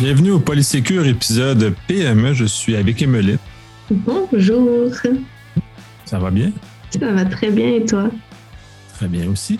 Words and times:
Bienvenue 0.00 0.32
au 0.32 0.40
Polysécure 0.40 1.06
épisode 1.06 1.72
PME. 1.86 2.34
Je 2.34 2.44
suis 2.44 2.74
avec 2.74 3.00
Emeline. 3.00 3.38
Bonjour. 3.90 4.90
Ça 6.04 6.18
va 6.18 6.30
bien? 6.32 6.50
Ça 6.90 7.12
va 7.12 7.24
très 7.24 7.50
bien 7.50 7.68
et 7.76 7.84
toi? 7.84 8.10
Très 8.94 9.08
bien 9.08 9.28
aussi. 9.28 9.58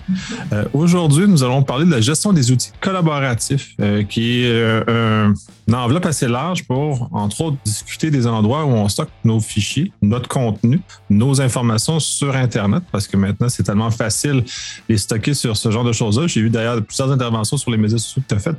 Euh, 0.53 0.63
Aujourd'hui, 0.73 1.27
nous 1.27 1.43
allons 1.43 1.61
parler 1.61 1.85
de 1.85 1.91
la 1.91 1.99
gestion 1.99 2.31
des 2.31 2.51
outils 2.51 2.71
collaboratifs, 2.79 3.73
euh, 3.81 4.03
qui 4.03 4.43
est 4.43 4.49
euh, 4.49 5.33
une 5.67 5.75
enveloppe 5.75 6.05
assez 6.05 6.29
large 6.29 6.63
pour, 6.63 7.09
entre 7.11 7.41
autres, 7.41 7.57
discuter 7.65 8.11
des 8.11 8.27
endroits 8.27 8.63
où 8.63 8.69
on 8.69 8.87
stocke 8.87 9.09
nos 9.25 9.41
fichiers, 9.41 9.91
notre 10.01 10.29
contenu, 10.29 10.79
nos 11.09 11.41
informations 11.41 11.99
sur 11.99 12.33
Internet, 12.33 12.83
parce 12.93 13.07
que 13.07 13.17
maintenant, 13.17 13.49
c'est 13.49 13.63
tellement 13.63 13.91
facile 13.91 14.41
de 14.41 14.45
les 14.87 14.97
stocker 14.97 15.33
sur 15.33 15.57
ce 15.57 15.69
genre 15.69 15.83
de 15.83 15.91
choses-là. 15.91 16.27
J'ai 16.27 16.39
eu 16.39 16.49
d'ailleurs 16.49 16.81
plusieurs 16.81 17.11
interventions 17.11 17.57
sur 17.57 17.71
les 17.71 17.77
médias 17.77 17.97
sociaux 17.97 18.21
que 18.21 18.29
tu 18.29 18.35
as 18.35 18.39
faites 18.39 18.57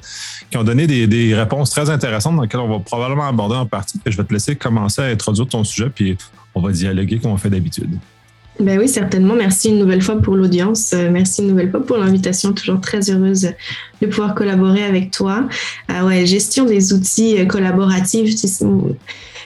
qui 0.51 0.59
ont 0.59 0.65
donné 0.65 0.87
des, 0.87 1.06
des, 1.06 1.34
réponses 1.34 1.70
très 1.70 1.89
intéressantes 1.89 2.37
dans 2.37 2.43
lesquelles 2.43 2.61
on 2.61 2.69
va 2.69 2.81
probablement 2.81 3.27
aborder 3.27 3.56
en 3.56 3.67
partie. 3.67 3.98
je 4.05 4.17
vais 4.17 4.25
te 4.25 4.33
laisser 4.33 4.56
commencer 4.56 5.01
à 5.01 5.06
introduire 5.06 5.48
ton 5.48 5.65
sujet, 5.65 5.89
puis 5.89 6.19
on 6.55 6.61
va 6.61 6.70
dialoguer 6.70 7.19
comme 7.19 7.33
on 7.33 7.37
fait 7.39 7.51
d'habitude. 7.51 7.98
Ben 8.59 8.78
oui, 8.78 8.88
certainement. 8.88 9.34
Merci 9.34 9.69
une 9.69 9.78
nouvelle 9.78 10.01
fois 10.01 10.16
pour 10.16 10.34
l'audience. 10.34 10.95
Euh, 10.95 11.10
merci 11.10 11.42
une 11.42 11.48
nouvelle 11.48 11.70
fois 11.70 11.84
pour 11.84 11.98
l'invitation. 11.98 12.52
Toujours 12.55 12.80
très 12.80 13.10
heureuse 13.10 13.51
de 14.01 14.06
pouvoir 14.06 14.34
collaborer 14.34 14.83
avec 14.83 15.10
toi. 15.10 15.47
Ah 15.88 16.06
ouais, 16.06 16.24
gestion 16.24 16.64
des 16.64 16.95
outils 16.95 17.38
euh, 17.38 17.45
collaboratifs 17.45 18.30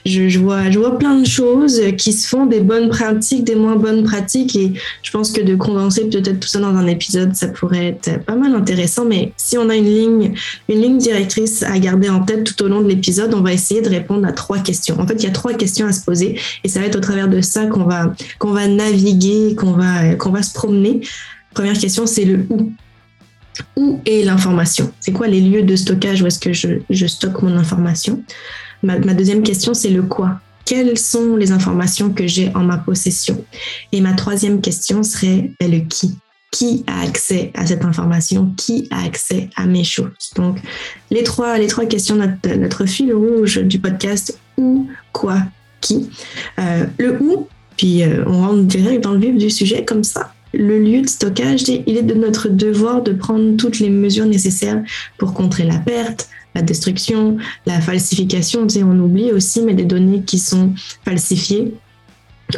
je, 0.07 0.39
vois, 0.39 0.71
je 0.71 0.79
vois 0.79 0.99
plein 0.99 1.17
de 1.17 1.27
choses 1.27 1.81
qui 1.99 2.13
se 2.13 2.29
font, 2.29 2.47
des 2.47 2.61
bonnes 2.61 2.89
pratiques, 2.89 3.45
des 3.45 3.55
moins 3.55 3.77
bonnes 3.77 4.05
pratiques, 4.05 4.57
et 4.57 4.73
je 5.03 5.11
pense 5.11 5.31
que 5.31 5.41
de 5.41 5.55
condenser 5.55 6.09
peut-être 6.09 6.41
tout 6.41 6.49
ça 6.49 6.61
dans 6.61 6.75
un 6.75 6.87
épisode, 6.87 7.35
ça 7.35 7.49
pourrait 7.49 7.87
être 7.87 8.25
pas 8.25 8.35
mal 8.35 8.55
intéressant. 8.55 9.05
Mais 9.05 9.33
si 9.37 9.59
on 9.59 9.69
a 9.69 9.77
une 9.77 9.85
ligne, 9.85 10.35
une 10.69 10.81
ligne 10.81 10.99
directrice 10.99 11.63
à 11.63 11.79
garder 11.79 12.09
en 12.09 12.21
tête 12.21 12.45
tout 12.45 12.63
au 12.65 12.69
long 12.69 12.81
de 12.81 12.89
l'épisode, 12.89 13.35
on 13.35 13.41
va 13.41 13.53
essayer 13.53 13.83
de 13.83 13.89
répondre 13.89 14.27
à 14.27 14.33
trois 14.33 14.59
questions. 14.59 14.99
En 14.99 15.07
fait, 15.07 15.15
il 15.15 15.25
y 15.25 15.29
a 15.29 15.33
trois 15.33 15.55
questions 15.55 15.87
à 15.87 15.93
se 15.93 16.05
poser, 16.05 16.39
et 16.65 16.69
ça 16.69 16.81
va 16.81 16.87
être 16.87 16.97
au 16.97 17.01
travers 17.01 17.29
de 17.29 17.41
ça 17.41 17.67
qu'on 17.67 17.85
va, 17.85 18.15
qu'on 18.39 18.53
va 18.53 18.67
naviguer, 18.67 19.55
qu'on 19.55 19.73
va, 19.73 20.15
qu'on 20.15 20.31
va 20.31 20.43
se 20.43 20.53
promener. 20.53 21.01
Première 21.55 21.79
question, 21.79 22.07
c'est 22.07 22.25
le 22.25 22.47
où 22.49 22.71
où 23.77 24.01
est 24.07 24.25
l'information? 24.25 24.93
C'est 25.01 25.13
quoi 25.13 25.27
les 25.27 25.41
lieux 25.41 25.63
de 25.63 25.77
stockage 25.77 26.23
où 26.23 26.27
est-ce 26.27 26.39
que 26.39 26.53
je, 26.53 26.69
je 26.89 27.07
stocke 27.07 27.43
mon 27.43 27.57
information? 27.57 28.23
Ma, 28.83 28.99
deuxième 28.99 29.43
question, 29.43 29.75
c'est 29.75 29.91
le 29.91 30.03
quoi. 30.03 30.41
Quelles 30.65 30.99
sont 30.99 31.37
les 31.37 31.53
informations 31.53 32.11
que 32.11 32.27
j'ai 32.27 32.51
en 32.55 32.63
ma 32.63 32.79
possession? 32.79 33.45
Et 33.93 34.01
ma 34.01 34.13
troisième 34.13 34.61
question 34.61 35.03
serait 35.03 35.53
ben, 35.61 35.71
le 35.71 35.81
qui. 35.81 36.17
Qui 36.53 36.85
a 36.89 37.03
accès 37.03 37.53
à 37.55 37.65
cette 37.65 37.85
information? 37.85 38.53
Qui 38.57 38.89
a 38.91 39.05
accès 39.05 39.51
à 39.57 39.67
mes 39.67 39.85
choses? 39.85 40.33
Donc, 40.35 40.59
les 41.11 41.23
trois, 41.23 41.59
les 41.59 41.69
trois 41.69 41.87
questions, 41.87 42.17
notre, 42.17 42.87
fil 42.87 43.15
rouge 43.15 43.59
du 43.59 43.79
podcast, 43.79 44.37
où, 44.57 44.89
quoi, 45.13 45.39
qui. 45.81 46.11
Euh, 46.59 46.87
le 46.99 47.23
où, 47.23 47.47
puis 47.77 48.03
euh, 48.03 48.25
on 48.27 48.41
rentre 48.41 48.63
direct 48.63 49.05
dans 49.05 49.13
le 49.13 49.21
vif 49.21 49.37
du 49.37 49.49
sujet 49.49 49.85
comme 49.85 50.03
ça. 50.03 50.33
Le 50.53 50.81
lieu 50.81 51.03
de 51.03 51.09
stockage, 51.09 51.63
il 51.69 51.97
est 51.97 52.03
de 52.03 52.15
notre 52.15 52.49
devoir 52.49 53.03
de 53.03 53.13
prendre 53.13 53.57
toutes 53.57 53.79
les 53.79 53.91
mesures 53.91 54.27
nécessaires 54.27 54.83
pour 55.19 55.33
contrer 55.33 55.65
la 55.65 55.79
perte, 55.79 56.29
la 56.55 56.63
destruction, 56.63 57.37
la 57.67 57.81
falsification. 57.81 58.67
On 58.83 58.99
oublie 58.99 59.33
aussi, 59.33 59.63
mais 59.63 59.75
des 59.75 59.85
données 59.85 60.23
qui 60.23 60.39
sont 60.39 60.75
falsifiées, 61.05 61.75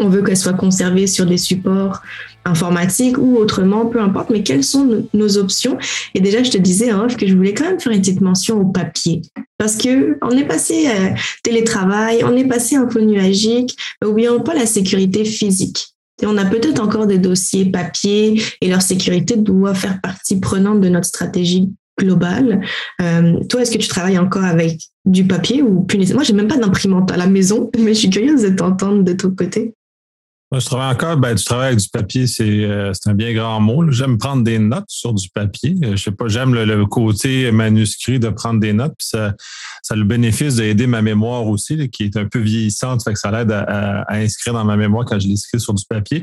on 0.00 0.08
veut 0.08 0.22
qu'elles 0.22 0.36
soient 0.36 0.52
conservées 0.52 1.06
sur 1.06 1.26
des 1.26 1.38
supports 1.38 2.02
informatiques 2.44 3.18
ou 3.18 3.36
autrement, 3.36 3.86
peu 3.86 4.00
importe, 4.00 4.30
mais 4.30 4.42
quelles 4.42 4.64
sont 4.64 5.06
nos 5.12 5.38
options? 5.38 5.78
Et 6.14 6.20
déjà, 6.20 6.42
je 6.42 6.50
te 6.50 6.58
disais 6.58 6.92
en 6.92 7.06
que 7.06 7.26
je 7.26 7.34
voulais 7.34 7.54
quand 7.54 7.64
même 7.64 7.80
faire 7.80 7.92
une 7.92 8.00
petite 8.00 8.20
mention 8.20 8.60
au 8.60 8.64
papier. 8.64 9.22
Parce 9.58 9.76
que 9.76 10.18
on 10.22 10.30
est 10.30 10.46
passé 10.46 10.86
à 10.86 10.90
euh, 10.90 11.08
télétravail, 11.42 12.22
on 12.24 12.36
est 12.36 12.46
passé 12.46 12.76
un 12.76 12.86
peu 12.86 13.00
nuagique, 13.00 13.76
oublions 14.04 14.40
pas 14.40 14.54
la 14.54 14.66
sécurité 14.66 15.24
physique. 15.24 15.94
On 16.24 16.36
a 16.36 16.44
peut-être 16.44 16.80
encore 16.80 17.06
des 17.06 17.18
dossiers 17.18 17.64
papier 17.64 18.40
et 18.60 18.68
leur 18.68 18.82
sécurité 18.82 19.36
doit 19.36 19.74
faire 19.74 20.00
partie 20.00 20.38
prenante 20.38 20.80
de 20.80 20.88
notre 20.88 21.06
stratégie 21.06 21.70
global. 21.98 22.64
Euh, 23.00 23.40
toi, 23.48 23.62
est-ce 23.62 23.72
que 23.72 23.78
tu 23.78 23.88
travailles 23.88 24.18
encore 24.18 24.44
avec 24.44 24.80
du 25.04 25.24
papier 25.24 25.62
ou 25.62 25.82
plus 25.82 26.12
Moi, 26.12 26.22
j'ai 26.22 26.32
même 26.32 26.48
pas 26.48 26.56
d'imprimante 26.56 27.10
à 27.10 27.16
la 27.16 27.26
maison, 27.26 27.70
mais 27.78 27.94
je 27.94 28.00
suis 28.00 28.10
curieuse 28.10 28.42
de 28.42 28.50
t'entendre 28.50 29.02
de 29.02 29.12
ton 29.12 29.30
côté. 29.30 29.74
Moi, 30.50 30.58
je 30.58 30.66
travaille 30.66 30.92
encore, 30.92 31.16
ben, 31.16 31.34
du 31.34 31.42
travail 31.42 31.68
avec 31.68 31.78
du 31.78 31.88
papier, 31.88 32.26
c'est 32.26 32.44
euh, 32.44 32.92
un 33.06 33.14
bien 33.14 33.32
grand 33.32 33.58
mot. 33.58 33.90
J'aime 33.90 34.18
prendre 34.18 34.42
des 34.42 34.58
notes 34.58 34.84
sur 34.86 35.14
du 35.14 35.30
papier. 35.30 35.76
Euh, 35.82 35.96
je 35.96 36.02
sais 36.02 36.10
pas, 36.10 36.28
j'aime 36.28 36.52
le, 36.52 36.84
côté 36.84 37.50
manuscrit 37.50 38.18
de 38.18 38.28
prendre 38.28 38.60
des 38.60 38.74
notes, 38.74 38.92
puis 38.98 39.08
ça, 39.08 39.34
ça 39.82 39.94
a 39.94 39.96
le 39.96 40.04
bénéfice 40.04 40.56
d'aider 40.56 40.86
ma 40.86 41.00
mémoire 41.00 41.46
aussi, 41.46 41.88
qui 41.88 42.04
est 42.04 42.18
un 42.18 42.26
peu 42.26 42.38
vieillissante, 42.38 43.02
fait 43.02 43.14
que 43.14 43.18
ça 43.18 43.30
l'aide 43.30 43.50
à, 43.50 44.02
à, 44.02 44.16
inscrire 44.16 44.52
dans 44.52 44.64
ma 44.66 44.76
mémoire 44.76 45.06
quand 45.06 45.18
je 45.18 45.26
l'écris 45.26 45.58
sur 45.58 45.72
du 45.72 45.86
papier. 45.88 46.22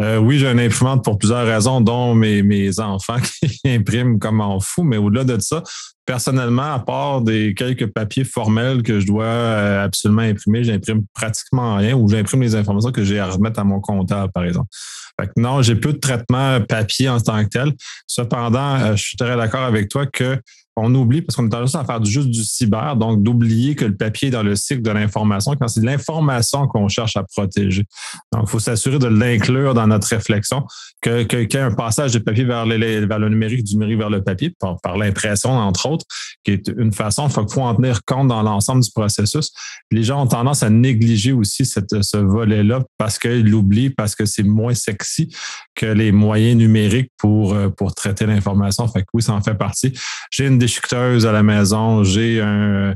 Euh, 0.00 0.18
oui, 0.18 0.38
j'ai 0.38 0.46
une 0.46 0.60
imprimante 0.60 1.04
pour 1.04 1.18
plusieurs 1.18 1.44
raisons, 1.44 1.80
dont 1.80 2.14
mes, 2.14 2.42
mes 2.42 2.78
enfants 2.78 3.16
qui 3.42 3.60
impriment 3.66 4.18
comme 4.18 4.40
en 4.40 4.60
fou, 4.60 4.84
mais 4.84 4.96
au-delà 4.96 5.24
de 5.24 5.40
ça, 5.40 5.62
personnellement, 6.06 6.74
à 6.74 6.78
part 6.78 7.20
des 7.20 7.52
quelques 7.52 7.88
papiers 7.88 8.24
formels 8.24 8.82
que 8.82 9.00
je 9.00 9.06
dois 9.06 9.24
euh, 9.24 9.84
absolument 9.84 10.22
imprimer, 10.22 10.62
j'imprime 10.62 11.02
pratiquement 11.12 11.76
rien 11.76 11.96
ou 11.96 12.08
j'imprime 12.08 12.42
les 12.42 12.54
informations 12.54 12.92
que 12.92 13.02
j'ai 13.04 13.18
à 13.18 13.26
remettre 13.26 13.58
à 13.58 13.64
mon 13.64 13.80
comptable, 13.80 14.32
par 14.32 14.44
exemple. 14.44 14.68
Fait 15.20 15.26
que 15.26 15.32
non, 15.36 15.62
j'ai 15.62 15.74
peu 15.74 15.92
de 15.92 15.98
traitement 15.98 16.60
papier 16.60 17.08
en 17.08 17.20
tant 17.20 17.42
que 17.44 17.48
tel. 17.48 17.72
Cependant, 18.06 18.76
euh, 18.76 18.96
je 18.96 19.02
suis 19.02 19.16
très 19.16 19.36
d'accord 19.36 19.64
avec 19.64 19.88
toi 19.88 20.06
que 20.06 20.40
on 20.78 20.94
oublie, 20.94 21.22
parce 21.22 21.36
qu'on 21.36 21.46
est 21.46 21.50
tendance 21.50 21.74
à 21.74 21.84
faire 21.84 22.04
juste 22.04 22.28
du 22.28 22.44
cyber, 22.44 22.96
donc 22.96 23.22
d'oublier 23.22 23.74
que 23.74 23.84
le 23.84 23.96
papier 23.96 24.28
est 24.28 24.30
dans 24.30 24.42
le 24.42 24.56
cycle 24.56 24.82
de 24.82 24.90
l'information 24.90 25.54
quand 25.58 25.68
c'est 25.68 25.80
de 25.80 25.86
l'information 25.86 26.66
qu'on 26.66 26.88
cherche 26.88 27.16
à 27.16 27.24
protéger. 27.24 27.84
Donc, 28.32 28.44
il 28.46 28.50
faut 28.50 28.58
s'assurer 28.58 28.98
de 28.98 29.06
l'inclure 29.06 29.74
dans 29.74 29.86
notre 29.86 30.08
réflexion, 30.08 30.64
qu'il 31.02 31.26
y 31.30 31.56
ait 31.56 31.58
un 31.58 31.74
passage 31.74 32.12
de 32.12 32.18
papier 32.18 32.44
vers, 32.44 32.66
vers 32.66 33.18
le 33.18 33.28
numérique, 33.28 33.64
du 33.64 33.74
numérique 33.74 33.98
vers 33.98 34.10
le 34.10 34.22
papier, 34.22 34.54
par, 34.58 34.96
l'impression, 34.96 35.50
entre 35.50 35.86
autres, 35.86 36.06
qui 36.44 36.52
est 36.52 36.68
une 36.76 36.92
façon, 36.92 37.28
il 37.28 37.32
faut, 37.32 37.60
en 37.60 37.74
tenir 37.74 38.04
compte 38.04 38.28
dans 38.28 38.42
l'ensemble 38.42 38.82
du 38.82 38.90
processus. 38.90 39.52
les 39.90 40.02
gens 40.02 40.22
ont 40.22 40.26
tendance 40.26 40.62
à 40.62 40.70
négliger 40.70 41.32
aussi 41.32 41.64
ce 41.66 42.16
volet-là 42.16 42.84
parce 42.96 43.18
qu'ils 43.18 43.48
l'oublient, 43.48 43.90
parce 43.90 44.14
que 44.14 44.24
c'est 44.24 44.42
moins 44.42 44.74
sexy 44.74 45.34
que 45.74 45.86
les 45.86 46.12
moyens 46.12 46.56
numériques 46.56 47.10
pour, 47.16 47.54
euh, 47.54 47.68
pour 47.68 47.94
traiter 47.94 48.26
l'information. 48.26 48.88
Fait 48.88 49.02
que 49.02 49.06
oui, 49.14 49.22
ça 49.22 49.34
en 49.34 49.42
fait 49.42 49.54
partie. 49.54 49.92
J'ai 50.30 50.46
une 50.46 50.58
à 50.92 51.32
la 51.32 51.42
maison, 51.42 52.04
j'ai 52.04 52.40
un, 52.40 52.94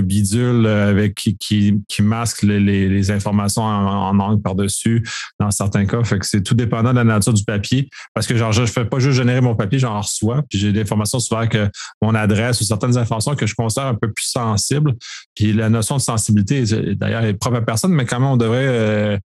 bidule 0.00 0.66
avec 0.66 1.14
qui, 1.14 1.36
qui, 1.36 2.02
masque 2.02 2.42
les, 2.42 3.10
informations 3.10 3.62
en, 3.62 4.18
angle 4.18 4.40
par-dessus 4.40 5.06
dans 5.38 5.50
certains 5.50 5.84
cas. 5.84 6.00
C'est 6.22 6.42
tout 6.42 6.54
dépendant 6.54 6.92
de 6.92 6.96
la 6.96 7.04
nature 7.04 7.34
du 7.34 7.44
papier. 7.44 7.90
Parce 8.14 8.26
que 8.26 8.34
genre, 8.34 8.50
je 8.50 8.62
ne 8.62 8.66
fais 8.66 8.86
pas 8.86 8.98
juste 8.98 9.18
générer 9.18 9.42
mon 9.42 9.54
papier, 9.54 9.78
j'en 9.78 10.00
reçois. 10.00 10.42
Puis 10.48 10.58
j'ai 10.58 10.72
des 10.72 10.80
informations 10.80 11.18
souvent 11.18 11.46
que 11.46 11.68
mon 12.00 12.14
adresse 12.14 12.62
ou 12.62 12.64
certaines 12.64 12.96
informations 12.96 13.34
que 13.34 13.46
je 13.46 13.54
considère 13.54 13.88
un 13.88 13.94
peu 13.94 14.10
plus 14.10 14.24
sensibles. 14.24 14.94
Puis 15.34 15.52
la 15.52 15.68
notion 15.68 15.96
de 15.96 16.00
sensibilité, 16.00 16.64
d'ailleurs, 16.94 17.24
est 17.24 17.34
propre 17.34 17.58
à 17.58 17.60
personne, 17.60 17.92
mais 17.92 18.06
même, 18.10 18.24
on 18.24 18.38
devrait 18.38 18.66
euh, 18.66 19.18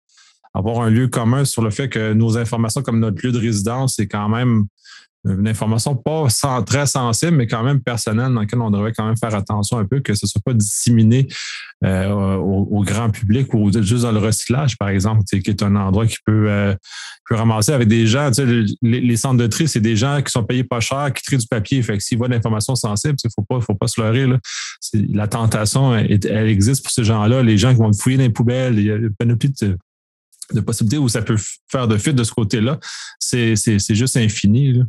avoir 0.53 0.81
un 0.81 0.89
lieu 0.89 1.07
commun 1.07 1.45
sur 1.45 1.61
le 1.61 1.69
fait 1.69 1.87
que 1.87 2.11
nos 2.11 2.37
informations, 2.37 2.81
comme 2.81 2.99
notre 2.99 3.25
lieu 3.25 3.31
de 3.31 3.39
résidence, 3.39 3.95
c'est 3.95 4.07
quand 4.07 4.27
même 4.27 4.65
une 5.25 5.47
information 5.47 5.95
pas 5.95 6.27
très 6.65 6.85
sensible, 6.85 7.33
mais 7.33 7.47
quand 7.47 7.63
même 7.63 7.81
personnelle, 7.81 8.33
dans 8.33 8.39
laquelle 8.41 8.61
on 8.61 8.71
devrait 8.71 8.93
quand 8.93 9.05
même 9.05 9.17
faire 9.17 9.35
attention 9.35 9.77
un 9.77 9.85
peu, 9.85 9.99
que 9.99 10.13
ce 10.13 10.25
ne 10.25 10.27
soit 10.29 10.41
pas 10.43 10.53
disséminé 10.53 11.27
euh, 11.83 12.35
au, 12.35 12.83
grand 12.83 13.09
public 13.09 13.53
ou 13.53 13.71
juste 13.71 14.03
dans 14.03 14.11
le 14.11 14.19
recyclage, 14.19 14.77
par 14.77 14.89
exemple, 14.89 15.23
qui 15.25 15.49
est 15.49 15.63
un 15.63 15.75
endroit 15.75 16.07
qui 16.07 16.17
peut, 16.25 16.49
euh, 16.49 16.75
ramasser 17.29 17.73
avec 17.73 17.87
des 17.87 18.07
gens. 18.07 18.31
Les, 18.81 19.17
centres 19.17 19.37
de 19.37 19.47
tri, 19.47 19.67
c'est 19.67 19.81
des 19.81 19.95
gens 19.95 20.21
qui 20.21 20.31
sont 20.31 20.43
payés 20.43 20.63
pas 20.63 20.79
cher, 20.79 21.13
qui 21.13 21.21
trient 21.23 21.37
du 21.37 21.47
papier. 21.47 21.83
Fait 21.83 21.97
que 21.97 22.03
s'ils 22.03 22.17
voient 22.17 22.27
de 22.27 22.33
l'information 22.33 22.75
sensible, 22.75 23.15
il 23.23 23.27
ne 23.27 23.31
faut 23.35 23.43
pas, 23.43 23.61
faut 23.61 23.75
pas 23.75 23.87
se 23.87 24.01
leurrer. 24.01 24.25
Là. 24.25 24.39
La 24.93 25.27
tentation, 25.27 25.95
elle, 25.95 26.47
existe 26.47 26.83
pour 26.83 26.91
ces 26.91 27.03
gens-là. 27.03 27.43
Les 27.43 27.57
gens 27.57 27.71
qui 27.71 27.79
vont 27.79 27.93
fouiller 27.93 28.17
dans 28.17 28.23
les 28.23 28.29
poubelles, 28.29 28.79
il 28.79 28.85
y 28.85 28.91
a 28.91 28.95
une 28.95 29.13
panoplie 29.13 29.53
de, 29.61 29.77
de 30.53 30.61
possibilités 30.61 30.97
où 30.97 31.07
ça 31.07 31.21
peut 31.21 31.37
faire 31.71 31.87
de 31.87 31.97
fuite 31.97 32.15
de 32.15 32.23
ce 32.23 32.31
côté-là. 32.31 32.79
C'est 33.19 33.55
juste 33.93 34.17
infini. 34.17 34.81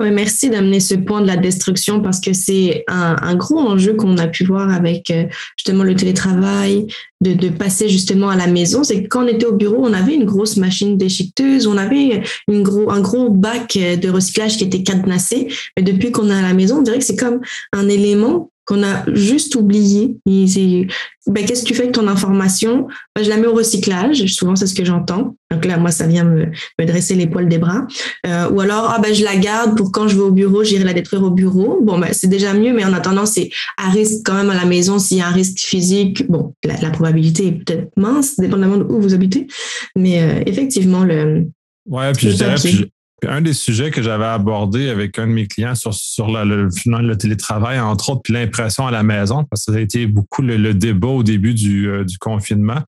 Oui, 0.00 0.10
merci 0.10 0.50
d'amener 0.50 0.80
ce 0.80 0.96
point 0.96 1.20
de 1.20 1.26
la 1.28 1.36
destruction 1.36 2.00
parce 2.00 2.18
que 2.18 2.32
c'est 2.32 2.84
un, 2.88 3.36
gros 3.36 3.60
enjeu 3.60 3.94
qu'on 3.94 4.18
a 4.18 4.26
pu 4.26 4.44
voir 4.44 4.68
avec 4.68 5.08
euh, 5.12 5.26
justement 5.56 5.84
le 5.84 5.94
télétravail, 5.94 6.86
de, 7.20 7.48
passer 7.48 7.88
justement 7.88 8.28
à 8.28 8.36
la 8.36 8.48
maison. 8.48 8.82
C'est 8.82 9.04
que 9.04 9.08
quand 9.08 9.24
on 9.24 9.28
était 9.28 9.46
au 9.46 9.52
bureau, 9.52 9.78
on 9.78 9.92
avait 9.92 10.14
une 10.14 10.24
grosse 10.24 10.56
machine 10.56 10.98
déchiqueteuse, 10.98 11.68
on 11.68 11.76
avait 11.76 12.22
une 12.48 12.62
gros, 12.64 12.90
un 12.90 13.00
gros 13.00 13.30
bac 13.30 13.78
de 13.78 14.10
recyclage 14.10 14.56
qui 14.56 14.64
était 14.64 14.82
cadenassé. 14.82 15.48
Mais 15.76 15.84
depuis 15.84 16.10
qu'on 16.10 16.28
est 16.28 16.34
à 16.34 16.42
la 16.42 16.54
maison, 16.54 16.78
on 16.78 16.82
dirait 16.82 16.98
que 16.98 17.04
c'est 17.04 17.16
comme 17.16 17.40
un 17.72 17.88
élément 17.88 18.50
qu'on 18.64 18.82
a 18.82 19.04
juste 19.12 19.56
oublié. 19.56 20.16
Ben, 20.26 21.44
qu'est-ce 21.46 21.62
que 21.62 21.68
tu 21.68 21.74
fais 21.74 21.82
avec 21.82 21.94
ton 21.94 22.08
information? 22.08 22.88
Ben, 23.14 23.22
Je 23.22 23.28
la 23.28 23.36
mets 23.36 23.46
au 23.46 23.54
recyclage. 23.54 24.24
Souvent, 24.26 24.56
c'est 24.56 24.66
ce 24.66 24.74
que 24.74 24.84
j'entends. 24.84 25.36
Donc 25.50 25.64
là, 25.64 25.76
moi, 25.76 25.90
ça 25.90 26.06
vient 26.06 26.24
me, 26.24 26.46
me 26.78 26.84
dresser 26.86 27.14
les 27.14 27.26
poils 27.26 27.48
des 27.48 27.58
bras. 27.58 27.86
Euh, 28.26 28.50
ou 28.50 28.60
alors, 28.60 28.92
ah, 28.94 29.00
ben, 29.00 29.14
je 29.14 29.24
la 29.24 29.36
garde 29.36 29.76
pour 29.76 29.92
quand 29.92 30.08
je 30.08 30.16
vais 30.16 30.22
au 30.22 30.30
bureau, 30.30 30.64
j'irai 30.64 30.84
la 30.84 30.94
détruire 30.94 31.22
au 31.22 31.30
bureau. 31.30 31.80
Bon, 31.82 31.98
ben, 31.98 32.08
c'est 32.12 32.28
déjà 32.28 32.54
mieux, 32.54 32.72
mais 32.72 32.84
en 32.84 32.92
attendant, 32.92 33.26
c'est 33.26 33.50
à 33.76 33.90
risque 33.90 34.22
quand 34.24 34.34
même 34.34 34.50
à 34.50 34.54
la 34.54 34.64
maison. 34.64 34.98
S'il 34.98 35.18
y 35.18 35.20
a 35.20 35.28
un 35.28 35.32
risque 35.32 35.58
physique, 35.58 36.26
bon, 36.28 36.54
la, 36.64 36.90
probabilité 36.90 37.48
est 37.48 37.52
peut-être 37.52 37.90
mince, 37.96 38.38
dépendamment 38.38 38.78
de 38.78 38.84
où 38.84 39.00
vous 39.00 39.14
habitez. 39.14 39.46
Mais 39.96 40.22
euh, 40.22 40.42
effectivement, 40.46 41.04
le. 41.04 41.46
Ouais, 41.86 42.12
puis 42.12 42.30
je 42.30 42.36
dirais, 42.36 42.54
un 43.26 43.40
des 43.40 43.52
sujets 43.52 43.90
que 43.90 44.02
j'avais 44.02 44.24
abordé 44.24 44.88
avec 44.88 45.18
un 45.18 45.26
de 45.26 45.32
mes 45.32 45.46
clients 45.46 45.74
sur, 45.74 45.94
sur 45.94 46.28
le, 46.28 47.16
télétravail, 47.16 47.80
entre 47.80 48.10
autres, 48.10 48.22
puis 48.22 48.32
l'impression 48.32 48.86
à 48.86 48.90
la 48.90 49.02
maison, 49.02 49.44
parce 49.44 49.64
que 49.64 49.72
ça 49.72 49.78
a 49.78 49.80
été 49.80 50.06
beaucoup 50.06 50.42
le, 50.42 50.74
débat 50.74 51.08
au 51.08 51.22
début 51.22 51.54
du, 51.54 51.88
euh, 51.88 52.04
du 52.04 52.18
confinement 52.18 52.82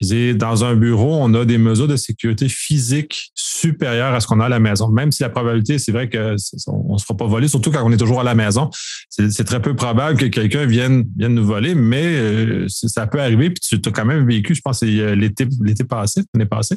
dans 0.00 0.64
un 0.64 0.76
bureau, 0.76 1.16
on 1.20 1.34
a 1.34 1.44
des 1.44 1.58
mesures 1.58 1.88
de 1.88 1.96
sécurité 1.96 2.48
physique 2.48 3.32
supérieures 3.34 4.14
à 4.14 4.20
ce 4.20 4.26
qu'on 4.26 4.38
a 4.40 4.46
à 4.46 4.48
la 4.48 4.60
maison. 4.60 4.88
Même 4.88 5.10
si 5.10 5.22
la 5.22 5.28
probabilité, 5.28 5.78
c'est 5.78 5.90
vrai 5.90 6.08
qu'on 6.08 6.32
ne 6.32 6.98
se 6.98 7.04
fera 7.04 7.16
pas 7.16 7.26
voler, 7.26 7.48
surtout 7.48 7.72
quand 7.72 7.84
on 7.84 7.90
est 7.90 7.96
toujours 7.96 8.20
à 8.20 8.24
la 8.24 8.34
maison. 8.34 8.70
C'est 9.08 9.44
très 9.44 9.60
peu 9.60 9.74
probable 9.74 10.18
que 10.18 10.26
quelqu'un 10.26 10.66
vienne, 10.66 11.04
vienne 11.16 11.34
nous 11.34 11.44
voler, 11.44 11.74
mais 11.74 12.04
euh, 12.04 12.66
ça 12.68 13.06
peut 13.06 13.20
arriver. 13.20 13.50
Puis 13.50 13.80
tu 13.80 13.88
as 13.88 13.92
quand 13.92 14.04
même 14.04 14.26
vécu, 14.26 14.54
je 14.54 14.60
pense, 14.60 14.80
c'est 14.80 14.86
euh, 14.86 15.16
l'été 15.16 15.46
passé, 15.84 16.22
l'année 16.32 16.46
passée, 16.46 16.76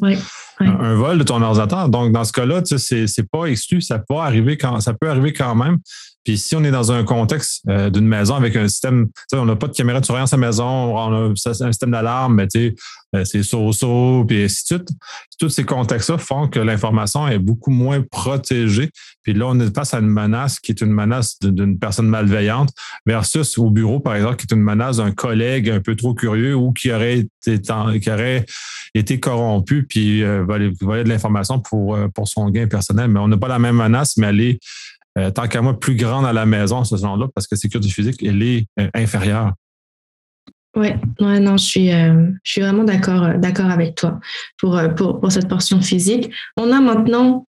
Un, 0.59 0.95
vol 0.95 1.19
de 1.19 1.23
ton 1.23 1.41
ordinateur. 1.41 1.89
Donc, 1.89 2.11
dans 2.11 2.23
ce 2.23 2.31
cas-là, 2.33 2.61
c'est 2.65 3.29
pas 3.29 3.45
exclu. 3.45 3.81
Ça 3.81 3.99
peut 3.99 4.15
arriver 4.15 4.57
quand 4.57 4.79
ça 4.79 4.93
peut 4.93 5.09
arriver 5.09 5.33
quand 5.33 5.55
même. 5.55 5.77
Puis 6.23 6.37
si 6.37 6.55
on 6.55 6.63
est 6.63 6.71
dans 6.71 6.91
un 6.91 7.03
contexte 7.03 7.63
euh, 7.67 7.89
d'une 7.89 8.07
maison 8.07 8.35
avec 8.35 8.55
un 8.55 8.67
système, 8.67 9.07
on 9.33 9.45
n'a 9.45 9.55
pas 9.55 9.67
de 9.67 9.73
caméra 9.73 9.99
de 9.99 10.05
surveillance 10.05 10.33
à 10.33 10.37
la 10.37 10.47
maison, 10.47 10.65
on 10.65 11.13
a 11.13 11.29
un 11.29 11.35
système 11.35 11.91
d'alarme, 11.91 12.35
mais 12.35 12.47
sais, 12.49 12.75
euh, 13.15 13.25
c'est 13.25 13.43
so-so, 13.43 14.23
puis 14.25 14.43
ainsi 14.43 14.63
de 14.63 14.77
suite. 14.77 14.89
Tous 15.39 15.49
ces 15.49 15.65
contextes-là 15.65 16.17
font 16.17 16.47
que 16.47 16.59
l'information 16.59 17.27
est 17.27 17.39
beaucoup 17.39 17.71
moins 17.71 18.01
protégée. 18.01 18.89
Puis 19.23 19.33
là, 19.33 19.47
on 19.47 19.59
est 19.59 19.73
face 19.73 19.93
à 19.93 19.99
une 19.99 20.07
menace 20.07 20.59
qui 20.59 20.71
est 20.71 20.81
une 20.81 20.91
menace 20.91 21.37
d'une 21.39 21.77
personne 21.77 22.07
malveillante 22.07 22.69
versus 23.05 23.57
au 23.57 23.69
bureau, 23.69 23.99
par 23.99 24.15
exemple, 24.15 24.37
qui 24.37 24.45
est 24.49 24.55
une 24.55 24.63
menace 24.63 24.97
d'un 24.97 25.11
collègue 25.11 25.69
un 25.69 25.81
peu 25.81 25.95
trop 25.95 26.13
curieux 26.13 26.55
ou 26.55 26.71
qui 26.71 26.91
aurait 26.91 27.25
été, 28.93 29.19
corrompu 29.19 29.83
puis 29.83 30.23
euh, 30.23 30.45
voler, 30.45 31.03
de 31.03 31.09
l'information 31.09 31.59
pour, 31.59 31.97
pour 32.13 32.27
son 32.27 32.49
gain 32.49 32.67
personnel. 32.67 33.09
Mais 33.09 33.19
on 33.19 33.27
n'a 33.27 33.37
pas 33.37 33.47
la 33.47 33.59
même 33.59 33.75
menace, 33.75 34.17
mais 34.17 34.27
elle 34.27 34.41
est 34.41 34.59
euh, 35.17 35.29
tant 35.31 35.47
qu'à 35.47 35.61
moi, 35.61 35.79
plus 35.79 35.95
grande 35.95 36.25
à 36.25 36.33
la 36.33 36.45
maison, 36.45 36.83
ce 36.83 36.95
genre-là, 36.95 37.27
parce 37.33 37.47
que 37.47 37.55
sécurité 37.55 37.89
physique, 37.89 38.23
elle 38.23 38.41
est 38.41 38.65
euh, 38.79 38.89
inférieure. 38.93 39.53
Oui, 40.75 40.87
ouais, 41.19 41.39
non, 41.39 41.57
je 41.57 41.65
suis, 41.65 41.91
euh, 41.91 42.31
je 42.43 42.51
suis 42.51 42.61
vraiment 42.61 42.85
d'accord, 42.85 43.25
avec 43.69 43.95
toi 43.95 44.19
pour, 44.57 44.79
pour, 44.95 45.19
pour 45.19 45.31
cette 45.31 45.49
portion 45.49 45.81
physique. 45.81 46.31
On 46.55 46.71
a 46.71 46.79
maintenant 46.79 47.45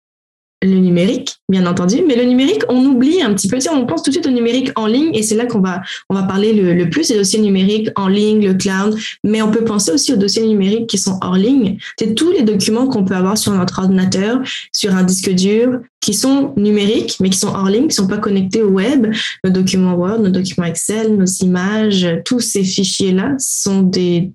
le 0.63 0.79
numérique, 0.79 1.37
bien 1.49 1.67
entendu, 1.67 2.03
mais 2.07 2.15
le 2.15 2.25
numérique, 2.25 2.63
on 2.69 2.85
oublie 2.87 3.21
un 3.21 3.35
petit 3.35 3.49
peu. 3.49 3.59
on 3.73 3.85
pense 3.85 4.03
tout 4.03 4.11
de 4.11 4.15
suite 4.15 4.27
au 4.27 4.31
numérique 4.31 4.71
en 4.77 4.87
ligne 4.87 5.15
et 5.15 5.23
c'est 5.23 5.35
là 5.35 5.47
qu'on 5.47 5.61
va, 5.61 5.83
on 6.09 6.15
va 6.15 6.23
parler 6.23 6.53
le, 6.53 6.89
plus 6.89 7.09
des 7.09 7.17
dossiers 7.17 7.41
numériques 7.41 7.89
en 7.97 8.09
ligne, 8.09 8.47
le 8.47 8.55
cloud, 8.55 8.97
mais 9.25 9.43
on 9.43 9.51
peut 9.51 9.65
penser 9.65 9.91
aussi 9.91 10.13
aux 10.13 10.17
dossiers 10.17 10.47
numériques 10.47 10.87
qui 10.87 10.99
sont 10.99 11.19
hors 11.23 11.37
ligne. 11.37 11.79
C'est 11.99 12.15
tous 12.15 12.31
les 12.31 12.43
documents 12.43 12.87
qu'on 12.87 13.05
peut 13.05 13.15
avoir 13.15 13.37
sur 13.37 13.53
notre 13.53 13.81
ordinateur, 13.81 14.41
sur 14.73 14.95
un 14.95 15.03
disque 15.03 15.31
dur, 15.31 15.81
qui 16.01 16.15
sont 16.15 16.53
numériques, 16.57 17.17
mais 17.21 17.31
qui 17.31 17.39
sont 17.39 17.55
hors 17.55 17.69
ligne, 17.69 17.89
qui 17.89 17.95
sont 17.95 18.09
pas 18.09 18.19
connectés 18.19 18.63
au 18.63 18.71
web. 18.71 19.13
Nos 19.45 19.51
documents 19.51 19.95
Word, 19.95 20.21
nos 20.21 20.31
documents 20.31 20.67
Excel, 20.67 21.17
nos 21.17 21.27
images, 21.27 22.07
tous 22.25 22.41
ces 22.41 22.65
fichiers-là 22.65 23.35
sont 23.39 23.83
des 23.83 24.33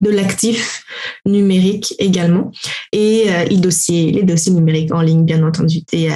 de 0.00 0.10
l'actif 0.10 0.84
numérique 1.24 1.94
également 1.98 2.52
et 2.92 3.24
euh, 3.28 3.44
les 3.44 3.56
dossiers, 3.56 4.12
les 4.12 4.22
dossiers 4.22 4.52
numériques 4.52 4.94
en 4.94 5.00
ligne, 5.00 5.24
bien 5.24 5.42
entendu. 5.46 5.80
Et, 5.92 6.10
euh, 6.10 6.14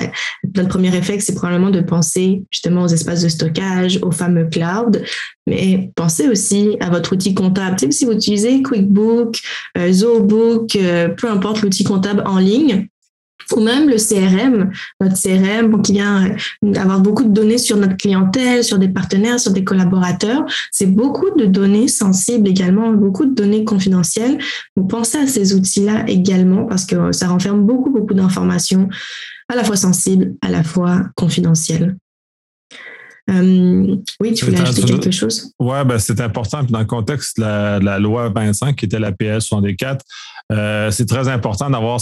notre 0.55 0.69
premier 0.69 0.91
réflexe, 0.91 1.27
c'est 1.27 1.35
probablement 1.35 1.71
de 1.71 1.81
penser 1.81 2.45
justement 2.51 2.83
aux 2.83 2.89
espaces 2.89 3.23
de 3.23 3.29
stockage, 3.29 3.99
aux 4.03 4.13
fameux 4.13 4.47
clouds, 4.47 5.01
mais 5.47 5.91
pensez 5.97 6.29
aussi 6.29 6.77
à 6.81 6.91
votre 6.91 7.13
outil 7.13 7.35
comptable. 7.35 7.77
si 7.91 8.05
vous 8.05 8.13
utilisez 8.13 8.63
QuickBook, 8.63 9.39
euh, 9.79 9.93
ZoBook, 9.93 10.79
peu 11.17 11.31
importe 11.31 11.63
l'outil 11.63 11.85
comptable 11.85 12.23
en 12.27 12.39
ligne, 12.39 12.89
ou 13.57 13.61
même 13.61 13.89
le 13.89 13.97
CRM, 13.97 14.71
notre 15.01 15.21
CRM 15.21 15.83
qui 15.83 15.93
vient 15.93 16.31
euh, 16.65 16.75
avoir 16.75 17.01
beaucoup 17.01 17.25
de 17.25 17.31
données 17.31 17.59
sur 17.59 17.77
notre 17.77 17.97
clientèle, 17.97 18.65
sur 18.65 18.79
des 18.79 18.89
partenaires, 18.89 19.41
sur 19.41 19.53
des 19.53 19.65
collaborateurs. 19.65 20.45
C'est 20.71 20.87
beaucoup 20.87 21.31
de 21.37 21.47
données 21.47 21.89
sensibles 21.89 22.49
également, 22.49 22.93
beaucoup 22.93 23.27
de 23.27 23.35
données 23.35 23.65
confidentielles. 23.65 24.39
Donc 24.77 24.91
pensez 24.91 25.19
à 25.19 25.27
ces 25.27 25.55
outils-là 25.55 26.05
également 26.09 26.67
parce 26.67 26.85
que 26.85 27.13
ça 27.13 27.29
renferme 27.29 27.65
beaucoup, 27.65 27.91
beaucoup 27.91 28.15
d'informations 28.15 28.89
à 29.49 29.57
la 29.57 29.65
fois 29.65 29.77
sensibles, 29.77 30.35
à 30.43 30.51
la 30.51 30.63
fois 30.63 31.03
confidentielles. 31.17 31.97
Euh, 33.31 33.97
oui, 34.21 34.35
tu 34.35 34.45
voulais 34.45 34.61
ajouter 34.61 34.99
quelque 34.99 35.11
chose? 35.11 35.53
Oui, 35.59 35.77
ben, 35.87 35.99
c'est 35.99 36.21
important. 36.21 36.63
dans 36.65 36.81
le 36.81 36.85
contexte 36.85 37.39
de 37.39 37.45
la, 37.85 37.99
loi 37.99 38.29
25, 38.29 38.77
qui 38.77 38.87
était 38.87 38.99
la 38.99 39.13
PS 39.13 39.47
64, 39.47 40.05
euh, 40.53 40.91
c'est 40.91 41.07
très 41.07 41.29
important 41.29 41.71
d'avoir, 41.71 42.01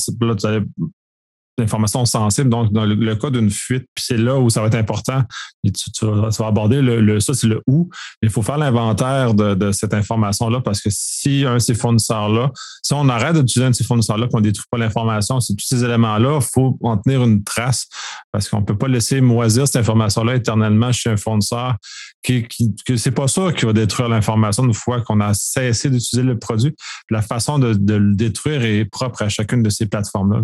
d'informations 1.58 2.05
sensibles. 2.05 2.49
Donc, 2.49 2.72
dans 2.72 2.84
le, 2.84 3.14
cas 3.16 3.31
d'une 3.31 3.50
fuite, 3.50 3.87
puis 3.94 4.05
c'est 4.06 4.16
là 4.16 4.38
où 4.38 4.49
ça 4.49 4.60
va 4.60 4.69
être 4.69 4.76
important. 4.76 5.22
Et 5.64 5.72
tu, 5.72 6.06
vas, 6.06 6.46
aborder 6.46 6.81
le, 6.81 7.20
ça, 7.20 7.34
c'est 7.34 7.46
le 7.46 7.60
où. 7.66 7.90
Il 8.22 8.31
faut 8.31 8.43
faire 8.43 8.58
l'inventaire 8.58 9.34
de, 9.34 9.72
cette 9.72 9.93
information-là 9.93 10.60
parce 10.60 10.81
que 10.81 10.88
si 10.90 11.44
un 11.44 11.55
de 11.55 11.58
ces 11.58 11.75
fournisseurs-là, 11.75 12.50
si 12.82 12.94
on 12.94 13.08
arrête 13.08 13.37
d'utiliser 13.37 13.66
un 13.66 13.70
de 13.70 13.75
ces 13.75 13.84
fournisseurs-là, 13.84 14.28
qu'on 14.28 14.38
ne 14.38 14.44
détruit 14.44 14.66
pas 14.70 14.78
l'information, 14.78 15.40
c'est 15.40 15.55
tous 15.55 15.66
ces 15.66 15.84
éléments-là, 15.84 16.38
il 16.40 16.46
faut 16.52 16.78
en 16.82 16.96
tenir 16.96 17.22
une 17.22 17.43
trace 17.43 17.87
parce 18.32 18.49
qu'on 18.49 18.61
ne 18.61 18.64
peut 18.64 18.78
pas 18.78 18.88
laisser 18.88 19.20
moisir 19.20 19.66
cette 19.66 19.76
information-là 19.76 20.37
éternellement 20.37 20.93
chez 20.93 21.11
un 21.11 21.16
fournisseur 21.16 21.76
qui, 22.22 22.46
qui 22.46 22.75
que 22.87 22.96
c'est 22.96 23.11
pas 23.11 23.28
ça 23.28 23.52
qui 23.52 23.66
va 23.66 23.72
détruire 23.72 24.08
l'information 24.08 24.64
une 24.64 24.75
fois 24.75 25.00
qu'on 25.00 25.20
a 25.20 25.34
cessé 25.34 25.90
d'utiliser 25.90 26.26
le 26.26 26.38
produit. 26.38 26.75
La 27.11 27.22
façon 27.22 27.58
de 27.58 27.94
le 27.94 28.14
détruire 28.14 28.62
est 28.62 28.84
propre 28.84 29.22
à 29.22 29.28
chacune 29.28 29.62
de 29.62 29.70
ces 29.70 29.87
plateformes-là. 29.87 30.43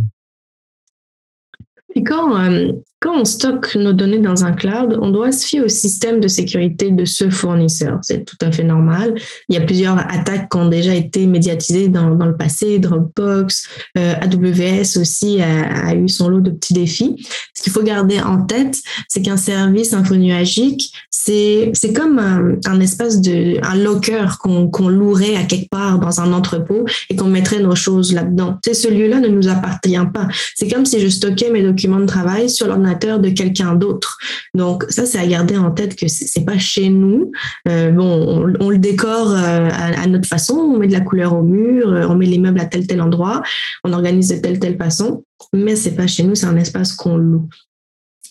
Et 1.96 2.02
quand, 2.02 2.36
euh, 2.36 2.72
quand 3.00 3.20
on 3.20 3.24
stocke 3.24 3.74
nos 3.76 3.92
données 3.92 4.18
dans 4.18 4.44
un 4.44 4.52
cloud, 4.52 4.98
on 5.00 5.10
doit 5.10 5.30
se 5.30 5.46
fier 5.46 5.60
au 5.60 5.68
système 5.68 6.20
de 6.20 6.28
sécurité 6.28 6.90
de 6.90 7.04
ce 7.04 7.30
fournisseur. 7.30 7.98
C'est 8.02 8.24
tout 8.24 8.38
à 8.40 8.50
fait 8.50 8.64
normal. 8.64 9.14
Il 9.48 9.54
y 9.54 9.58
a 9.58 9.60
plusieurs 9.60 9.98
attaques 9.98 10.50
qui 10.50 10.56
ont 10.56 10.68
déjà 10.68 10.94
été 10.94 11.26
médiatisées 11.26 11.88
dans, 11.88 12.14
dans 12.14 12.26
le 12.26 12.36
passé. 12.36 12.78
Dropbox, 12.78 13.68
euh, 13.98 14.14
AWS 14.20 14.98
aussi 14.98 15.40
a, 15.40 15.88
a, 15.88 15.94
eu 15.94 16.08
son 16.08 16.28
lot 16.28 16.40
de 16.40 16.50
petits 16.50 16.74
défis. 16.74 17.16
Qu'il 17.64 17.72
faut 17.72 17.82
garder 17.82 18.20
en 18.20 18.42
tête, 18.42 18.76
c'est 19.08 19.22
qu'un 19.22 19.38
service 19.38 19.94
infonuagique, 19.94 20.92
c'est 21.08 21.70
c'est 21.72 21.94
comme 21.94 22.18
un, 22.18 22.56
un, 22.66 22.80
espace 22.80 23.22
de 23.22 23.56
un 23.64 23.74
locker 23.74 24.26
qu'on 24.38 24.68
qu'on 24.68 24.88
louerait 24.88 25.36
à 25.36 25.44
quelque 25.44 25.70
part 25.70 25.98
dans 25.98 26.20
un 26.20 26.34
entrepôt 26.34 26.84
et 27.08 27.16
qu'on 27.16 27.28
mettrait 27.28 27.60
nos 27.60 27.74
choses 27.74 28.12
là-dedans. 28.12 28.58
Ce 28.70 28.88
lieu-là 28.88 29.20
ne 29.20 29.28
nous 29.28 29.48
appartient 29.48 29.96
pas. 30.12 30.28
C'est 30.54 30.68
comme 30.68 30.84
si 30.84 31.00
je 31.00 31.08
stockais 31.08 31.50
mes 31.50 31.62
documents 31.62 32.00
de 32.00 32.04
travail 32.04 32.50
sur 32.50 32.66
l'ordinateur 32.66 33.18
de 33.18 33.30
quelqu'un 33.30 33.74
d'autre. 33.74 34.18
Donc 34.52 34.84
ça, 34.90 35.06
c'est 35.06 35.18
à 35.18 35.26
garder 35.26 35.56
en 35.56 35.70
tête 35.70 35.96
que 35.96 36.06
c'est 36.06 36.44
pas 36.44 36.58
chez 36.58 36.90
nous. 36.90 37.32
Euh, 37.68 37.90
bon, 37.90 38.52
on, 38.60 38.70
le 38.70 38.78
décore 38.78 39.30
euh, 39.30 39.68
à, 39.72 40.06
notre 40.06 40.28
façon, 40.28 40.54
on 40.54 40.78
met 40.78 40.88
de 40.88 40.92
la 40.92 41.00
couleur 41.00 41.34
au 41.34 41.42
mur, 41.42 41.92
euh, 41.92 42.06
on 42.08 42.14
met 42.16 42.26
les 42.26 42.38
meubles 42.38 42.60
à 42.60 42.66
tel 42.66 42.86
tel 42.86 43.00
endroit, 43.00 43.42
on 43.84 43.92
organise 43.92 44.28
de 44.28 44.36
telle 44.36 44.58
telle 44.58 44.76
façon, 44.76 45.24
mais 45.52 45.76
c'est 45.76 45.94
pas 45.94 46.06
chez 46.06 46.22
nous, 46.22 46.34
c'est 46.34 46.46
un 46.46 46.56
espace 46.56 46.92
qu'on 46.92 47.16
loue. 47.16 47.48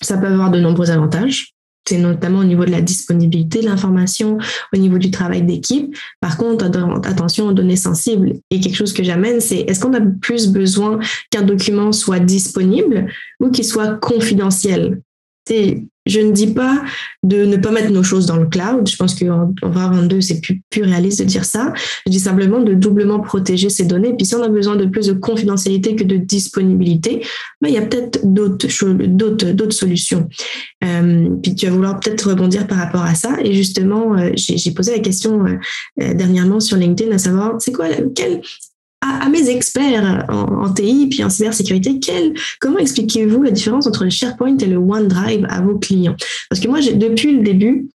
Ça 0.01 0.17
peut 0.17 0.27
avoir 0.27 0.51
de 0.51 0.60
nombreux 0.60 0.89
avantages. 0.89 1.53
C'est 1.88 1.98
notamment 1.98 2.39
au 2.39 2.43
niveau 2.45 2.63
de 2.63 2.72
la 2.72 2.81
disponibilité 2.81 3.60
de 3.60 3.65
l'information, 3.65 4.38
au 4.74 4.77
niveau 4.77 4.98
du 4.98 5.12
travail 5.12 5.41
d'équipe. 5.41 5.95
Par 6.22 6.38
contre, 6.38 6.65
attention 7.05 7.48
aux 7.48 7.53
données 7.53 7.75
sensibles. 7.75 8.36
Et 8.50 8.62
quelque 8.62 8.77
chose 8.77 8.93
que 8.93 9.03
j'amène, 9.03 9.41
c'est 9.41 9.60
est-ce 9.60 9.81
qu'on 9.81 9.93
a 9.93 10.01
plus 10.22 10.48
besoin 10.48 11.00
qu'un 11.29 11.41
document 11.41 11.91
soit 11.91 12.19
disponible 12.19 13.12
ou 13.41 13.51
qu'il 13.51 13.65
soit 13.65 13.95
confidentiel? 13.95 15.01
Je 16.05 16.19
ne 16.19 16.31
dis 16.31 16.48
pas 16.48 16.83
de 17.24 17.45
ne 17.45 17.57
pas 17.57 17.72
mettre 17.72 17.91
nos 17.91 18.03
choses 18.03 18.25
dans 18.25 18.36
le 18.36 18.48
cloud. 18.48 18.88
Je 18.88 18.95
pense 18.95 19.17
qu'en 19.17 19.53
2022, 19.62 20.22
c'est 20.22 20.41
plus, 20.41 20.62
plus 20.69 20.83
réaliste 20.83 21.19
de 21.19 21.25
dire 21.25 21.45
ça. 21.45 21.74
Je 22.05 22.12
dis 22.12 22.19
simplement 22.19 22.60
de 22.60 22.74
doublement 22.74 23.19
protéger 23.19 23.69
ces 23.69 23.86
données. 23.86 24.13
Puis 24.15 24.25
si 24.25 24.36
on 24.36 24.43
a 24.43 24.50
besoin 24.50 24.75
de 24.75 24.86
plus 24.86 25.07
de 25.07 25.13
confidentialité 25.13 25.95
que 25.95 26.03
de 26.03 26.17
disponibilité, 26.17 27.25
ben, 27.62 27.69
il 27.69 27.75
y 27.75 27.77
a 27.77 27.81
peut-être 27.81 28.19
d'autres, 28.24 28.67
solutions. 29.72 30.27
Euh, 30.83 31.29
puis 31.41 31.55
tu 31.55 31.65
vas 31.65 31.72
vouloir 31.72 32.00
peut-être 32.00 32.29
rebondir 32.29 32.67
par 32.67 32.77
rapport 32.77 33.03
à 33.03 33.15
ça. 33.15 33.38
Et 33.41 33.53
justement, 33.53 34.17
euh, 34.17 34.31
j'ai, 34.36 34.72
posé 34.72 34.91
la 34.91 35.00
question 35.00 35.45
euh, 35.45 36.13
dernièrement 36.13 36.60
sur 36.60 36.77
LinkedIn 36.77 37.12
à 37.12 37.17
savoir, 37.17 37.55
c'est 37.60 37.72
quoi, 37.72 37.88
quel, 38.13 38.41
à, 39.22 39.29
mes 39.29 39.50
experts 39.50 40.25
en, 40.29 40.72
TI 40.74 41.08
puis 41.10 41.24
en 41.24 41.29
cybersécurité, 41.29 42.00
quel, 42.00 42.34
comment 42.60 42.77
expliquez-vous 42.77 43.43
la 43.43 43.51
différence 43.51 43.88
entre 43.88 44.03
le 44.03 44.10
SharePoint 44.10 44.58
et 44.58 44.65
le 44.65 44.77
OneDrive 44.77 45.46
à 45.50 45.62
vos 45.62 45.77
clients? 45.77 46.15
Parce 46.50 46.62
que 46.62 46.67
moi, 46.67 46.79
depuis 46.82 47.36
le 47.36 47.43
début, 47.43 47.88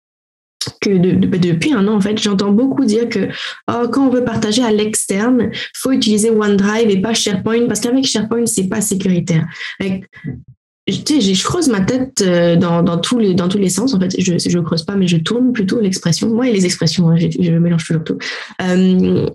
ben, 0.84 1.00
depuis 1.00 1.72
un 1.72 1.86
an, 1.88 1.96
en 1.96 2.00
fait, 2.00 2.20
j'entends 2.20 2.52
beaucoup 2.52 2.84
dire 2.84 3.08
que 3.08 3.28
oh, 3.70 3.88
quand 3.90 4.06
on 4.06 4.10
veut 4.10 4.24
partager 4.24 4.62
à 4.62 4.70
l'externe, 4.70 5.50
faut 5.76 5.92
utiliser 5.92 6.30
OneDrive 6.30 6.90
et 6.90 7.00
pas 7.00 7.14
SharePoint 7.14 7.66
parce 7.66 7.80
qu'avec 7.80 8.04
SharePoint, 8.04 8.46
c'est 8.46 8.68
pas 8.68 8.80
sécuritaire. 8.80 9.46
je, 9.80 11.42
creuse 11.44 11.68
ma 11.68 11.80
tête 11.80 12.22
euh, 12.22 12.56
dans, 12.56 12.98
tous 12.98 13.18
les, 13.18 13.34
dans 13.34 13.48
tous 13.48 13.58
les 13.58 13.68
sens. 13.68 13.94
En 13.94 14.00
fait, 14.00 14.14
je 14.18 14.58
ne 14.58 14.62
creuse 14.62 14.82
pas, 14.82 14.96
mais 14.96 15.06
je 15.06 15.16
tourne 15.16 15.52
plutôt 15.52 15.80
l'expression. 15.80 16.28
Moi 16.28 16.48
et 16.48 16.52
les 16.52 16.64
expressions, 16.64 17.08
hein, 17.10 17.16
je, 17.16 17.50
mélange 17.52 17.86
toujours 17.86 18.04
tout. 18.04 18.18
Euh, 18.62 19.26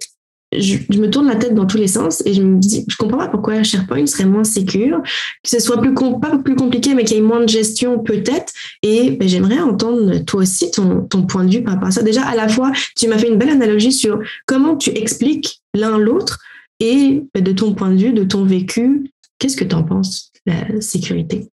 je, 0.59 0.77
me 0.99 1.09
tourne 1.09 1.27
la 1.27 1.35
tête 1.35 1.55
dans 1.55 1.65
tous 1.65 1.77
les 1.77 1.87
sens 1.87 2.23
et 2.25 2.33
je 2.33 2.41
me 2.41 2.59
dis, 2.59 2.85
je 2.87 2.95
comprends 2.97 3.17
pas 3.17 3.27
pourquoi 3.27 3.63
SharePoint 3.63 4.05
serait 4.05 4.25
moins 4.25 4.43
sécure, 4.43 5.01
que 5.43 5.49
ce 5.49 5.59
soit 5.59 5.79
plus 5.79 5.93
pas 5.93 6.37
plus 6.37 6.55
compliqué, 6.55 6.93
mais 6.93 7.03
qu'il 7.03 7.17
y 7.17 7.19
ait 7.19 7.23
moins 7.23 7.41
de 7.41 7.49
gestion 7.49 7.99
peut-être. 7.99 8.53
Et 8.81 9.11
ben, 9.11 9.27
j'aimerais 9.27 9.59
entendre 9.59 10.19
toi 10.19 10.41
aussi 10.41 10.71
ton, 10.71 11.07
point 11.27 11.45
de 11.45 11.51
vue 11.51 11.63
par 11.63 11.75
rapport 11.75 11.89
à 11.89 11.91
ça. 11.91 12.03
Déjà, 12.03 12.23
à 12.23 12.35
la 12.35 12.47
fois, 12.47 12.71
tu 12.95 13.07
m'as 13.07 13.17
fait 13.17 13.29
une 13.29 13.37
belle 13.37 13.49
analogie 13.49 13.91
sur 13.91 14.19
comment 14.45 14.75
tu 14.75 14.89
expliques 14.91 15.61
l'un 15.73 15.97
l'autre 15.97 16.39
et 16.79 17.23
ben, 17.33 17.43
de 17.43 17.51
ton 17.51 17.73
point 17.73 17.91
de 17.91 17.97
vue, 17.97 18.13
de 18.13 18.23
ton 18.23 18.43
vécu, 18.43 19.11
qu'est-ce 19.39 19.57
que 19.57 19.63
tu 19.63 19.75
en 19.75 19.83
penses, 19.83 20.31
la 20.45 20.81
sécurité? 20.81 21.47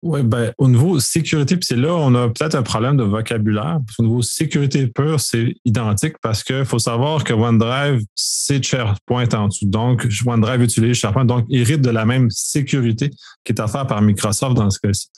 Oui, 0.00 0.22
ben, 0.22 0.52
au 0.58 0.68
niveau 0.68 1.00
sécurité, 1.00 1.56
puis 1.56 1.66
c'est 1.66 1.76
là 1.76 1.92
on 1.92 2.14
a 2.14 2.28
peut-être 2.28 2.54
un 2.54 2.62
problème 2.62 2.96
de 2.96 3.02
vocabulaire. 3.02 3.80
Au 3.98 4.02
niveau 4.04 4.22
sécurité 4.22 4.86
pure, 4.86 5.18
c'est 5.18 5.56
identique 5.64 6.14
parce 6.22 6.44
qu'il 6.44 6.64
faut 6.64 6.78
savoir 6.78 7.24
que 7.24 7.32
OneDrive, 7.32 8.04
c'est 8.14 8.62
SharePoint 8.62 9.28
en 9.32 9.48
dessous. 9.48 9.66
Donc, 9.66 10.06
OneDrive 10.24 10.62
utilise 10.62 10.96
SharePoint, 10.96 11.24
donc 11.24 11.46
hérite 11.50 11.80
de 11.80 11.90
la 11.90 12.04
même 12.04 12.30
sécurité 12.30 13.10
qui 13.42 13.52
est 13.52 13.60
offerte 13.60 13.88
par 13.88 14.00
Microsoft 14.00 14.56
dans 14.56 14.70
ce 14.70 14.78
cas-ci. 14.78 15.08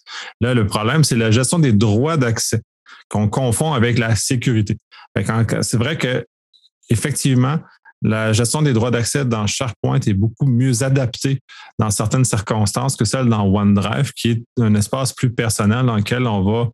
Là, 0.40 0.54
le 0.54 0.66
problème, 0.66 1.04
c'est 1.04 1.16
la 1.16 1.30
gestion 1.30 1.58
des 1.58 1.74
droits 1.74 2.16
d'accès 2.16 2.62
qu'on 3.10 3.28
confond 3.28 3.74
avec 3.74 3.98
la 3.98 4.16
sécurité. 4.16 4.78
C'est 5.60 5.76
vrai 5.76 5.98
que 5.98 6.24
effectivement, 6.88 7.58
la 8.02 8.32
gestion 8.32 8.62
des 8.62 8.72
droits 8.72 8.90
d'accès 8.90 9.24
dans 9.24 9.46
SharePoint 9.46 10.00
est 10.00 10.14
beaucoup 10.14 10.46
mieux 10.46 10.82
adaptée 10.82 11.40
dans 11.78 11.90
certaines 11.90 12.24
circonstances 12.24 12.96
que 12.96 13.04
celle 13.04 13.28
dans 13.28 13.44
OneDrive, 13.44 14.12
qui 14.12 14.30
est 14.30 14.44
un 14.58 14.74
espace 14.74 15.12
plus 15.12 15.30
personnel 15.30 15.86
dans 15.86 15.96
lequel 15.96 16.26
on 16.26 16.42
va 16.42 16.70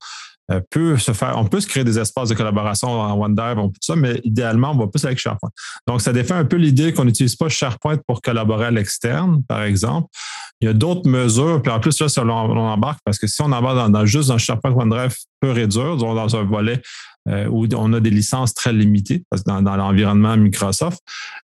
euh, 0.52 0.60
peut 0.70 0.96
se 0.96 1.10
faire, 1.10 1.36
on 1.36 1.44
peut 1.44 1.58
se 1.60 1.66
créer 1.66 1.82
des 1.82 1.98
espaces 1.98 2.28
de 2.28 2.34
collaboration 2.34 2.88
en 2.88 3.20
OneDrive, 3.20 3.58
on 3.58 3.68
peut 3.68 3.78
tout 3.80 3.92
ça, 3.92 3.96
mais 3.96 4.20
idéalement, 4.22 4.70
on 4.70 4.76
va 4.76 4.86
plus 4.86 5.04
avec 5.04 5.18
SharePoint. 5.18 5.50
Donc, 5.88 6.00
ça 6.00 6.12
défait 6.12 6.34
un 6.34 6.44
peu 6.44 6.54
l'idée 6.54 6.92
qu'on 6.92 7.04
n'utilise 7.04 7.34
pas 7.34 7.48
SharePoint 7.48 7.96
pour 8.06 8.22
collaborer 8.22 8.66
à 8.66 8.70
l'externe, 8.70 9.42
par 9.48 9.64
exemple. 9.64 10.06
Il 10.60 10.68
y 10.68 10.70
a 10.70 10.72
d'autres 10.72 11.08
mesures, 11.08 11.60
puis 11.62 11.72
en 11.72 11.80
plus, 11.80 12.00
là, 12.00 12.06
on, 12.18 12.56
embarque, 12.58 13.00
parce 13.04 13.18
que 13.18 13.26
si 13.26 13.42
on 13.42 13.50
embarque 13.50 13.90
dans, 13.90 14.06
juste 14.06 14.28
dans 14.28 14.38
SharePoint 14.38 14.70
OneDrive 14.70 15.16
pur 15.40 15.58
et 15.58 15.66
dur, 15.66 15.96
dans 15.96 16.36
un 16.36 16.44
volet 16.44 16.80
euh, 17.28 17.48
où 17.48 17.66
on 17.74 17.92
a 17.92 18.00
des 18.00 18.10
licences 18.10 18.54
très 18.54 18.72
limitées 18.72 19.24
parce 19.30 19.42
que 19.42 19.50
dans, 19.50 19.76
l'environnement 19.76 20.36
Microsoft. 20.36 21.00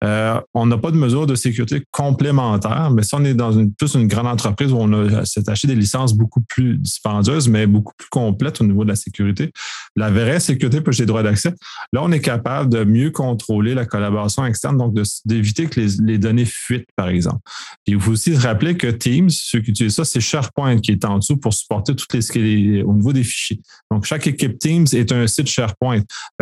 Euh, 0.04 0.40
on 0.54 0.66
n'a 0.66 0.78
pas 0.78 0.92
de 0.92 0.98
mesures 0.98 1.26
de 1.26 1.36
sécurité 1.36 1.84
complémentaires, 1.92 2.92
mais 2.92 3.04
si 3.04 3.16
on 3.16 3.24
est 3.24 3.34
dans 3.34 3.54
une, 3.54 3.74
plus 3.74 3.96
une 3.96 4.08
grande 4.08 4.28
entreprise 4.28 4.74
où 4.74 4.78
on 4.78 4.92
a 4.92 5.22
acheté 5.22 5.68
des 5.68 5.76
licences 5.76 6.14
beaucoup 6.14 6.42
plus 6.42 6.78
dispendieuses, 6.78 7.48
mais 7.48 7.66
beaucoup 7.66 7.94
plus 7.98 8.10
complètes 8.10 8.60
au 8.60 8.66
niveau 8.66 8.84
de 8.84 8.90
la 8.90 8.96
sécurité, 8.96 9.52
la 9.96 10.10
vraie 10.10 10.40
sécurité 10.40 10.82
pour 10.82 10.94
les 10.98 11.06
droits 11.06 11.24
d'accès, 11.24 11.54
là, 11.94 12.02
on 12.04 12.12
est 12.12 12.20
capable 12.20 12.70
de 12.70 12.84
mieux 12.84 13.12
contrôler 13.12 13.74
la 13.74 13.86
collaboration 13.86 14.46
externe, 14.46 14.78
donc 14.78 14.96
d'éviter 15.26 15.68
que 15.68 15.80
les, 15.80 16.18
données 16.18 16.46
fuitent, 16.46 16.90
par 16.98 17.08
exemple. 17.08 17.40
il 17.88 18.00
faut 18.00 18.12
aussi 18.12 18.36
se 18.36 18.42
rappeler 18.42 18.76
que 18.76 18.88
Teams, 18.88 19.30
ceux 19.30 19.62
qui 19.62 19.72
utilisent 19.72 19.96
ça, 19.96 20.06
c'est 20.06 20.20
SharePoint 20.20 20.80
qui 20.80 20.92
est 20.92 21.06
en 21.06 21.20
dessous 21.20 21.38
pour 21.38 21.54
supporter 21.54 21.96
toutes 21.96 22.14
les, 22.14 22.84
au 22.84 22.94
niveau 22.94 23.14
des 23.14 23.24
fichiers. 23.24 23.62
Donc, 23.90 24.06
chaque 24.06 24.28
équipe 24.28 24.60
Teams 24.60 24.86
est 24.92 25.12
un 25.12 25.26
site 25.28 25.48
SharePoint 25.48 25.69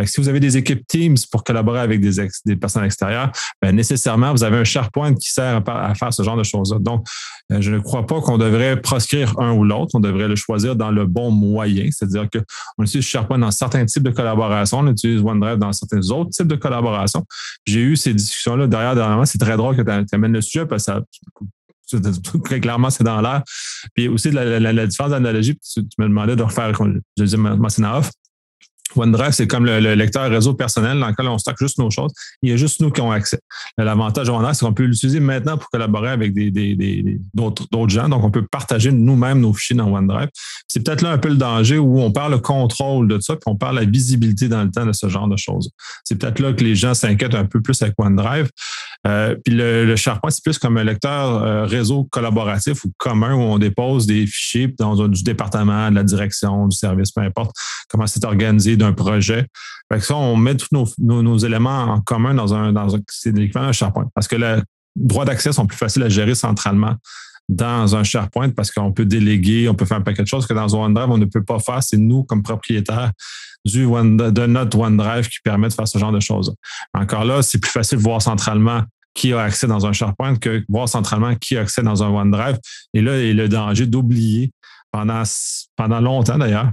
si 0.05 0.21
vous 0.21 0.29
avez 0.29 0.39
des 0.39 0.57
équipes 0.57 0.85
Teams 0.87 1.17
pour 1.31 1.43
collaborer 1.43 1.79
avec 1.79 2.01
des, 2.01 2.55
personnes 2.55 2.83
extérieures, 2.83 3.31
ben, 3.61 3.75
nécessairement, 3.75 4.31
vous 4.31 4.43
avez 4.43 4.57
un 4.57 4.63
SharePoint 4.63 5.15
qui 5.15 5.31
sert 5.31 5.61
à, 5.67 5.95
faire 5.95 6.13
ce 6.13 6.23
genre 6.23 6.37
de 6.37 6.43
choses-là. 6.43 6.79
Donc, 6.79 7.05
euh, 7.51 7.61
je 7.61 7.71
ne 7.71 7.79
crois 7.79 8.05
pas 8.05 8.21
qu'on 8.21 8.37
devrait 8.37 8.81
proscrire 8.81 9.39
un 9.39 9.53
ou 9.53 9.63
l'autre. 9.63 9.91
On 9.93 9.99
devrait 9.99 10.27
le 10.27 10.35
choisir 10.35 10.75
dans 10.75 10.91
le 10.91 11.05
bon 11.05 11.31
moyen. 11.31 11.87
C'est-à-dire 11.91 12.27
qu'on 12.29 12.83
utilise 12.83 13.05
SharePoint 13.05 13.39
dans 13.39 13.51
certains 13.51 13.85
types 13.85 14.03
de 14.03 14.11
collaboration, 14.11 14.79
on 14.79 14.87
utilise 14.87 15.21
OneDrive 15.21 15.57
dans 15.57 15.73
certains 15.73 16.09
autres 16.09 16.31
types 16.31 16.47
de 16.47 16.55
collaboration. 16.55 17.25
J'ai 17.65 17.81
eu 17.81 17.95
ces 17.95 18.13
discussions-là 18.13 18.67
derrière, 18.67 18.95
dernièrement. 18.95 19.25
C'est 19.25 19.37
très 19.37 19.57
drôle 19.57 19.75
que 19.75 19.81
tu 19.81 20.15
amènes 20.15 20.33
le 20.33 20.41
sujet 20.41 20.65
parce 20.65 20.85
que 20.85 20.91
ça, 20.91 21.01
très 22.43 22.59
clairement, 22.59 22.89
c'est 22.89 23.03
dans 23.03 23.21
l'air. 23.21 23.43
Puis 23.95 24.07
aussi, 24.07 24.31
la, 24.31 24.85
différence 24.85 25.11
d'analogie, 25.11 25.57
tu, 25.57 25.81
me 25.97 26.07
demandais 26.07 26.35
de 26.35 26.43
refaire, 26.43 26.73
je 26.73 27.23
disais, 27.23 27.37
c'est 27.69 27.85
off. 27.85 28.11
OneDrive, 28.95 29.31
c'est 29.31 29.47
comme 29.47 29.65
le, 29.65 29.79
lecteur 29.95 30.29
réseau 30.29 30.53
personnel 30.53 30.99
dans 30.99 31.07
lequel 31.07 31.27
on 31.27 31.37
stocke 31.37 31.57
juste 31.59 31.77
nos 31.77 31.89
choses. 31.89 32.11
Il 32.41 32.49
y 32.49 32.53
a 32.53 32.57
juste 32.57 32.81
nous 32.81 32.91
qui 32.91 33.01
avons 33.01 33.11
accès. 33.11 33.39
L'avantage 33.77 34.27
de 34.27 34.31
OneDrive, 34.31 34.53
c'est 34.55 34.65
qu'on 34.65 34.73
peut 34.73 34.83
l'utiliser 34.83 35.19
maintenant 35.19 35.57
pour 35.57 35.69
collaborer 35.69 36.09
avec 36.09 36.33
des, 36.33 37.19
d'autres, 37.33 37.89
gens. 37.89 38.09
Donc, 38.09 38.23
on 38.23 38.31
peut 38.31 38.45
partager 38.45 38.91
nous-mêmes 38.91 39.39
nos 39.39 39.53
fichiers 39.53 39.75
dans 39.75 39.91
OneDrive. 39.93 40.29
C'est 40.67 40.83
peut-être 40.83 41.01
là 41.01 41.11
un 41.11 41.17
peu 41.17 41.29
le 41.29 41.35
danger 41.35 41.77
où 41.77 41.99
on 42.01 42.11
parle 42.11 42.31
le 42.31 42.39
contrôle 42.39 43.07
de 43.07 43.19
ça, 43.19 43.35
puis 43.35 43.43
on 43.45 43.55
parle 43.55 43.75
la 43.75 43.85
visibilité 43.85 44.47
dans 44.47 44.63
le 44.63 44.71
temps 44.71 44.85
de 44.85 44.93
ce 44.93 45.09
genre 45.09 45.27
de 45.27 45.37
choses. 45.37 45.69
C'est 46.03 46.15
peut-être 46.15 46.39
là 46.39 46.53
que 46.53 46.63
les 46.63 46.75
gens 46.75 46.93
s'inquiètent 46.93 47.35
un 47.35 47.45
peu 47.45 47.61
plus 47.61 47.81
avec 47.81 47.93
OneDrive. 47.97 48.49
Euh, 49.05 49.35
puis 49.43 49.53
le, 49.53 49.95
SharePoint, 49.95 50.29
c'est 50.29 50.43
plus 50.43 50.57
comme 50.57 50.77
un 50.77 50.83
lecteur 50.83 51.43
euh, 51.43 51.65
réseau 51.65 52.05
collaboratif 52.05 52.83
ou 52.85 52.91
commun 52.97 53.33
où 53.33 53.39
on 53.39 53.57
dépose 53.57 54.05
des 54.05 54.25
fichiers 54.25 54.73
dans 54.79 55.01
un, 55.01 55.07
du 55.07 55.23
département, 55.23 55.89
de 55.89 55.95
la 55.95 56.03
direction, 56.03 56.67
du 56.67 56.77
service, 56.77 57.11
peu 57.11 57.21
importe 57.21 57.51
comment 57.89 58.07
c'est 58.07 58.23
organisé 58.25 58.76
d'un 58.77 58.93
projet. 58.93 59.47
Fait 59.91 59.99
que 59.99 60.05
ça, 60.05 60.15
on 60.15 60.35
met 60.35 60.55
tous 60.55 60.95
nos, 60.99 61.37
éléments 61.37 61.83
en 61.83 62.01
commun 62.01 62.33
dans 62.33 62.53
un, 62.53 62.73
dans 62.73 62.95
un 62.95 62.99
c'est 63.09 63.33
SharePoint. 63.71 64.09
Parce 64.13 64.27
que 64.27 64.35
les 64.35 64.59
droits 64.95 65.25
d'accès 65.25 65.51
sont 65.51 65.65
plus 65.65 65.77
faciles 65.77 66.03
à 66.03 66.09
gérer 66.09 66.35
centralement 66.35 66.95
dans 67.49 67.95
un 67.95 68.03
SharePoint 68.03 68.49
parce 68.49 68.71
qu'on 68.71 68.91
peut 68.91 69.05
déléguer, 69.05 69.69
on 69.69 69.73
peut 69.73 69.85
faire 69.85 69.97
un 69.97 70.01
paquet 70.01 70.23
de 70.23 70.27
choses 70.27 70.45
que 70.45 70.53
dans 70.53 70.73
OneDrive, 70.73 71.09
on 71.09 71.17
ne 71.17 71.25
peut 71.25 71.43
pas 71.43 71.59
faire. 71.59 71.81
C'est 71.81 71.97
nous, 71.97 72.23
comme 72.23 72.43
propriétaires 72.43 73.11
du 73.65 73.85
One, 73.85 74.17
de 74.17 74.45
notre 74.45 74.77
OneDrive 74.79 75.27
qui 75.27 75.39
permet 75.43 75.69
de 75.69 75.73
faire 75.73 75.87
ce 75.87 75.97
genre 75.97 76.11
de 76.11 76.19
choses. 76.19 76.53
Encore 76.93 77.25
là, 77.25 77.41
c'est 77.41 77.59
plus 77.59 77.71
facile 77.71 77.97
de 77.97 78.03
voir 78.03 78.21
centralement 78.21 78.83
qui 79.13 79.33
a 79.33 79.41
accès 79.41 79.67
dans 79.67 79.85
un 79.85 79.93
SharePoint 79.93 80.35
que 80.35 80.63
voir 80.69 80.87
centralement 80.87 81.35
qui 81.35 81.57
a 81.57 81.61
accès 81.61 81.81
dans 81.81 82.03
un 82.03 82.09
OneDrive. 82.09 82.59
Et 82.93 83.01
là, 83.01 83.19
il 83.19 83.27
y 83.27 83.31
a 83.31 83.33
le 83.33 83.49
danger 83.49 83.87
d'oublier 83.87 84.51
pendant, 84.91 85.23
pendant 85.75 85.99
longtemps 85.99 86.37
d'ailleurs, 86.37 86.71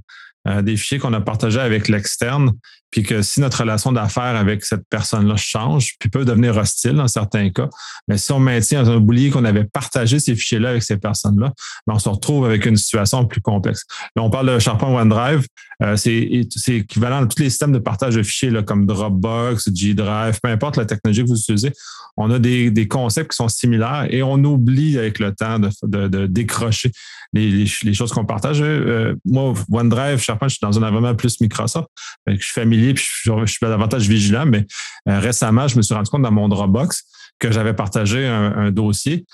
des 0.63 0.77
fichiers 0.77 0.99
qu'on 0.99 1.13
a 1.13 1.21
partagés 1.21 1.61
avec 1.61 1.89
l'externe, 1.89 2.53
puis 2.95 3.03
que 3.03 3.23
si 3.23 3.41
notre 3.41 3.59
relation 3.59 3.91
d'affaires 3.91 4.37
avec 4.37 4.65
cette 4.65 4.89
personne-là 4.89 5.35
change, 5.35 5.97
puis 5.99 6.09
peut 6.09 6.25
devenir 6.25 6.57
hostile 6.57 6.93
dans 6.93 7.09
certains 7.09 7.51
cas, 7.51 7.69
mais 8.07 8.19
si 8.19 8.31
on 8.31 8.39
maintient 8.39 8.87
un 8.87 8.95
oublié 8.95 9.31
qu'on 9.31 9.45
avait 9.45 9.65
partagé 9.65 10.21
ces 10.21 10.37
fichiers-là 10.37 10.69
avec 10.69 10.85
ces 10.85 10.97
personnes-là, 10.97 11.53
ben, 11.89 11.95
on 11.95 11.99
se 11.99 12.09
retrouve 12.09 12.45
avec 12.45 12.67
une 12.67 12.77
situation 12.77 13.25
plus 13.27 13.41
complexe. 13.41 13.83
Là, 14.15 14.23
on 14.23 14.31
parle 14.31 14.55
de 14.55 14.61
SharePoint 14.61 14.95
OneDrive, 14.95 15.45
euh, 15.83 15.97
c'est 15.97 16.47
équivalent 16.69 17.25
à 17.25 17.27
tous 17.27 17.43
les 17.43 17.51
systèmes 17.51 17.73
de 17.73 17.81
partage 17.81 18.15
de 18.15 18.23
fichiers 18.23 18.51
là, 18.51 18.63
comme 18.63 18.87
Dropbox, 18.87 19.71
G 19.75 19.95
Drive, 19.95 20.39
peu 20.41 20.49
importe 20.49 20.77
la 20.77 20.85
technologie 20.85 21.25
que 21.25 21.29
vous 21.29 21.41
utilisez. 21.41 21.73
On 22.17 22.31
a 22.31 22.39
des, 22.39 22.71
des 22.71 22.87
concepts 22.87 23.33
qui 23.33 23.37
sont 23.37 23.49
similaires 23.49 24.07
et 24.09 24.23
on 24.23 24.37
oublie 24.45 24.99
avec 24.99 25.19
le 25.19 25.35
temps 25.35 25.59
de, 25.59 25.69
de, 25.83 26.07
de 26.07 26.27
décrocher 26.29 26.93
les, 27.33 27.67
les, 27.83 27.95
choses 27.95 28.13
qu'on 28.13 28.25
partage. 28.25 28.59
Euh, 28.63 29.17
moi, 29.25 29.53
OneDrive, 29.73 30.21
SharePoint, 30.21 30.47
je 30.47 30.55
suis 30.55 30.61
dans 30.63 30.79
un 30.79 30.83
environnement 30.85 31.17
plus 31.17 31.41
Microsoft. 31.41 31.89
je 32.29 32.37
suis 32.37 32.53
familier 32.53 32.84
puis 32.93 33.05
je, 33.25 33.47
suis 33.47 33.59
davantage 33.63 34.09
vigilant, 34.09 34.45
mais 34.45 34.67
euh, 35.09 35.19
récemment, 35.19 35.69
je 35.69 35.77
me 35.77 35.83
suis 35.83 35.95
rendu 35.95 36.11
compte 36.11 36.23
dans 36.23 36.33
mon 36.33 36.49
Dropbox 36.49 37.05
que 37.39 37.51
j'avais 37.51 37.75
partagé 37.75 38.27
un 38.27 38.71
dossier 38.71 39.25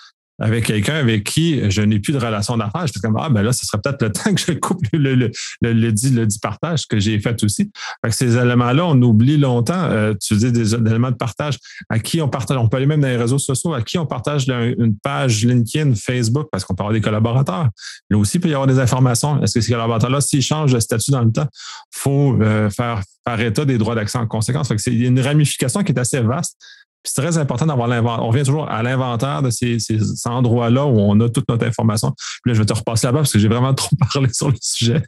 avec 0.40 0.64
quelqu'un 0.64 0.94
avec 0.94 1.24
qui 1.24 1.70
je 1.70 1.82
n'ai 1.82 2.00
plus 2.00 2.12
de 2.12 2.18
relation 2.18 2.56
d'affaires. 2.56 2.86
J'étais 2.86 3.00
comme, 3.00 3.16
ah, 3.20 3.28
ben 3.28 3.42
là, 3.42 3.52
ce 3.52 3.66
serait 3.66 3.78
peut-être 3.82 4.02
le 4.02 4.12
temps 4.12 4.34
que 4.34 4.40
je 4.40 4.52
coupe 4.52 4.80
le, 4.92 5.14
le, 5.14 5.30
le, 5.60 5.92
dit, 5.92 6.10
le 6.10 6.26
dit 6.26 6.38
partage 6.38 6.86
que 6.86 6.98
j'ai 6.98 7.20
fait 7.20 7.42
aussi. 7.44 7.70
Fait 8.04 8.10
ces 8.10 8.36
éléments-là, 8.36 8.86
on 8.86 9.00
oublie 9.02 9.36
longtemps. 9.36 9.84
Euh, 9.84 10.14
tu 10.20 10.34
dis 10.36 10.50
des, 10.50 10.74
éléments 10.74 11.10
de 11.10 11.16
partage. 11.16 11.58
À 11.90 11.98
qui 11.98 12.22
on 12.22 12.28
partage? 12.28 12.56
On 12.56 12.68
peut 12.68 12.78
aller 12.78 12.86
même 12.86 13.02
dans 13.02 13.08
les 13.08 13.16
réseaux 13.16 13.38
sociaux. 13.38 13.74
À 13.74 13.82
qui 13.82 13.98
on 13.98 14.06
partage 14.06 14.48
une 14.48 14.96
page 14.96 15.44
LinkedIn, 15.44 15.94
Facebook, 15.94 16.48
parce 16.50 16.64
qu'on 16.64 16.74
peut 16.74 16.82
avoir 16.82 16.94
des 16.94 17.02
collaborateurs. 17.02 17.68
Là 18.08 18.18
aussi, 18.18 18.38
il 18.38 18.40
peut 18.40 18.48
y 18.48 18.54
avoir 18.54 18.66
des 18.66 18.78
informations. 18.78 19.42
Est-ce 19.42 19.54
que 19.54 19.60
ces 19.60 19.72
collaborateurs-là, 19.72 20.20
s'ils 20.20 20.42
changent 20.42 20.72
de 20.72 20.80
statut 20.80 21.10
dans 21.10 21.22
le 21.22 21.32
temps, 21.32 21.46
faut 21.92 22.40
euh, 22.40 22.70
faire 22.70 23.02
par 23.24 23.40
état 23.40 23.66
des 23.66 23.76
droits 23.76 23.94
d'accès 23.94 24.18
en 24.18 24.26
conséquence? 24.26 24.68
Fait 24.68 24.76
que 24.76 24.82
c'est 24.82 24.94
une 24.94 25.20
ramification 25.20 25.82
qui 25.82 25.92
est 25.92 25.98
assez 25.98 26.20
vaste 26.20 26.56
c'est 27.04 27.22
très 27.22 27.38
important 27.38 27.66
d'avoir 27.66 27.88
l'inventaire. 27.88 28.24
On 28.24 28.28
revient 28.28 28.44
toujours 28.44 28.68
à 28.68 28.82
l'inventaire 28.82 29.42
de 29.42 29.50
ces, 29.50 29.78
endroits-là 30.24 30.84
où 30.86 30.98
on 30.98 31.18
a 31.20 31.28
toute 31.28 31.48
notre 31.48 31.66
information. 31.66 32.12
Puis 32.42 32.50
là, 32.50 32.54
je 32.54 32.58
vais 32.58 32.66
te 32.66 32.72
repasser 32.72 33.06
là-bas 33.06 33.20
parce 33.20 33.32
que 33.32 33.38
j'ai 33.38 33.48
vraiment 33.48 33.74
trop 33.74 33.96
parlé 34.12 34.32
sur 34.32 34.48
le 34.48 34.56
sujet. 34.60 35.02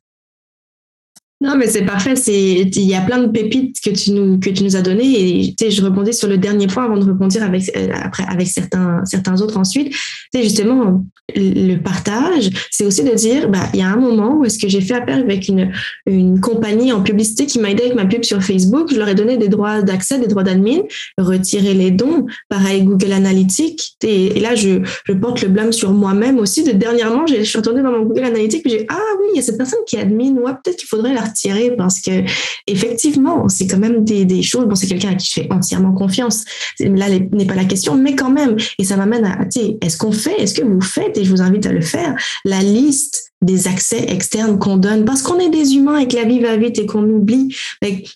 Non, 1.43 1.57
mais 1.57 1.67
c'est 1.67 1.85
parfait. 1.85 2.15
C'est, 2.15 2.61
il 2.61 2.83
y 2.83 2.95
a 2.95 3.01
plein 3.01 3.19
de 3.19 3.27
pépites 3.27 3.81
que 3.81 3.91
tu 3.91 4.13
nous, 4.13 4.39
que 4.39 4.49
tu 4.49 4.63
nous 4.63 4.77
as 4.77 4.83
données. 4.83 5.51
Et, 5.61 5.71
je 5.71 5.83
rebondis 5.83 6.15
sur 6.15 6.29
le 6.29 6.39
dernier 6.39 6.69
point 6.69 6.85
avant 6.85 6.97
de 6.97 7.05
rebondir 7.05 7.43
avec, 7.43 7.71
euh, 7.77 7.89
après, 8.01 8.25
avec 8.29 8.47
certains, 8.47 9.05
certains 9.05 9.41
autres 9.41 9.57
ensuite. 9.57 9.93
Sais, 10.33 10.43
justement, 10.45 11.05
le 11.35 11.77
partage, 11.77 12.51
c'est 12.71 12.85
aussi 12.85 13.03
de 13.03 13.13
dire, 13.15 13.49
bah, 13.49 13.69
il 13.75 13.81
y 13.81 13.83
a 13.83 13.89
un 13.89 13.97
moment 13.97 14.39
où 14.39 14.45
est-ce 14.45 14.59
que 14.59 14.69
j'ai 14.69 14.81
fait 14.81 14.95
appel 14.95 15.23
avec 15.23 15.49
une, 15.49 15.73
une 16.07 16.41
compagnie 16.41 16.93
en 16.93 17.03
publicité 17.03 17.47
qui 17.47 17.59
m'a 17.59 17.71
aidé 17.71 17.85
avec 17.85 17.97
ma 17.97 18.07
pub 18.07 18.23
sur 18.23 18.41
Facebook. 18.43 18.91
Je 18.93 18.99
leur 18.99 19.09
ai 19.09 19.15
donné 19.17 19.37
des 19.37 19.49
droits 19.49 19.83
d'accès, 19.83 20.21
des 20.21 20.29
droits 20.29 20.45
d'admin, 20.45 20.79
retirer 21.19 21.75
les 21.75 21.91
dons. 21.91 22.27
Pareil, 22.49 22.83
Google 22.85 23.13
Analytics. 23.13 23.97
Et, 24.05 24.39
là, 24.39 24.55
je, 24.55 24.81
je 25.07 25.13
porte 25.13 25.43
le 25.43 25.49
blâme 25.49 25.73
sur 25.73 25.93
moi-même 25.93 26.39
aussi. 26.39 26.63
De 26.63 26.71
dernièrement, 26.71 27.27
je 27.27 27.43
suis 27.43 27.59
retournée 27.59 27.83
dans 27.83 27.91
mon 27.91 28.05
Google 28.05 28.25
Analytics 28.25 28.63
j'ai, 28.65 28.87
ah 28.89 28.99
oui, 29.19 29.27
il 29.33 29.37
y 29.37 29.41
a 29.41 29.43
cette 29.43 29.59
personne 29.59 29.81
qui 29.89 29.97
est 29.97 30.01
admin. 30.01 30.35
Ouais, 30.37 30.53
peut-être 30.63 30.77
qu'il 30.77 30.89
faudrait 30.89 31.15
la 31.15 31.32
tirer 31.33 31.75
parce 31.77 32.01
que 32.01 32.23
effectivement, 32.67 33.49
c'est 33.49 33.67
quand 33.67 33.79
même 33.79 34.05
des, 34.05 34.43
choses. 34.43 34.67
Bon, 34.67 34.75
c'est 34.75 34.87
quelqu'un 34.87 35.11
à 35.11 35.15
qui 35.15 35.29
je 35.29 35.33
fais 35.43 35.53
entièrement 35.53 35.93
confiance. 35.93 36.45
Là 36.81 37.09
n'est 37.09 37.47
pas 37.47 37.55
la 37.55 37.65
question, 37.65 37.95
mais 37.97 38.15
quand 38.15 38.31
même. 38.31 38.57
Et 38.79 38.85
ça 38.85 38.97
m'amène 38.97 39.25
à, 39.25 39.47
est-ce 39.81 39.97
qu'on 39.97 40.13
fait, 40.13 40.41
est-ce 40.41 40.55
que 40.55 40.65
vous 40.65 40.81
faites, 40.81 41.17
et 41.19 41.25
je 41.25 41.31
vous 41.31 41.43
invite 41.43 41.67
à 41.67 41.73
le 41.73 41.81
faire, 41.81 42.15
la 42.45 42.61
liste 42.61 43.33
des 43.43 43.67
accès 43.67 44.05
externes 44.09 44.59
qu'on 44.59 44.77
donne 44.77 45.05
parce 45.05 45.21
qu'on 45.21 45.41
est 45.41 45.51
des 45.51 45.75
humains 45.75 45.99
et 45.99 46.07
que 46.07 46.15
la 46.15 46.23
vie 46.23 46.39
va 46.39 46.57
vite 46.57 46.79
et 46.79 46.87
qu'on 46.87 47.03
oublie. 47.03 47.55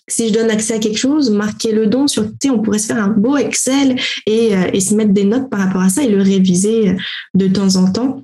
si 0.07 0.29
je 0.29 0.33
donne 0.33 0.49
accès 0.49 0.75
à 0.75 0.79
quelque 0.79 0.97
chose, 0.97 1.31
marquer 1.31 1.73
le 1.73 1.87
don 1.87 2.07
sur, 2.07 2.29
on 2.49 2.59
pourrait 2.59 2.79
se 2.79 2.87
faire 2.87 3.03
un 3.03 3.09
beau 3.09 3.35
Excel 3.35 3.97
et, 4.25 4.55
euh, 4.55 4.69
et 4.71 4.79
se 4.79 4.95
mettre 4.95 5.11
des 5.11 5.25
notes 5.25 5.49
par 5.49 5.59
rapport 5.59 5.81
à 5.81 5.89
ça 5.89 6.01
et 6.03 6.07
le 6.07 6.21
réviser 6.21 6.95
de 7.33 7.47
temps 7.47 7.75
en 7.75 7.91
temps 7.91 8.23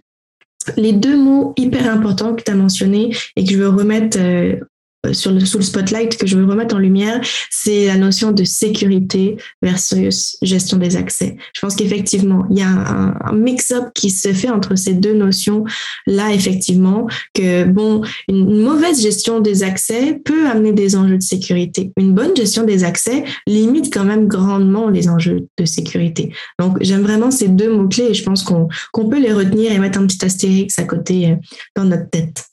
les 0.77 0.93
deux 0.93 1.17
mots 1.17 1.53
hyper 1.57 1.91
importants 1.91 2.35
que 2.35 2.43
tu 2.43 2.51
as 2.51 2.55
mentionnés 2.55 3.15
et 3.35 3.43
que 3.43 3.51
je 3.51 3.57
veux 3.57 3.69
remettre 3.69 4.17
euh, 4.19 4.55
euh, 4.55 4.65
sur 5.12 5.31
le, 5.31 5.41
sous 5.41 5.57
le 5.57 5.63
spotlight 5.63 6.17
que 6.17 6.25
je 6.25 6.38
veux 6.38 6.45
remettre 6.45 6.75
en 6.75 6.79
lumière, 6.79 7.19
c'est 7.50 7.88
la 7.88 7.98
notion 7.98 8.31
de 8.31 8.43
sécurité 8.43 9.38
versus 9.62 10.38
gestion 10.41 10.77
des 10.77 10.95
accès. 10.95 11.38
Je 11.53 11.62
pense 11.62 11.75
qu'effectivement, 11.75 12.45
il 12.50 12.60
y 12.60 12.62
a 12.62 12.67
un, 12.67 13.33
mix-up 13.33 13.86
qui 13.95 14.10
se 14.10 14.31
fait 14.31 14.50
entre 14.50 14.75
ces 14.75 14.93
deux 14.93 15.15
notions-là, 15.15 16.33
effectivement, 16.33 17.07
que 17.33 17.65
bon, 17.65 18.01
une, 18.29 18.62
mauvaise 18.62 19.01
gestion 19.01 19.39
des 19.39 19.63
accès 19.63 20.22
peut 20.24 20.48
amener 20.48 20.72
des 20.72 20.95
enjeux 20.95 21.17
de 21.17 21.24
sécurité. 21.24 21.91
Une 21.98 22.13
bonne 22.13 22.36
gestion 22.36 22.63
des 22.63 22.83
accès 22.83 23.24
limite 23.48 23.91
quand 23.93 24.05
même 24.05 24.27
grandement 24.27 24.89
les 24.89 25.10
enjeux 25.10 25.48
de 25.57 25.65
sécurité. 25.65 26.31
Donc, 26.60 26.77
j'aime 26.81 27.01
vraiment 27.01 27.31
ces 27.31 27.48
deux 27.48 27.74
mots-clés 27.75 28.10
et 28.12 28.13
je 28.13 28.24
pense 28.24 28.43
qu'on 28.43 28.67
qu'on 28.91 29.10
peut 29.10 29.19
les 29.19 29.33
retenir 29.33 29.72
et 29.72 29.79
mettre 29.79 30.00
un 30.00 30.07
petit 30.07 30.24
astérix 30.24 30.77
à 30.79 30.83
côté 30.83 31.31
euh, 31.31 31.36
dans 31.75 31.86
notre 31.86 32.10
tête. 32.10 32.45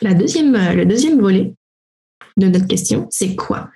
La 0.00 0.14
deuxième, 0.14 0.54
euh, 0.54 0.74
le 0.74 0.86
deuxième 0.86 1.20
volet, 1.20 1.54
de 2.38 2.48
notre 2.48 2.66
question, 2.66 3.06
c'est 3.10 3.34
quoi? 3.34 3.68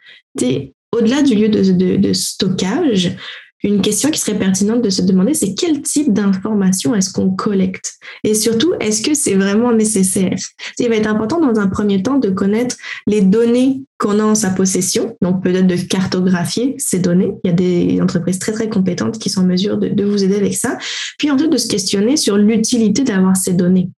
Au-delà 0.92 1.22
du 1.22 1.34
lieu 1.34 1.48
de, 1.48 2.12
stockage, 2.12 3.16
une 3.64 3.80
question 3.80 4.10
qui 4.10 4.18
serait 4.18 4.38
pertinente 4.38 4.82
de 4.82 4.90
se 4.90 5.02
demander, 5.02 5.34
c'est 5.34 5.54
quel 5.54 5.80
type 5.82 6.12
d'informations 6.12 6.94
est-ce 6.94 7.12
qu'on 7.12 7.30
collecte? 7.30 7.94
Et 8.24 8.34
surtout, 8.34 8.74
est-ce 8.80 9.02
que 9.02 9.14
c'est 9.14 9.34
vraiment 9.34 9.72
nécessaire? 9.72 10.36
Il 10.78 10.88
va 10.88 10.96
être 10.96 11.06
important 11.06 11.40
dans 11.40 11.60
un 11.60 11.68
premier 11.68 12.02
temps 12.02 12.18
de 12.18 12.28
connaître 12.28 12.76
les 13.06 13.20
données 13.20 13.82
qu'on 13.98 14.18
a 14.18 14.24
en 14.24 14.34
sa 14.34 14.50
possession, 14.50 15.16
donc 15.22 15.44
peut-être 15.44 15.68
de 15.68 15.76
cartographier 15.76 16.74
ces 16.78 16.98
données. 16.98 17.32
Il 17.44 17.48
y 17.48 17.50
a 17.50 17.54
des 17.54 18.00
entreprises 18.02 18.40
très 18.40 18.52
très 18.52 18.68
compétentes 18.68 19.18
qui 19.18 19.30
sont 19.30 19.42
en 19.42 19.46
mesure 19.46 19.78
de, 19.78 19.88
de 19.88 20.04
vous 20.04 20.24
aider 20.24 20.36
avec 20.36 20.54
ça. 20.54 20.76
Puis 21.18 21.30
ensuite 21.30 21.52
de 21.52 21.56
se 21.56 21.68
questionner 21.68 22.16
sur 22.16 22.36
l'utilité 22.36 23.04
d'avoir 23.04 23.36
ces 23.36 23.52
données. 23.52 23.90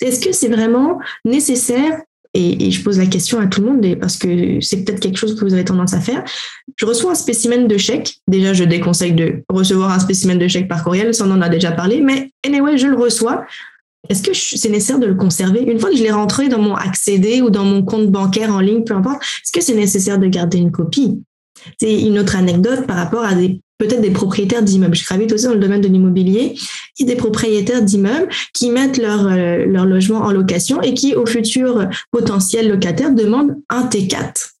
Est-ce 0.00 0.20
que 0.24 0.32
c'est 0.32 0.48
vraiment 0.48 0.98
nécessaire 1.26 2.00
et, 2.34 2.70
je 2.70 2.82
pose 2.82 2.98
la 2.98 3.06
question 3.06 3.40
à 3.40 3.46
tout 3.46 3.60
le 3.60 3.66
monde 3.66 3.98
parce 4.00 4.16
que 4.16 4.60
c'est 4.60 4.84
peut-être 4.84 5.00
quelque 5.00 5.18
chose 5.18 5.34
que 5.34 5.44
vous 5.44 5.54
avez 5.54 5.64
tendance 5.64 5.94
à 5.94 6.00
faire. 6.00 6.24
Je 6.76 6.86
reçois 6.86 7.12
un 7.12 7.16
spécimen 7.16 7.66
de 7.66 7.76
chèque. 7.76 8.18
Déjà, 8.28 8.52
je 8.52 8.64
déconseille 8.64 9.12
de 9.12 9.42
recevoir 9.48 9.90
un 9.90 9.98
spécimen 9.98 10.38
de 10.38 10.46
chèque 10.46 10.68
par 10.68 10.84
courriel, 10.84 11.12
ça 11.12 11.24
on 11.26 11.32
en 11.32 11.42
a 11.42 11.48
déjà 11.48 11.72
parlé, 11.72 12.00
mais 12.00 12.30
anyway, 12.46 12.78
je 12.78 12.86
le 12.86 12.96
reçois. 12.96 13.44
Est-ce 14.08 14.22
que 14.22 14.32
c'est 14.32 14.70
nécessaire 14.70 14.98
de 14.98 15.06
le 15.06 15.14
conserver? 15.14 15.62
Une 15.62 15.78
fois 15.78 15.90
que 15.90 15.96
je 15.96 16.02
l'ai 16.02 16.10
rentré 16.10 16.48
dans 16.48 16.60
mon 16.60 16.74
accédé 16.74 17.42
ou 17.42 17.50
dans 17.50 17.64
mon 17.64 17.82
compte 17.82 18.10
bancaire 18.10 18.54
en 18.54 18.60
ligne, 18.60 18.84
peu 18.84 18.94
importe, 18.94 19.22
est-ce 19.22 19.52
que 19.52 19.60
c'est 19.60 19.74
nécessaire 19.74 20.18
de 20.18 20.26
garder 20.26 20.58
une 20.58 20.70
copie? 20.70 21.22
C'est 21.78 22.00
une 22.00 22.18
autre 22.18 22.36
anecdote 22.36 22.86
par 22.86 22.96
rapport 22.96 23.24
à 23.24 23.34
des 23.34 23.60
peut-être 23.80 24.02
des 24.02 24.10
propriétaires 24.10 24.62
d'immeubles. 24.62 24.94
Je 24.94 25.04
gravite 25.04 25.32
aussi 25.32 25.46
dans 25.46 25.54
le 25.54 25.58
domaine 25.58 25.80
de 25.80 25.88
l'immobilier 25.88 26.54
et 26.98 27.04
des 27.04 27.16
propriétaires 27.16 27.82
d'immeubles 27.82 28.28
qui 28.52 28.70
mettent 28.70 28.98
leur, 28.98 29.26
euh, 29.26 29.64
leur 29.64 29.86
logement 29.86 30.20
en 30.20 30.32
location 30.32 30.82
et 30.82 30.92
qui, 30.92 31.14
au 31.14 31.24
futur 31.24 31.88
potentiel 32.10 32.68
locataire, 32.68 33.12
demandent 33.12 33.56
un 33.70 33.86
T4. 33.86 34.52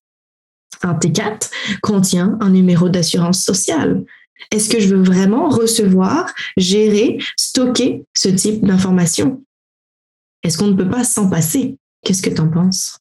Un 0.82 0.94
T4 0.94 1.50
contient 1.82 2.38
un 2.40 2.48
numéro 2.48 2.88
d'assurance 2.88 3.44
sociale. 3.44 4.02
Est-ce 4.50 4.70
que 4.70 4.80
je 4.80 4.88
veux 4.88 5.02
vraiment 5.02 5.50
recevoir, 5.50 6.32
gérer, 6.56 7.18
stocker 7.38 8.04
ce 8.16 8.30
type 8.30 8.64
d'informations? 8.64 9.44
Est-ce 10.42 10.56
qu'on 10.56 10.68
ne 10.68 10.76
peut 10.76 10.88
pas 10.88 11.04
s'en 11.04 11.28
passer? 11.28 11.76
Qu'est-ce 12.02 12.22
que 12.22 12.30
tu 12.30 12.40
en 12.40 12.48
penses? 12.48 12.98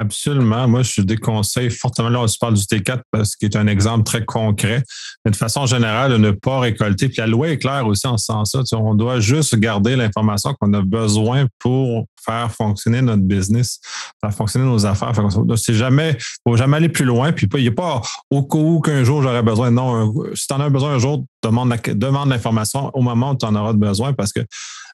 Absolument. 0.00 0.68
Moi, 0.68 0.82
je 0.82 1.00
déconseille 1.02 1.70
fortement, 1.70 2.08
là, 2.08 2.20
on 2.20 2.28
se 2.28 2.38
parle 2.38 2.54
du 2.54 2.62
T4 2.62 3.00
parce 3.10 3.34
qu'il 3.34 3.48
est 3.48 3.56
un 3.56 3.66
exemple 3.66 4.04
très 4.04 4.24
concret, 4.24 4.84
mais 5.24 5.32
de 5.32 5.36
façon 5.36 5.66
générale, 5.66 6.12
de 6.12 6.16
ne 6.18 6.30
pas 6.30 6.60
récolter. 6.60 7.08
Puis 7.08 7.16
la 7.18 7.26
loi 7.26 7.48
est 7.48 7.58
claire 7.58 7.84
aussi 7.84 8.06
en 8.06 8.16
ce 8.16 8.26
sens-là. 8.26 8.62
on 8.78 8.94
doit 8.94 9.18
juste 9.18 9.56
garder 9.56 9.96
l'information 9.96 10.54
qu'on 10.54 10.72
a 10.72 10.82
besoin 10.82 11.46
pour 11.58 12.06
faire 12.24 12.52
fonctionner 12.52 13.02
notre 13.02 13.22
business, 13.22 13.80
faire 14.20 14.32
fonctionner 14.32 14.66
nos 14.66 14.86
affaires. 14.86 15.12
C'est 15.56 15.74
jamais, 15.74 16.16
faut 16.46 16.56
jamais 16.56 16.76
aller 16.76 16.88
plus 16.88 17.04
loin. 17.04 17.32
Puis 17.32 17.48
il 17.54 17.62
n'y 17.62 17.68
a 17.68 17.72
pas 17.72 18.00
au 18.30 18.44
cas 18.44 18.58
où 18.58 18.80
qu'un 18.80 19.02
jour 19.02 19.20
j'aurais 19.20 19.42
besoin. 19.42 19.72
Non, 19.72 20.14
si 20.34 20.46
tu 20.46 20.54
en 20.54 20.60
as 20.60 20.70
besoin 20.70 20.92
un 20.92 20.98
jour, 21.00 21.24
demande, 21.42 21.74
demande 21.94 22.28
l'information 22.28 22.92
au 22.94 23.02
moment 23.02 23.32
où 23.32 23.36
tu 23.36 23.46
en 23.46 23.54
auras 23.56 23.72
besoin 23.72 24.12
parce 24.12 24.32
que 24.32 24.40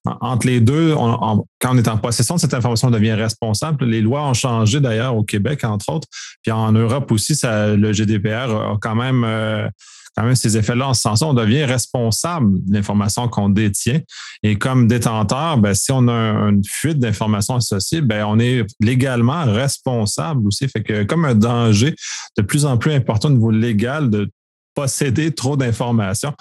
entre 0.05 0.47
les 0.47 0.61
deux, 0.61 0.95
quand 0.95 1.47
on 1.65 1.79
est 1.79 1.89
en 1.89 1.97
possession 1.97 2.35
de 2.35 2.41
cette 2.41 2.55
information, 2.55 2.89
on 2.89 2.91
devient 2.91 3.15
responsable. 3.15 3.87
Les 3.87 4.03
lois 4.03 4.29
ont 4.29 4.35
changé 4.35 4.81
d'ailleurs 4.81 5.17
au 5.17 5.25
Québec, 5.25 5.65
entre 5.65 5.91
autres. 5.91 6.09
Puis 6.43 6.53
en 6.53 6.73
Europe 6.73 7.11
aussi, 7.11 7.35
ça, 7.35 7.69
le 7.75 7.93
GDPR 7.93 8.51
a 8.51 8.77
quand 8.81 8.95
même, 8.95 9.25
euh, 9.25 9.67
quand 10.15 10.25
même 10.25 10.35
ces 10.35 10.59
effets-là 10.59 10.89
en 10.89 10.95
ce 10.95 11.03
sens. 11.03 11.23
On 11.23 11.33
devient 11.33 11.65
responsable 11.65 12.63
de 12.67 12.75
l'information 12.75 13.29
qu'on 13.29 13.49
détient. 13.49 14.01
Et 14.43 14.57
comme 14.59 14.87
détenteur, 14.89 15.57
ben, 15.57 15.73
si 15.73 15.91
on 15.91 16.07
a 16.09 16.13
une 16.13 16.63
fuite 16.67 16.99
d'informations 16.99 17.57
associées, 17.57 18.03
ben, 18.03 18.25
on 18.27 18.39
est 18.39 18.67
légalement 18.81 19.45
responsable 19.45 20.47
aussi. 20.47 20.69
Fait 20.69 20.83
que 20.83 21.05
comme 21.05 21.25
un 21.25 21.35
danger 21.35 21.95
de 22.37 22.43
plus 22.43 22.67
en 22.67 22.77
plus 22.77 22.93
important 22.93 23.29
au 23.29 23.33
niveau 23.33 23.51
légal 23.51 24.11
de 24.11 24.29
posséder 24.75 25.33
trop 25.33 25.57
d'informations. 25.57 26.35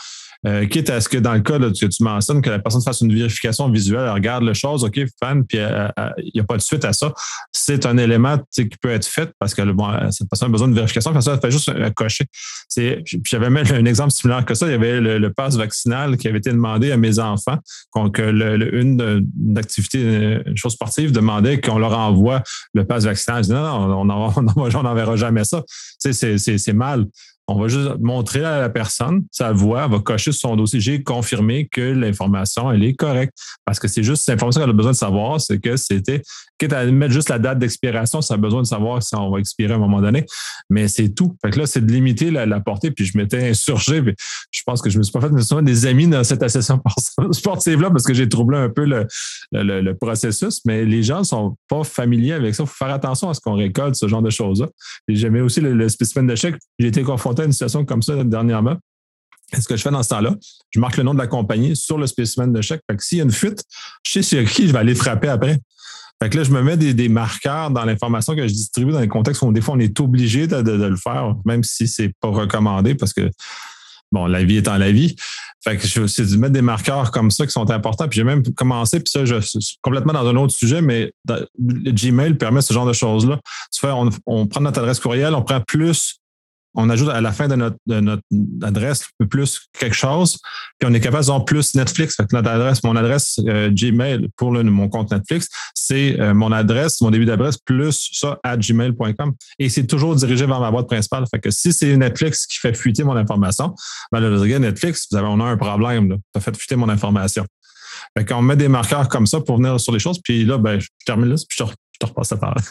Euh, 0.46 0.66
quitte 0.66 0.90
à 0.90 1.00
ce 1.00 1.08
que 1.08 1.18
dans 1.18 1.34
le 1.34 1.40
cas 1.40 1.58
là, 1.58 1.70
que 1.70 1.86
tu 1.86 2.04
mentionnes, 2.04 2.42
que 2.42 2.50
la 2.50 2.60
personne 2.60 2.82
fasse 2.82 3.00
une 3.00 3.14
vérification 3.14 3.70
visuelle, 3.70 4.04
elle 4.04 4.12
regarde 4.12 4.44
le 4.44 4.54
chose, 4.54 4.84
OK, 4.84 5.00
fan, 5.22 5.46
puis 5.46 5.58
euh, 5.58 5.88
euh, 5.98 6.10
il 6.18 6.32
n'y 6.36 6.42
a 6.42 6.44
pas 6.44 6.58
de 6.58 6.62
suite 6.62 6.84
à 6.84 6.92
ça. 6.92 7.14
C'est 7.54 7.86
un 7.86 7.98
élément 7.98 8.38
qui 8.52 8.68
peut 8.82 8.90
être 8.90 9.06
fait 9.06 9.32
parce 9.40 9.54
que 9.54 9.62
cette 10.12 10.30
personne 10.30 10.50
a 10.50 10.52
besoin 10.52 10.68
de 10.68 10.74
vérification, 10.74 11.14
parce 11.14 11.26
ça, 11.26 11.34
elle 11.34 11.40
fait 11.40 11.52
juste 11.52 11.72
cocher. 11.94 12.26
Puis 12.76 13.22
j'avais 13.26 13.50
même 13.50 13.66
un 13.72 13.86
exemple 13.86 14.12
similaire 14.12 14.44
que 14.44 14.54
ça. 14.54 14.68
Il 14.68 14.72
y 14.72 14.76
avait 14.76 15.00
le, 15.00 15.34
passe 15.34 15.56
vaccinal 15.56 16.18
qui 16.18 16.28
avait 16.28 16.38
été 16.38 16.52
demandé 16.52 16.92
à 16.92 16.98
mes 16.98 17.20
enfants, 17.20 17.58
que 18.14 18.22
le, 18.22 18.76
une, 18.76 19.26
activité, 19.58 20.42
une 20.46 20.58
chose 20.58 20.74
sportive 20.74 21.12
demandait 21.12 21.62
qu'on 21.62 21.80
leur 21.80 21.98
envoie 21.98 22.44
le 22.74 22.86
passe 22.86 23.06
vaccinal. 23.06 23.44
Je 23.44 23.48
dis 23.48 23.54
non, 23.54 24.04
non, 24.04 24.34
on 24.36 24.84
n'enverra 24.84 25.16
jamais 25.16 25.46
ça. 25.46 25.64
C'est 25.98 26.74
mal. 26.74 27.08
On 27.48 27.60
va 27.60 27.68
juste 27.68 28.00
montrer 28.00 28.44
à 28.46 28.60
la 28.60 28.70
personne 28.70 29.26
sa 29.30 29.52
voix, 29.52 29.84
elle 29.84 29.92
va 29.92 30.00
cocher 30.00 30.32
sur 30.32 30.50
son 30.50 30.56
dossier. 30.56 30.80
J'ai 30.80 31.04
confirmé 31.04 31.68
que 31.68 31.82
l'information, 31.82 32.72
elle 32.72 32.84
est 32.84 32.94
correcte. 32.94 33.34
Parce 33.66 33.80
que 33.80 33.90
c'est 33.90 34.04
juste 34.04 34.28
l'information 34.30 34.62
qu'elle 34.62 34.70
a 34.70 34.74
besoin 34.74 34.94
de 34.94 34.98
savoir, 34.98 35.42
c'est 35.42 35.60
que 35.60 35.76
c'était, 35.76 36.22
quitte 36.58 36.72
à 36.72 36.86
mettre 36.86 37.14
juste 37.14 37.28
la 37.28 37.40
date 37.40 37.60
d'expiration, 37.60 38.22
ça 38.22 38.36
a 38.36 38.38
besoin 38.38 38.62
de 38.62 38.68
savoir 38.68 39.04
si 39.04 39.14
on 39.16 39.30
va 39.30 39.40
expirer 39.40 39.74
à 39.74 39.76
un 39.76 39.80
moment 39.80 40.02
donné. 40.02 40.26
Mais 40.70 40.88
c'est 40.88 41.10
tout. 41.10 41.36
Fait 41.44 41.52
que 41.52 41.60
là, 41.60 41.66
c'est 41.66 41.86
de 41.86 41.92
limiter 41.92 42.32
la, 42.32 42.60
portée. 42.62 42.92
Puis 42.92 43.06
je 43.06 43.18
m'étais 43.18 43.50
insurgé. 43.50 44.02
je 44.52 44.62
pense 44.66 44.82
que 44.82 44.90
je 44.90 44.98
me 44.98 45.04
suis 45.04 45.12
pas 45.12 45.20
fait 45.20 45.64
des 45.64 45.86
amis 45.86 46.08
dans 46.08 46.24
cette 46.24 46.44
association 46.44 46.82
sportive-là 47.32 47.90
parce 47.90 48.06
que 48.06 48.14
j'ai 48.14 48.30
troublé 48.30 48.58
un 48.58 48.70
peu 48.70 48.86
le, 48.86 49.06
le, 49.52 49.94
processus. 49.94 50.62
Mais 50.66 50.86
les 50.86 51.04
gens 51.04 51.20
ne 51.20 51.26
sont 51.26 51.58
pas 51.68 51.84
familiers 51.84 52.34
avec 52.34 52.56
ça. 52.56 52.64
Il 52.64 52.68
faut 52.68 52.76
faire 52.76 52.94
attention 52.94 53.30
à 53.30 53.34
ce 53.34 53.42
qu'on 53.42 53.56
récolte, 53.56 53.96
ce 53.96 54.08
genre 54.08 54.22
de 54.22 54.30
choses-là. 54.30 54.68
J'aimais 55.10 55.42
aussi 55.42 55.60
le, 55.60 55.74
le 55.74 55.90
spécimen 55.90 56.26
de 56.26 56.36
chèque. 56.36 56.56
J'ai 56.80 56.88
été 56.88 57.04
confronté 57.04 57.33
une 57.42 57.52
situation 57.52 57.86
comme 57.86 58.02
ça 58.02 58.24
dernièrement. 58.24 58.78
ce 59.54 59.68
que 59.68 59.76
je 59.76 59.82
fais 59.82 59.92
dans 59.92 60.04
ce 60.04 60.10
temps-là, 60.10 60.36
je 60.72 60.80
marque 60.80 60.98
le 60.98 61.04
nom 61.04 61.14
de 61.14 61.20
la 61.20 61.28
compagnie 61.28 61.76
sur 61.76 61.98
le 61.98 62.08
spécimen 62.08 62.52
de 62.52 62.62
chèque. 62.62 62.82
Fait 62.90 62.98
que 62.98 63.04
s'il 63.04 63.18
y 63.20 63.22
a 63.22 63.24
une 63.24 63.32
fuite, 63.32 63.64
je 64.04 64.14
sais 64.14 64.22
sur 64.22 64.44
qui 64.50 64.68
je 64.68 64.74
vais 64.74 64.80
aller 64.80 64.96
frapper 64.96 65.30
après. 65.30 65.60
Fait 66.22 66.30
que 66.30 66.38
là, 66.38 66.44
je 66.44 66.52
me 66.52 66.62
mets 66.62 66.78
des, 66.78 67.10
marqueurs 67.10 67.70
dans 67.70 67.84
l'information 67.84 68.36
que 68.36 68.48
je 68.48 68.54
distribue 68.54 68.92
dans 68.94 69.02
les 69.02 69.08
contextes 69.08 69.42
où 69.42 69.52
des 69.52 69.62
fois 69.62 69.76
on 69.76 69.80
est 69.80 70.00
obligé 70.00 70.48
de, 70.48 70.56
le 70.56 70.96
faire, 70.96 71.36
même 71.44 71.64
si 71.64 71.88
c'est 71.88 72.14
pas 72.22 72.30
recommandé 72.30 72.96
parce 72.96 73.14
que 73.14 73.30
bon, 74.12 74.28
la 74.28 74.44
vie 74.44 74.58
étant 74.58 74.78
la 74.78 74.92
vie. 74.92 75.16
Fait 75.64 75.78
que 75.78 75.88
je 75.88 76.00
vais 76.00 76.06
aussi 76.06 76.22
mettre 76.38 76.54
des 76.54 76.62
marqueurs 76.62 77.12
comme 77.12 77.32
ça 77.32 77.46
qui 77.46 77.52
sont 77.52 77.70
importants. 77.72 78.08
Puis 78.08 78.18
j'ai 78.18 78.24
même 78.24 78.44
commencé, 78.54 79.00
puis 79.00 79.10
ça, 79.10 79.26
je 79.26 79.40
suis 79.42 79.78
complètement 79.82 80.14
dans 80.14 80.28
un 80.28 80.36
autre 80.36 80.54
sujet, 80.54 80.82
mais 80.82 81.12
le 81.28 81.92
Gmail 81.92 82.36
permet 82.36 82.62
ce 82.62 82.74
genre 82.74 82.86
de 82.86 82.94
choses-là. 82.94 83.40
On, 83.84 84.10
on 84.26 84.48
prend 84.48 84.62
notre 84.62 84.80
adresse 84.80 85.00
courriel, 85.00 85.34
on 85.34 85.42
prend 85.42 85.62
plus 85.62 86.22
on 86.76 86.90
ajoute 86.90 87.10
à 87.10 87.22
la 87.22 87.32
fin 87.32 87.48
de 87.48 87.56
notre, 87.56 87.78
de 87.86 88.00
notre 88.00 88.24
adresse 88.62 89.06
plus 89.30 89.62
quelque 89.78 89.96
chose, 89.96 90.38
puis 90.80 90.90
on 90.90 90.94
est 90.94 91.00
capable 91.00 91.26
de 91.26 91.44
plus 91.44 91.76
Netflix. 91.76 92.16
Fait 92.16 92.32
notre 92.34 92.50
adresse, 92.50 92.84
mon 92.84 92.96
adresse 92.96 93.40
euh, 93.48 93.70
Gmail 93.70 94.28
pour 94.38 94.52
mon 94.52 94.90
compte 94.90 95.12
Netflix, 95.12 95.48
c'est 95.74 96.20
euh, 96.20 96.34
mon 96.34 96.52
adresse, 96.52 97.02
mon 97.02 97.12
début 97.12 97.26
d'adresse 97.26 97.58
plus 97.58 98.10
ça 98.14 98.40
à 98.44 98.58
gmail.com. 98.58 99.34
Et 99.60 99.70
c'est 99.70 99.86
toujours 99.86 100.16
dirigé 100.16 100.46
vers 100.46 100.60
ma 100.60 100.72
boîte 100.72 100.88
principale. 100.88 101.26
Fait 101.30 101.40
que 101.40 101.52
si 101.52 101.74
c'est 101.74 101.96
Netflix 101.96 102.48
qui 102.48 102.60
fait 102.60 102.74
fuiter 102.74 103.04
mon 103.04 103.16
information, 103.16 103.74
ben 104.12 104.20
le 104.20 104.58
Netflix, 104.58 105.08
vous 105.10 105.18
avez, 105.18 105.28
on 105.28 105.40
a 105.40 105.46
un 105.46 105.58
problème. 105.58 106.10
Là. 106.10 106.16
Ça 106.36 106.42
fait 106.42 106.56
fuiter 106.56 106.76
mon 106.76 106.90
information. 106.90 107.46
Fait 108.18 108.26
qu'on 108.26 108.42
met 108.42 108.56
des 108.56 108.68
marqueurs 108.68 109.08
comme 109.08 109.28
ça 109.28 109.40
pour 109.42 109.58
venir 109.58 109.80
sur 109.80 109.94
les 109.94 110.00
choses, 110.00 110.20
puis 110.24 110.46
là, 110.46 110.58
ben, 110.58 110.80
je 110.80 110.88
termine 111.06 111.30
là, 111.30 111.36
puis 111.48 111.58
je 111.58 111.64
je 111.66 112.00
te 112.00 112.06
repasse 112.06 112.32
la 112.32 112.38
parole. 112.38 112.62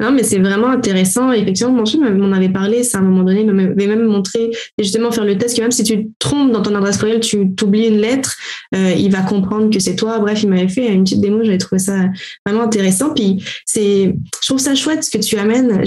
Non, 0.00 0.10
mais 0.10 0.22
c'est 0.22 0.38
vraiment 0.38 0.68
intéressant. 0.68 1.32
Effectivement, 1.32 1.72
mon 1.72 1.84
chef 1.84 2.00
m'en 2.00 2.32
avait 2.32 2.48
parlé, 2.48 2.82
ça 2.82 2.98
à 2.98 3.00
un 3.00 3.04
moment 3.04 3.22
donné, 3.22 3.42
il 3.42 3.52
m'avait 3.52 3.86
même 3.86 4.04
montré, 4.04 4.50
justement 4.78 5.12
faire 5.12 5.24
le 5.24 5.38
test, 5.38 5.56
que 5.56 5.62
même 5.62 5.70
si 5.70 5.84
tu 5.84 6.04
te 6.04 6.10
trompes 6.18 6.50
dans 6.50 6.62
ton 6.62 6.74
adresse 6.74 6.98
courriel, 6.98 7.20
tu 7.20 7.54
t'oublies 7.54 7.86
une 7.86 7.98
lettre, 7.98 8.36
euh, 8.74 8.92
il 8.96 9.10
va 9.12 9.20
comprendre 9.20 9.70
que 9.70 9.78
c'est 9.78 9.96
toi. 9.96 10.18
Bref, 10.18 10.42
il 10.42 10.48
m'avait 10.48 10.68
fait 10.68 10.92
une 10.92 11.04
petite 11.04 11.20
démo, 11.20 11.44
j'avais 11.44 11.58
trouvé 11.58 11.78
ça 11.78 12.06
vraiment 12.44 12.64
intéressant. 12.64 13.14
Puis 13.14 13.42
je 13.74 14.12
trouve 14.42 14.58
ça 14.58 14.74
chouette 14.74 15.04
ce 15.04 15.10
que 15.10 15.22
tu 15.22 15.36
amènes. 15.38 15.84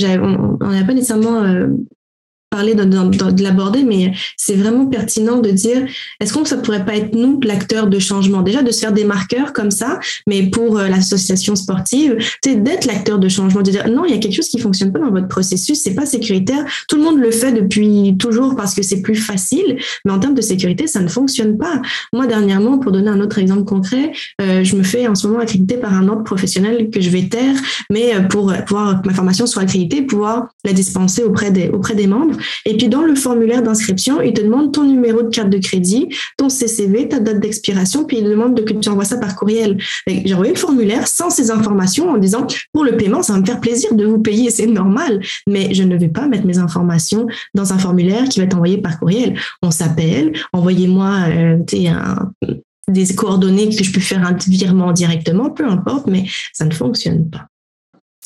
On 0.62 0.70
n'a 0.70 0.84
pas 0.84 0.94
nécessairement 0.94 1.44
euh, 1.44 1.68
parler 2.56 2.74
de, 2.74 2.86
de, 2.86 3.44
l'aborder, 3.44 3.84
mais 3.84 4.14
c'est 4.38 4.56
vraiment 4.56 4.86
pertinent 4.86 5.40
de 5.40 5.50
dire 5.50 5.86
est-ce 6.22 6.34
qu'on 6.34 6.46
ça 6.46 6.56
pourrait 6.56 6.86
pas 6.86 6.96
être 6.96 7.14
nous 7.14 7.38
l'acteur 7.44 7.88
de 7.88 8.00
changement? 8.00 8.44
Déjà 8.44 8.64
de 8.64 8.72
se 8.72 8.80
faire 8.80 8.94
des 8.94 9.04
marqueurs 9.04 9.52
comme 9.52 9.72
ça, 9.72 10.00
mais 10.26 10.44
pour 10.44 10.78
euh, 10.78 10.88
l'association 10.88 11.58
sportive, 11.58 12.16
c'est 12.42 12.64
d'être 12.64 12.86
l'acteur 12.86 13.20
de 13.20 13.28
changement, 13.28 13.62
de 13.62 13.72
dire 13.72 13.90
non, 13.90 14.06
il 14.06 14.12
y 14.12 14.18
a 14.18 14.20
quelque 14.20 14.36
chose 14.36 14.48
qui 14.48 14.58
fonctionne 14.58 14.94
pas 14.94 15.00
dans 15.00 15.12
votre 15.12 15.28
processus, 15.28 15.82
c'est 15.84 15.96
pas 15.96 16.06
sécuritaire. 16.06 16.64
Tout 16.88 16.96
le 16.96 17.04
monde 17.04 17.20
le 17.20 17.30
fait 17.30 17.52
depuis 17.52 18.16
toujours 18.18 18.56
parce 18.56 18.74
que 18.74 18.84
c'est 18.84 19.02
plus 19.02 19.16
facile, 19.16 19.78
mais 20.06 20.14
en 20.14 20.20
termes 20.20 20.36
de 20.36 20.42
sécurité, 20.42 20.88
ça 20.88 21.02
ne 21.02 21.10
fonctionne 21.10 21.58
pas. 21.58 21.82
Moi, 22.14 22.26
dernièrement, 22.26 22.78
pour 22.78 22.94
donner 22.94 23.10
un 23.10 23.20
autre 23.20 23.38
exemple 23.38 23.66
concret, 23.66 24.14
euh, 24.42 24.64
je 24.64 24.78
me 24.78 24.84
fais 24.84 25.08
en 25.08 25.16
ce 25.16 25.28
moment 25.28 25.42
accréditer 25.42 25.76
par 25.76 25.94
un 25.94 26.08
ordre 26.08 26.24
professionnel 26.24 26.90
que 26.90 27.02
je 27.02 27.10
vais 27.10 27.24
taire, 27.28 27.56
mais 27.90 28.16
euh, 28.16 28.22
pour 28.22 28.54
pouvoir 28.66 29.02
que 29.02 29.08
ma 29.10 29.14
formation 29.14 29.46
soit 29.46 29.64
accréditée, 29.64 30.04
pouvoir 30.04 30.48
la 30.64 30.72
dispenser 30.72 31.22
auprès 31.24 31.52
des 31.52 31.68
auprès 31.68 31.96
des 31.96 32.08
membres. 32.08 32.38
Et 32.66 32.78
puis 32.78 32.90
dans 32.90 33.02
le 33.02 33.16
formulaire 33.16 33.62
d'inscription, 33.62 34.22
il 34.22 34.34
te 34.34 34.42
demande 34.42 34.74
ton 34.74 34.84
numéro 34.84 35.22
de 35.22 35.30
carte 35.30 35.50
de 35.50 35.58
crédit, 35.58 36.10
ton 36.38 36.50
CCV, 36.50 37.10
ta 37.10 37.20
date 37.20 37.40
d'expiration, 37.40 38.06
puis 38.06 38.18
il 38.18 38.24
demande 38.24 38.64
que 38.64 38.74
tu 38.74 38.90
envoies 38.90 39.06
ça 39.06 39.18
par 39.18 39.36
courriel. 39.36 39.78
J'ai 40.08 40.34
envoyé 40.34 40.54
le 40.54 40.60
formulaire 40.60 41.08
sans 41.08 41.30
ces 41.30 41.52
informations 41.52 42.10
en 42.10 42.18
disant 42.18 42.48
pour 42.74 42.84
le 42.84 42.98
paiement, 42.98 43.24
ça 43.24 43.34
va 43.34 43.40
me 43.40 43.46
faire 43.46 43.60
plaisir 43.60 43.94
de 43.94 44.06
vous 44.06 44.20
payer, 44.20 44.50
c'est 44.50 44.66
normal, 44.66 45.22
mais 45.48 45.74
je 45.74 45.84
ne 45.84 45.98
vais 45.98 46.08
pas 46.08 46.28
mettre 46.28 46.46
mes 46.46 46.58
informations 46.58 47.28
dans 47.54 47.74
un 47.74 47.78
formulaire 47.78 48.26
qui 48.26 48.40
va 48.40 48.46
être 48.46 48.56
envoyé 48.56 48.78
par 48.78 49.00
courriel. 49.00 49.38
On 49.62 49.72
s'appelle, 49.72 50.34
envoyez-moi 50.54 51.12
euh, 51.30 51.58
des 52.88 53.16
coordonnées 53.16 53.70
que 53.70 53.84
je 53.84 53.92
peux 53.92 54.00
faire 54.00 54.26
un 54.26 54.36
virement 54.48 54.92
directement, 54.92 55.50
peu 55.50 55.66
importe, 55.66 56.08
mais 56.08 56.26
ça 56.54 56.66
ne 56.66 56.74
fonctionne 56.74 57.30
pas. 57.30 57.48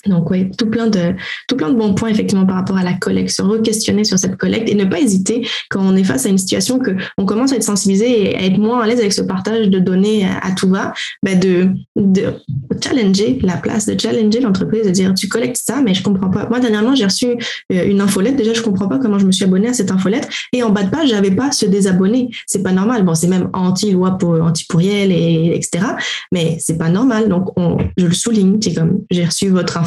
Donc 0.05 0.31
oui, 0.31 0.49
tout 0.57 0.67
plein 0.67 0.87
de 0.87 1.13
tout 1.47 1.55
plein 1.55 1.69
de 1.69 1.75
bons 1.75 1.93
points 1.93 2.09
effectivement 2.09 2.45
par 2.45 2.55
rapport 2.55 2.77
à 2.77 2.83
la 2.83 2.93
collecte, 2.93 3.31
se 3.31 3.41
re-questionner 3.41 4.03
sur 4.03 4.17
cette 4.17 4.37
collecte 4.37 4.69
et 4.69 4.75
ne 4.75 4.85
pas 4.85 4.99
hésiter 4.99 5.47
quand 5.69 5.81
on 5.81 5.95
est 5.95 6.03
face 6.03 6.25
à 6.25 6.29
une 6.29 6.37
situation 6.37 6.79
que 6.79 6.91
on 7.17 7.25
commence 7.25 7.51
à 7.51 7.57
être 7.57 7.63
sensibilisé 7.63 8.31
et 8.31 8.35
à 8.37 8.45
être 8.45 8.57
moins 8.57 8.81
à 8.81 8.87
l'aise 8.87 8.99
avec 8.99 9.11
ce 9.11 9.21
partage 9.21 9.69
de 9.69 9.79
données 9.79 10.25
à, 10.25 10.51
tout 10.51 10.69
va, 10.69 10.93
ben 11.23 11.37
de, 11.39 11.69
de 11.95 12.33
challenger 12.81 13.39
la 13.41 13.57
place, 13.57 13.85
de 13.85 13.99
challenger 13.99 14.39
l'entreprise, 14.39 14.85
de 14.85 14.91
dire 14.91 15.13
tu 15.13 15.27
collectes 15.27 15.57
ça 15.57 15.81
mais 15.81 15.93
je 15.93 16.03
comprends 16.03 16.29
pas. 16.29 16.47
Moi 16.49 16.59
dernièrement 16.59 16.95
j'ai 16.95 17.05
reçu 17.05 17.27
euh, 17.71 17.85
une 17.85 17.99
infolette, 17.99 18.35
déjà 18.35 18.53
je 18.53 18.61
comprends 18.61 18.87
pas 18.87 18.99
comment 18.99 19.19
je 19.19 19.25
me 19.25 19.31
suis 19.31 19.43
abonné 19.43 19.67
à 19.67 19.73
cette 19.73 19.91
infolette 19.91 20.29
et 20.53 20.63
en 20.63 20.69
bas 20.69 20.83
de 20.83 20.89
page 20.89 21.09
j'avais 21.09 21.31
pas 21.31 21.51
se 21.51 21.65
désabonner, 21.65 22.29
c'est 22.45 22.63
pas 22.63 22.71
normal. 22.71 23.03
Bon 23.03 23.15
c'est 23.15 23.27
même 23.27 23.49
anti 23.53 23.91
loi 23.91 24.17
anti 24.23 24.65
pourriel 24.65 25.11
et 25.11 25.53
etc. 25.55 25.85
Mais 26.31 26.57
c'est 26.59 26.77
pas 26.77 26.89
normal 26.89 27.27
donc 27.27 27.49
on, 27.57 27.77
je 27.97 28.05
le 28.05 28.13
souligne, 28.13 28.57
c'est 28.61 28.73
comme 28.73 29.01
j'ai 29.11 29.25
reçu 29.25 29.49
votre 29.49 29.77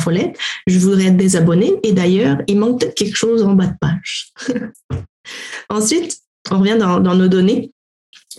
je 0.67 0.79
voudrais 0.79 1.07
être 1.07 1.17
désabonné. 1.17 1.75
Et 1.83 1.93
d'ailleurs, 1.93 2.38
il 2.47 2.59
manque 2.59 2.81
peut-être 2.81 2.95
quelque 2.95 3.17
chose 3.17 3.43
en 3.43 3.55
bas 3.55 3.67
de 3.67 3.77
page. 3.81 4.33
Ensuite, 5.69 6.19
on 6.51 6.59
revient 6.59 6.77
dans, 6.79 7.01
nos 7.01 7.29
données 7.29 7.73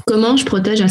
comment 0.07 0.35
je 0.35 0.45
protège 0.45 0.83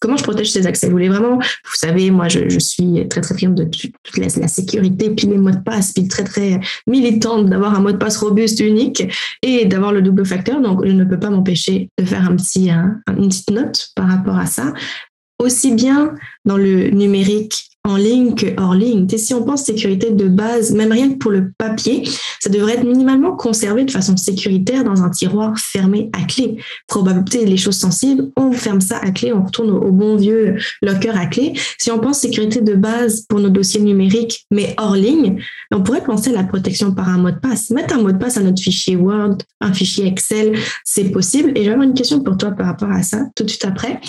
comment 0.00 0.16
je 0.16 0.22
protège 0.22 0.52
ces 0.52 0.66
accès? 0.66 0.86
Vous 0.86 0.92
voulez 0.92 1.08
vraiment, 1.08 1.38
vous 1.38 1.74
savez, 1.74 2.10
moi, 2.10 2.28
je, 2.28 2.58
suis 2.58 3.06
très, 3.08 3.20
très 3.20 3.34
friande 3.34 3.54
de 3.54 3.64
toute 3.64 4.16
la, 4.18 4.48
sécurité, 4.48 5.10
puis 5.10 5.26
les 5.26 5.38
mots 5.38 5.50
de 5.50 5.56
passe, 5.56 5.92
puis 5.92 6.06
très, 6.08 6.24
très 6.24 6.60
militante 6.86 7.46
d'avoir 7.46 7.74
un 7.74 7.80
mot 7.80 7.92
de 7.92 7.96
passe 7.96 8.16
robuste, 8.18 8.60
unique 8.60 9.04
et 9.42 9.64
d'avoir 9.64 9.92
le 9.92 10.02
double 10.02 10.26
facteur. 10.26 10.60
Donc, 10.60 10.86
je 10.86 10.92
ne 10.92 11.04
peux 11.04 11.18
pas 11.18 11.30
m'empêcher 11.30 11.90
de 11.98 12.04
faire 12.04 12.28
un 12.28 12.36
petit, 12.36 12.70
une 12.70 13.28
petite 13.28 13.50
note 13.50 13.88
par 13.94 14.08
rapport 14.08 14.36
à 14.36 14.46
ça. 14.46 14.72
Aussi 15.38 15.74
bien 15.74 16.14
dans 16.44 16.56
le 16.56 16.88
numérique 16.90 17.65
en 17.86 17.96
ligne 17.96 18.34
que 18.34 18.46
hors 18.60 18.74
ligne. 18.74 19.08
Si 19.08 19.32
on 19.32 19.44
pense 19.44 19.62
sécurité 19.62 20.10
de 20.10 20.28
base, 20.28 20.72
même 20.72 20.90
rien 20.90 21.12
que 21.12 21.18
pour 21.18 21.30
le 21.30 21.52
papier, 21.56 22.02
ça 22.40 22.50
devrait 22.50 22.74
être 22.74 22.84
minimalement 22.84 23.36
conservé 23.36 23.84
de 23.84 23.90
façon 23.92 24.16
sécuritaire 24.16 24.82
dans 24.82 25.02
un 25.02 25.10
tiroir 25.10 25.56
fermé 25.56 26.10
à 26.12 26.24
clé. 26.24 26.58
Probabilité 26.88 27.46
les 27.46 27.56
choses 27.56 27.78
sensibles, 27.78 28.30
on 28.36 28.50
ferme 28.50 28.80
ça 28.80 28.98
à 28.98 29.12
clé, 29.12 29.32
on 29.32 29.44
retourne 29.44 29.70
au, 29.70 29.92
bon 29.92 30.16
vieux 30.16 30.56
locker 30.82 31.16
à 31.16 31.26
clé. 31.26 31.52
Si 31.78 31.92
on 31.92 32.00
pense 32.00 32.18
sécurité 32.18 32.60
de 32.60 32.74
base 32.74 33.24
pour 33.28 33.38
nos 33.38 33.50
dossiers 33.50 33.80
numériques, 33.80 34.46
mais 34.50 34.74
hors 34.78 34.96
ligne, 34.96 35.40
on 35.72 35.80
pourrait 35.80 36.02
penser 36.02 36.30
à 36.30 36.34
la 36.34 36.44
protection 36.44 36.92
par 36.92 37.08
un 37.08 37.18
mot 37.18 37.30
de 37.30 37.38
passe. 37.38 37.70
Mettre 37.70 37.94
un 37.94 38.02
mot 38.02 38.10
de 38.10 38.18
passe 38.18 38.36
à 38.36 38.42
notre 38.42 38.60
fichier 38.60 38.96
Word, 38.96 39.38
un 39.60 39.72
fichier 39.72 40.06
Excel, 40.06 40.58
c'est 40.84 41.10
possible. 41.10 41.52
Et 41.54 41.64
j'avais 41.64 41.84
une 41.84 41.94
question 41.94 42.20
pour 42.20 42.36
toi 42.36 42.50
par 42.50 42.66
rapport 42.66 42.90
à 42.90 43.04
ça 43.04 43.26
tout 43.36 43.44
de 43.44 43.48
suite 43.48 43.64
après. 43.64 44.00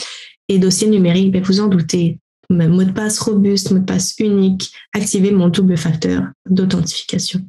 Et 0.50 0.58
dossier 0.58 0.88
numérique, 0.88 1.32
ben 1.32 1.44
vous 1.44 1.60
en 1.60 1.68
doutez, 1.68 2.20
mot 2.50 2.84
de 2.84 2.92
passe 2.92 3.20
robuste, 3.20 3.72
mot 3.72 3.80
de 3.80 3.86
passe 3.86 4.16
unique, 4.20 4.72
activer 4.94 5.32
mon 5.32 5.50
double 5.50 5.78
facteur 5.78 6.24
d'authentification. 6.50 7.42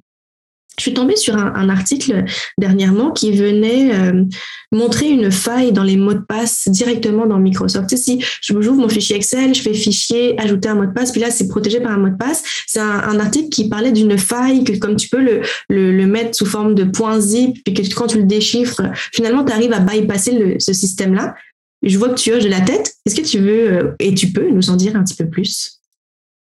Je 0.79 0.85
suis 0.85 0.95
tombée 0.95 1.17
sur 1.17 1.37
un, 1.37 1.69
article 1.69 2.25
dernièrement 2.57 3.11
qui 3.11 3.33
venait 3.33 3.93
euh, 3.93 4.25
montrer 4.71 5.09
une 5.09 5.33
faille 5.33 5.73
dans 5.73 5.83
les 5.83 5.97
mots 5.97 6.15
de 6.15 6.21
passe 6.21 6.69
directement 6.69 7.27
dans 7.27 7.39
Microsoft. 7.39 7.95
si 7.97 8.25
j'ouvre 8.49 8.75
mon 8.77 8.89
fichier 8.89 9.17
Excel, 9.17 9.55
je 9.55 9.61
fais 9.61 9.75
fichier, 9.75 10.41
ajouter 10.41 10.69
un 10.69 10.77
mot 10.77 10.87
de 10.87 10.93
passe, 10.93 11.11
puis 11.11 11.21
là, 11.21 11.33
c'est 11.33 11.49
protégé 11.49 11.81
par 11.81 11.91
un 11.93 11.99
mot 11.99 12.09
de 12.09 12.17
passe. 12.17 12.45
C'est 12.67 12.79
un, 12.79 13.19
article 13.19 13.49
qui 13.49 13.69
parlait 13.69 13.91
d'une 13.91 14.17
faille 14.17 14.63
que 14.63 14.79
comme 14.79 14.95
tu 14.95 15.09
peux 15.09 15.21
le, 15.21 15.41
le, 15.69 16.07
mettre 16.07 16.37
sous 16.37 16.47
forme 16.47 16.77
de 16.77 16.85
point 16.85 17.19
zip, 17.19 17.59
puis 17.65 17.75
que 17.75 17.83
quand 17.95 18.07
tu 18.07 18.19
le 18.19 18.25
déchiffres, 18.25 18.83
finalement, 19.13 19.45
tu 19.45 19.53
arrives 19.53 19.73
à 19.73 19.81
bypasser 19.81 20.57
ce 20.61 20.73
système-là. 20.73 21.35
Je 21.83 21.97
vois 21.99 22.09
que 22.09 22.15
tu 22.15 22.33
hoches 22.33 22.45
de 22.45 22.49
la 22.49 22.61
tête. 22.61 22.95
Est-ce 23.07 23.15
que 23.15 23.27
tu 23.27 23.39
veux 23.39 23.73
euh, 23.73 23.95
et 24.01 24.15
tu 24.15 24.33
peux 24.33 24.51
nous 24.51 24.71
en 24.71 24.77
dire 24.77 24.97
un 24.97 25.05
petit 25.05 25.15
peu 25.15 25.29
plus? 25.29 25.81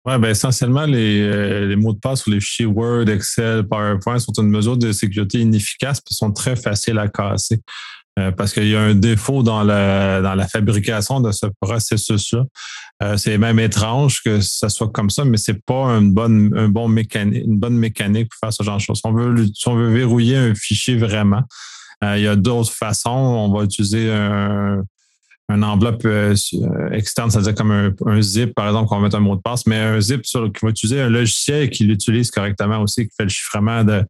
Oui, 0.05 0.17
ben 0.19 0.29
essentiellement, 0.29 0.85
les, 0.85 1.21
euh, 1.21 1.67
les, 1.67 1.75
mots 1.75 1.91
de 1.91 1.99
passe 1.99 2.25
ou 2.27 2.31
les 2.31 2.39
fichiers 2.39 2.65
Word, 2.65 3.09
Excel, 3.09 3.67
PowerPoint 3.67 4.19
sont 4.19 4.31
une 4.37 4.49
mesure 4.49 4.77
de 4.77 4.93
sécurité 4.93 5.39
inefficace 5.39 5.99
et 5.99 6.13
sont 6.13 6.31
très 6.31 6.55
faciles 6.55 6.97
à 6.97 7.09
casser. 7.09 7.59
Euh, 8.17 8.31
parce 8.31 8.53
qu'il 8.53 8.69
y 8.69 8.75
a 8.75 8.81
un 8.81 8.95
défaut 8.95 9.43
dans 9.43 9.63
la, 9.63 10.21
dans 10.21 10.33
la 10.33 10.47
fabrication 10.47 11.19
de 11.19 11.31
ce 11.31 11.45
processus-là. 11.59 12.45
c'est 13.17 13.37
même 13.37 13.59
étrange 13.59 14.23
que 14.23 14.39
ça 14.39 14.69
soit 14.69 14.89
comme 14.89 15.11
ça, 15.11 15.23
mais 15.23 15.37
c'est 15.37 15.61
pas 15.63 15.89
une 15.89 16.13
bonne, 16.13 16.51
un 16.57 16.69
bon 16.69 16.87
mécanique, 16.87 17.43
une 17.45 17.59
bonne 17.59 17.77
mécanique 17.77 18.29
pour 18.29 18.39
faire 18.39 18.53
ce 18.53 18.63
genre 18.63 18.77
de 18.77 18.81
choses. 18.81 18.97
Si 18.97 19.05
on 19.05 19.11
veut, 19.11 19.45
si 19.53 19.67
on 19.67 19.75
veut 19.75 19.93
verrouiller 19.93 20.37
un 20.37 20.55
fichier 20.55 20.95
vraiment, 20.95 21.43
il 22.01 22.21
y 22.21 22.27
a 22.27 22.35
d'autres 22.35 22.71
façons. 22.71 23.09
On 23.09 23.53
va 23.53 23.65
utiliser 23.65 24.11
un, 24.11 24.83
un 25.49 25.63
enveloppe 25.63 26.03
euh, 26.05 26.35
euh, 26.55 26.89
externe, 26.91 27.31
c'est-à-dire 27.31 27.55
comme 27.55 27.93
un, 28.05 28.21
zip, 28.21 28.53
par 28.53 28.67
exemple, 28.67 28.89
qu'on 28.89 28.97
va 28.97 29.03
mettre 29.03 29.15
un 29.15 29.21
mot 29.21 29.35
de 29.35 29.41
passe, 29.41 29.65
mais 29.65 29.77
un 29.77 29.99
zip 30.01 30.25
sur, 30.25 30.51
qui 30.51 30.65
va 30.65 30.71
utiliser 30.71 31.01
un 31.01 31.09
logiciel 31.09 31.69
qui 31.69 31.85
l'utilise 31.85 32.31
correctement 32.31 32.81
aussi, 32.81 33.07
qui 33.07 33.15
fait 33.15 33.23
le 33.23 33.29
chiffrement 33.29 33.83
de 33.83 34.03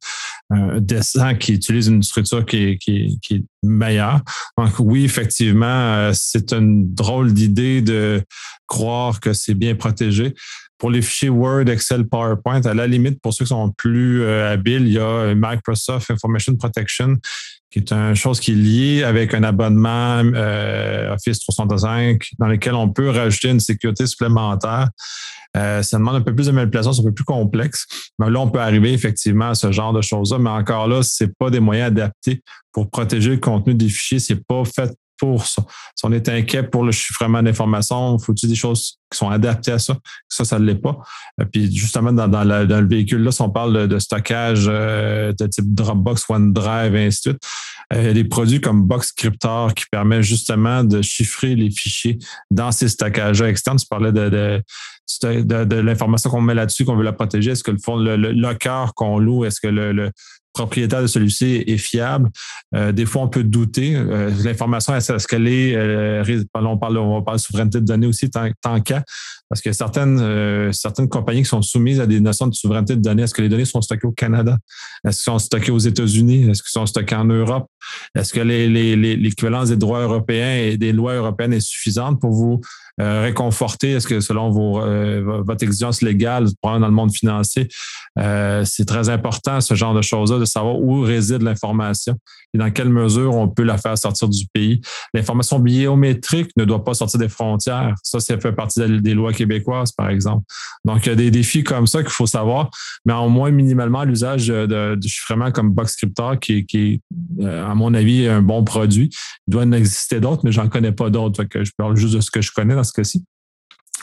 euh, 0.54 1.34
qui 1.40 1.54
utilise 1.54 1.88
une 1.88 2.04
structure 2.04 2.46
qui, 2.46 2.78
qui, 2.78 3.20
qui 3.22 3.36
est 3.36 3.44
meilleure. 3.64 4.22
Donc 4.58 4.72
oui, 4.80 5.06
effectivement, 5.06 5.66
euh, 5.66 6.12
c'est 6.14 6.54
une 6.54 6.94
drôle 6.94 7.34
d'idée 7.34 7.82
de 7.82 8.22
croire 8.68 9.20
que 9.20 9.34
c'est 9.34 9.56
bien 9.56 9.76
protégé. 9.76 10.34
Pour 10.78 10.92
les 10.92 11.02
fichiers 11.02 11.30
Word, 11.30 11.70
Excel, 11.70 12.08
PowerPoint, 12.08 12.62
à 12.62 12.74
la 12.76 12.86
limite, 12.86 13.20
pour 13.20 13.34
ceux 13.34 13.46
qui 13.46 13.50
sont 13.50 13.72
plus 13.72 14.24
habiles, 14.24 14.86
il 14.86 14.94
y 14.94 15.00
a 15.00 15.34
Microsoft 15.34 16.12
Information 16.12 16.56
Protection 16.56 17.18
qui 17.72 17.80
est 17.80 17.92
une 17.92 18.16
chose 18.16 18.40
qui 18.40 18.52
est 18.52 18.56
liée 18.56 19.04
avec 19.04 19.34
un 19.34 19.44
abonnement 19.44 20.24
euh, 20.24 21.14
Office 21.14 21.40
365 21.40 22.22
dans 22.40 22.48
lequel 22.48 22.74
on 22.74 22.90
peut 22.90 23.10
rajouter 23.10 23.50
une 23.50 23.60
sécurité 23.60 24.08
supplémentaire 24.08 24.90
Euh, 25.58 25.82
ça 25.82 25.98
demande 25.98 26.16
un 26.16 26.22
peu 26.22 26.34
plus 26.34 26.48
de 26.48 26.52
manipulation, 26.52 26.94
c'est 26.94 27.02
un 27.02 27.06
peu 27.06 27.14
plus 27.14 27.26
complexe. 27.26 27.86
Mais 28.20 28.30
là, 28.30 28.40
on 28.40 28.50
peut 28.50 28.60
arriver 28.60 28.94
effectivement 28.94 29.50
à 29.50 29.56
ce 29.56 29.72
genre 29.72 29.94
de 29.94 30.02
choses-là. 30.02 30.38
Mais 30.40 30.50
encore 30.50 30.88
là, 30.88 31.02
c'est 31.04 31.36
pas 31.38 31.50
des 31.50 31.60
moyens 31.60 31.88
adaptés 31.88 32.42
pour 32.72 32.90
protéger 32.90 33.32
le 33.32 33.38
contenu 33.38 33.74
des 33.74 33.90
fichiers. 33.90 34.20
C'est 34.20 34.46
pas 34.46 34.64
fait 34.66 34.94
pour 35.18 35.46
ça. 35.46 35.64
Si 35.96 36.06
on 36.06 36.12
est 36.12 36.30
inquiet 36.30 36.64
pour 36.64 36.84
le 36.84 36.92
chiffrement 36.92 37.42
d'informations, 37.42 38.18
il 38.18 38.24
faut 38.24 38.34
utiliser 38.34 38.54
des 38.54 38.60
choses 38.60 39.00
qui 39.12 39.18
sont 39.18 39.30
adaptées 39.30 39.72
à 39.72 39.80
ça? 39.80 39.96
Ça, 40.28 40.46
ça 40.46 40.60
ne 40.60 40.66
l'est 40.66 40.76
pas. 40.76 40.98
Euh, 41.42 41.46
puis 41.46 41.74
justement, 41.76 42.12
dans, 42.12 42.44
le 42.44 42.88
véhicule, 42.88 43.24
là, 43.24 43.32
si 43.32 43.42
on 43.42 43.50
parle 43.50 43.88
de, 43.88 44.00
stockage 44.00 44.66
euh, 44.68 45.34
de 45.40 45.48
type 45.48 45.74
Dropbox, 45.74 46.30
OneDrive, 46.30 46.96
et 46.96 47.06
ainsi 47.08 47.30
de 47.30 47.32
suite, 47.32 47.44
il 47.96 48.04
y 48.04 48.08
a 48.08 48.14
des 48.14 48.26
produits 48.26 48.60
comme 48.60 48.84
BoxCryptor 48.84 49.74
qui 49.74 49.86
permettent 49.90 50.24
justement 50.24 50.84
de 50.84 51.02
chiffrer 51.02 51.56
les 51.56 51.72
fichiers 51.72 52.20
dans 52.52 52.72
ces 52.72 52.90
stockages 52.90 53.42
externes. 53.42 53.78
Tu 53.78 53.88
parlais 53.88 54.12
de, 54.12 54.30
de, 54.30 55.64
de, 55.64 55.76
l'information 55.76 56.30
qu'on 56.30 56.42
met 56.42 56.54
là-dessus, 56.54 56.84
qu'on 56.84 56.98
veut 56.98 57.04
la 57.04 57.14
protéger. 57.14 57.52
Est-ce 57.52 57.64
que 57.64 57.72
le 57.72 57.78
fond, 57.78 57.96
le, 57.96 58.18
le 58.18 58.32
locker 58.32 58.86
qu'on 58.96 59.20
loue, 59.20 59.46
est-ce 59.46 59.62
que 59.62 59.68
le, 59.68 60.12
propriétaire 60.58 61.02
de 61.02 61.08
celui-ci 61.08 61.64
est 61.68 61.78
fiable. 61.78 62.30
Euh, 62.76 62.92
des 62.92 63.06
fois, 63.06 63.22
on 63.22 63.28
peut 63.28 63.44
douter. 63.44 63.96
Euh, 63.96 64.32
l'information, 64.44 64.96
est-ce 64.96 65.28
qu'elle 65.28 65.48
est, 65.48 65.76
euh, 65.76 66.24
on 66.56 66.78
parle, 66.78 66.98
on 66.98 67.22
de 67.22 67.38
souveraineté 67.38 67.80
de 67.80 67.86
données 67.86 68.08
aussi, 68.08 68.30
tant, 68.30 68.82
qu'à, 68.82 69.04
parce 69.50 69.62
que 69.62 69.72
certaines, 69.72 70.74
certaines 70.74 71.08
compagnies 71.10 71.44
qui 71.44 71.50
sont 71.50 71.62
soumises 71.62 72.00
à 72.00 72.08
des 72.08 72.20
notions 72.20 72.48
de 72.48 72.56
souveraineté 72.56 72.96
de 72.96 73.02
données, 73.02 73.24
est-ce 73.24 73.34
que 73.34 73.42
les 73.42 73.50
données 73.50 73.66
sont 73.66 73.82
stockées 73.82 74.08
au 74.08 74.12
Canada? 74.12 74.58
Est-ce 75.06 75.24
qu'elles 75.24 75.34
sont 75.34 75.40
stockées 75.40 75.72
aux 75.72 75.80
États-Unis? 75.80 76.50
Est-ce 76.50 76.64
qu'elles 76.64 76.72
sont 76.72 76.86
stockées 76.86 77.16
en 77.16 77.26
Europe? 77.26 77.68
Est-ce 78.16 78.34
que 78.34 78.42
l'équivalence 78.42 79.70
des 79.70 79.78
droits 79.78 80.02
européens 80.02 80.56
et 80.56 80.78
des 80.78 80.92
lois 80.92 81.14
européennes 81.14 81.54
est 81.54 81.62
suffisante 81.66 82.20
pour 82.20 82.32
vous 82.32 82.62
euh, 83.00 83.22
réconforter? 83.22 83.92
Est-ce 83.92 84.08
que 84.08 84.20
selon 84.20 84.50
vos, 84.50 84.82
euh, 84.82 85.42
votre 85.46 85.64
exigence 85.64 86.02
légale, 86.02 86.48
dans 86.64 86.80
le 86.80 86.90
monde 86.90 87.14
financier, 87.14 87.68
euh, 88.20 88.66
c'est 88.66 88.86
très 88.86 89.10
important 89.10 89.62
ce 89.62 89.76
genre 89.76 89.94
de 89.94 90.02
choses-là, 90.02 90.40
de 90.40 90.46
savoir 90.46 90.80
où 90.80 91.02
réside 91.02 91.44
l'information 91.44 92.18
et 92.54 92.58
dans 92.58 92.72
quelle 92.72 92.90
mesure 92.90 93.36
on 93.36 93.48
peut 93.48 93.64
la 93.64 93.78
faire 93.78 93.98
sortir 93.98 94.30
du 94.30 94.46
pays? 94.54 94.82
L'information 95.14 95.60
biométrique 95.60 96.50
ne 96.58 96.66
doit 96.66 96.84
pas 96.84 96.94
sortir 96.94 97.20
des 97.20 97.30
frontières. 97.30 97.94
Ça, 98.04 98.20
ça 98.20 98.40
fait 98.40 98.54
partie 98.54 98.82
des 99.02 99.14
lois 99.14 99.34
québécoises, 99.34 99.92
par 99.92 100.10
exemple. 100.10 100.46
Donc, 100.86 101.06
il 101.06 101.10
y 101.10 101.12
a 101.12 101.16
des 101.16 101.30
défis 101.30 101.64
comme 101.64 101.88
ça 101.88 102.02
qu'il 102.02 102.12
faut 102.12 102.26
savoir, 102.26 102.70
mais 103.06 103.14
au 103.14 103.30
moins 103.30 103.52
minimalement 103.52 104.04
l'usage 104.04 104.48
de, 104.48 104.66
de, 104.96 105.08
chiffrement 105.08 105.52
comme 105.52 105.72
BoxCryptor, 105.72 106.40
qui, 106.40 106.66
qui 106.66 107.02
est, 107.42 107.46
à 107.46 107.76
mon 107.76 107.94
avis, 107.94 108.28
un 108.28 108.42
bon 108.42 108.64
produit. 108.64 109.10
Il 109.48 109.52
doit 109.52 109.64
en 109.64 109.72
exister 109.74 110.20
d'autres, 110.20 110.42
mais 110.44 110.52
j'en 110.52 110.70
connais 110.70 110.94
pas 110.94 111.10
d'autres. 111.10 111.44
Je 111.54 111.72
parle 111.78 111.98
juste 111.98 112.16
de 112.16 112.22
ce 112.22 112.32
que 112.32 112.42
je 112.42 112.52
connais 112.52 112.76
dans 112.76 112.84
ce 112.88 112.94
cas-ci. 112.94 113.24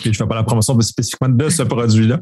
je 0.02 0.08
ne 0.08 0.14
fais 0.14 0.26
pas 0.26 0.34
la 0.34 0.44
promotion 0.44 0.80
spécifiquement 0.80 1.28
de 1.28 1.48
ce 1.48 1.62
produit-là, 1.62 2.20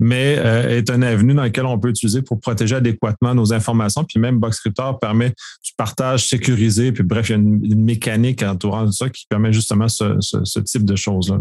mais 0.00 0.36
euh, 0.38 0.76
est 0.76 0.90
un 0.90 1.02
avenue 1.02 1.34
dans 1.34 1.44
lequel 1.44 1.66
on 1.66 1.78
peut 1.78 1.88
utiliser 1.88 2.22
pour 2.22 2.40
protéger 2.40 2.76
adéquatement 2.76 3.34
nos 3.34 3.52
informations. 3.52 4.04
Puis 4.04 4.18
même 4.18 4.38
BoxCryptor 4.38 4.98
permet 4.98 5.30
du 5.30 5.72
partage 5.76 6.28
sécurisé. 6.28 6.92
Puis 6.92 7.02
bref, 7.02 7.28
il 7.28 7.32
y 7.32 7.34
a 7.34 7.38
une, 7.38 7.84
mécanique 7.84 8.42
entourant 8.42 8.90
ça 8.90 9.08
qui 9.08 9.26
permet 9.28 9.52
justement 9.52 9.88
ce, 9.88 10.60
type 10.60 10.84
de 10.84 10.96
choses-là. 10.96 11.38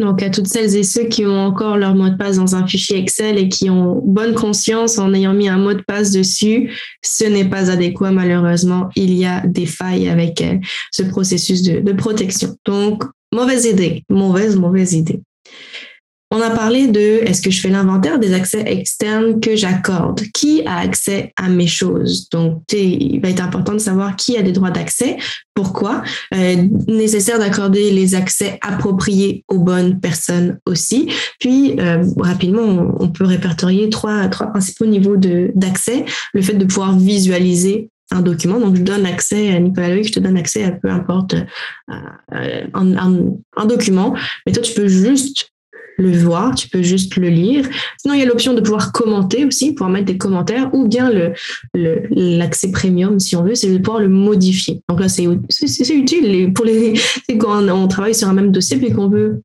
Donc, 0.00 0.22
à 0.22 0.30
toutes 0.30 0.46
celles 0.46 0.76
et 0.76 0.84
ceux 0.84 1.06
qui 1.08 1.26
ont 1.26 1.40
encore 1.40 1.76
leur 1.76 1.96
mot 1.96 2.08
de 2.08 2.14
passe 2.14 2.36
dans 2.36 2.54
un 2.54 2.64
fichier 2.64 2.98
Excel 2.98 3.36
et 3.36 3.48
qui 3.48 3.68
ont 3.68 4.00
bonne 4.04 4.32
conscience 4.32 4.96
en 4.96 5.12
ayant 5.12 5.34
mis 5.34 5.48
un 5.48 5.58
mot 5.58 5.74
de 5.74 5.82
passe 5.82 6.12
dessus, 6.12 6.72
ce 7.02 7.24
n'est 7.24 7.48
pas 7.48 7.68
adéquat 7.68 8.12
malheureusement. 8.12 8.90
Il 8.94 9.12
y 9.12 9.26
a 9.26 9.44
des 9.44 9.66
failles 9.66 10.08
avec 10.08 10.40
euh, 10.40 10.56
ce 10.92 11.02
processus 11.02 11.62
de, 11.62 11.80
de 11.80 11.92
protection. 11.92 12.56
Donc, 12.64 13.02
mauvaise 13.32 13.64
idée, 13.66 14.04
mauvaise, 14.08 14.56
mauvaise 14.56 14.92
idée. 14.92 15.22
On 16.30 16.42
a 16.42 16.50
parlé 16.50 16.88
de 16.88 17.00
est-ce 17.24 17.40
que 17.40 17.50
je 17.50 17.58
fais 17.58 17.70
l'inventaire 17.70 18.18
des 18.18 18.34
accès 18.34 18.62
externes 18.66 19.40
que 19.40 19.56
j'accorde? 19.56 20.20
Qui 20.34 20.62
a 20.66 20.76
accès 20.76 21.32
à 21.36 21.48
mes 21.48 21.66
choses? 21.66 22.28
Donc, 22.28 22.64
il 22.70 23.18
va 23.22 23.30
être 23.30 23.42
important 23.42 23.72
de 23.72 23.78
savoir 23.78 24.14
qui 24.14 24.36
a 24.36 24.42
des 24.42 24.52
droits 24.52 24.70
d'accès, 24.70 25.16
pourquoi. 25.54 26.02
Euh, 26.34 26.56
nécessaire 26.86 27.38
d'accorder 27.38 27.90
les 27.92 28.14
accès 28.14 28.58
appropriés 28.60 29.42
aux 29.48 29.58
bonnes 29.58 30.00
personnes 30.00 30.58
aussi. 30.66 31.08
Puis, 31.40 31.76
euh, 31.80 32.04
rapidement, 32.18 32.94
on, 33.00 33.08
peut 33.08 33.24
répertorier 33.24 33.88
trois, 33.88 34.28
trois 34.28 34.48
principaux 34.48 34.84
niveaux 34.84 35.16
d'accès. 35.16 36.04
Le 36.34 36.42
fait 36.42 36.54
de 36.54 36.66
pouvoir 36.66 36.94
visualiser 36.94 37.88
un 38.10 38.22
document. 38.22 38.58
Donc, 38.58 38.76
je 38.76 38.82
donne 38.82 39.06
accès 39.06 39.50
à 39.50 39.58
Nicolas 39.58 39.88
Loïc, 39.88 40.08
je 40.08 40.12
te 40.12 40.20
donne 40.20 40.36
accès 40.36 40.64
à 40.64 40.72
peu 40.72 40.88
importe 40.88 41.34
euh, 41.90 42.66
un, 42.74 43.66
document. 43.66 44.14
Mais 44.46 44.52
toi, 44.52 44.62
tu 44.62 44.74
peux 44.74 44.88
juste 44.88 45.50
le 45.98 46.16
voir, 46.16 46.54
tu 46.54 46.68
peux 46.68 46.82
juste 46.82 47.16
le 47.16 47.28
lire. 47.28 47.68
Sinon, 47.98 48.14
il 48.14 48.20
y 48.20 48.22
a 48.22 48.26
l'option 48.26 48.54
de 48.54 48.60
pouvoir 48.60 48.92
commenter 48.92 49.44
aussi, 49.44 49.72
pouvoir 49.72 49.90
mettre 49.90 50.06
des 50.06 50.16
commentaires, 50.16 50.72
ou 50.72 50.86
bien 50.86 51.10
le 51.10 51.32
l'accès 51.74 52.70
premium, 52.70 53.18
si 53.18 53.34
on 53.34 53.42
veut, 53.42 53.56
c'est 53.56 53.70
de 53.70 53.78
pouvoir 53.78 54.00
le 54.00 54.08
modifier. 54.08 54.80
Donc 54.88 55.00
là, 55.00 55.08
c'est 55.08 55.24
utile 55.24 56.52
pour 56.52 56.64
les 56.64 56.94
quand 57.38 57.68
on, 57.68 57.88
travaille 57.88 58.14
sur 58.14 58.28
un 58.28 58.32
même 58.32 58.52
dossier 58.52 58.76
puis 58.76 58.92
qu'on 58.92 59.08
veut 59.08 59.42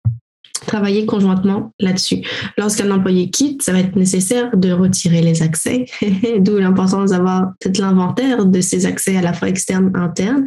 travailler 0.66 1.06
conjointement 1.06 1.74
là-dessus. 1.80 2.22
Lorsqu'un 2.58 2.92
employé 2.92 3.30
quitte, 3.30 3.62
ça 3.62 3.72
va 3.72 3.80
être 3.80 3.96
nécessaire 3.96 4.56
de 4.56 4.72
retirer 4.72 5.22
les 5.22 5.42
accès, 5.42 5.86
d'où 6.40 6.58
l'importance 6.58 7.12
d'avoir 7.12 7.54
peut-être 7.60 7.80
l'inventaire 7.80 8.46
de 8.46 8.62
ces 8.62 8.86
accès 8.86 9.18
à 9.18 9.22
la 9.22 9.34
fois 9.34 9.50
externes, 9.50 9.92
internes. 9.96 10.46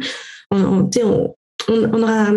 On, 0.51 0.89
on, 1.03 1.35
aura, 1.67 2.31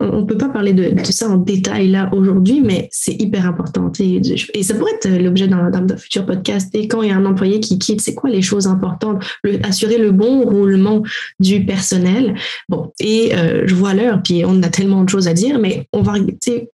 on 0.00 0.24
peut 0.24 0.36
pas 0.36 0.48
parler 0.48 0.72
de, 0.72 0.94
ça 1.04 1.28
en 1.28 1.36
détail 1.36 1.88
là 1.88 2.10
aujourd'hui, 2.12 2.60
mais 2.60 2.88
c'est 2.90 3.14
hyper 3.20 3.46
important. 3.46 3.90
Et, 3.98 4.20
ça 4.62 4.74
pourrait 4.74 4.92
être 4.94 5.08
l'objet 5.22 5.48
d'un 5.48 5.96
futur 5.96 6.26
podcast. 6.26 6.70
Et 6.74 6.88
quand 6.88 7.02
il 7.02 7.08
y 7.08 7.12
a 7.12 7.16
un 7.16 7.26
employé 7.26 7.60
qui 7.60 7.78
quitte, 7.78 8.00
c'est 8.00 8.14
quoi 8.14 8.30
les 8.30 8.42
choses 8.42 8.66
importantes? 8.66 9.22
Assurer 9.62 9.98
le 9.98 10.12
bon 10.12 10.42
roulement 10.42 11.02
du 11.38 11.64
personnel. 11.64 12.34
Bon, 12.68 12.92
et 12.98 13.34
euh, 13.34 13.64
je 13.66 13.74
vois 13.74 13.94
l'heure, 13.94 14.20
puis 14.22 14.44
on 14.46 14.62
a 14.62 14.68
tellement 14.68 15.04
de 15.04 15.08
choses 15.08 15.28
à 15.28 15.34
dire, 15.34 15.58
mais 15.58 15.88
on 15.92 16.02
va 16.02 16.14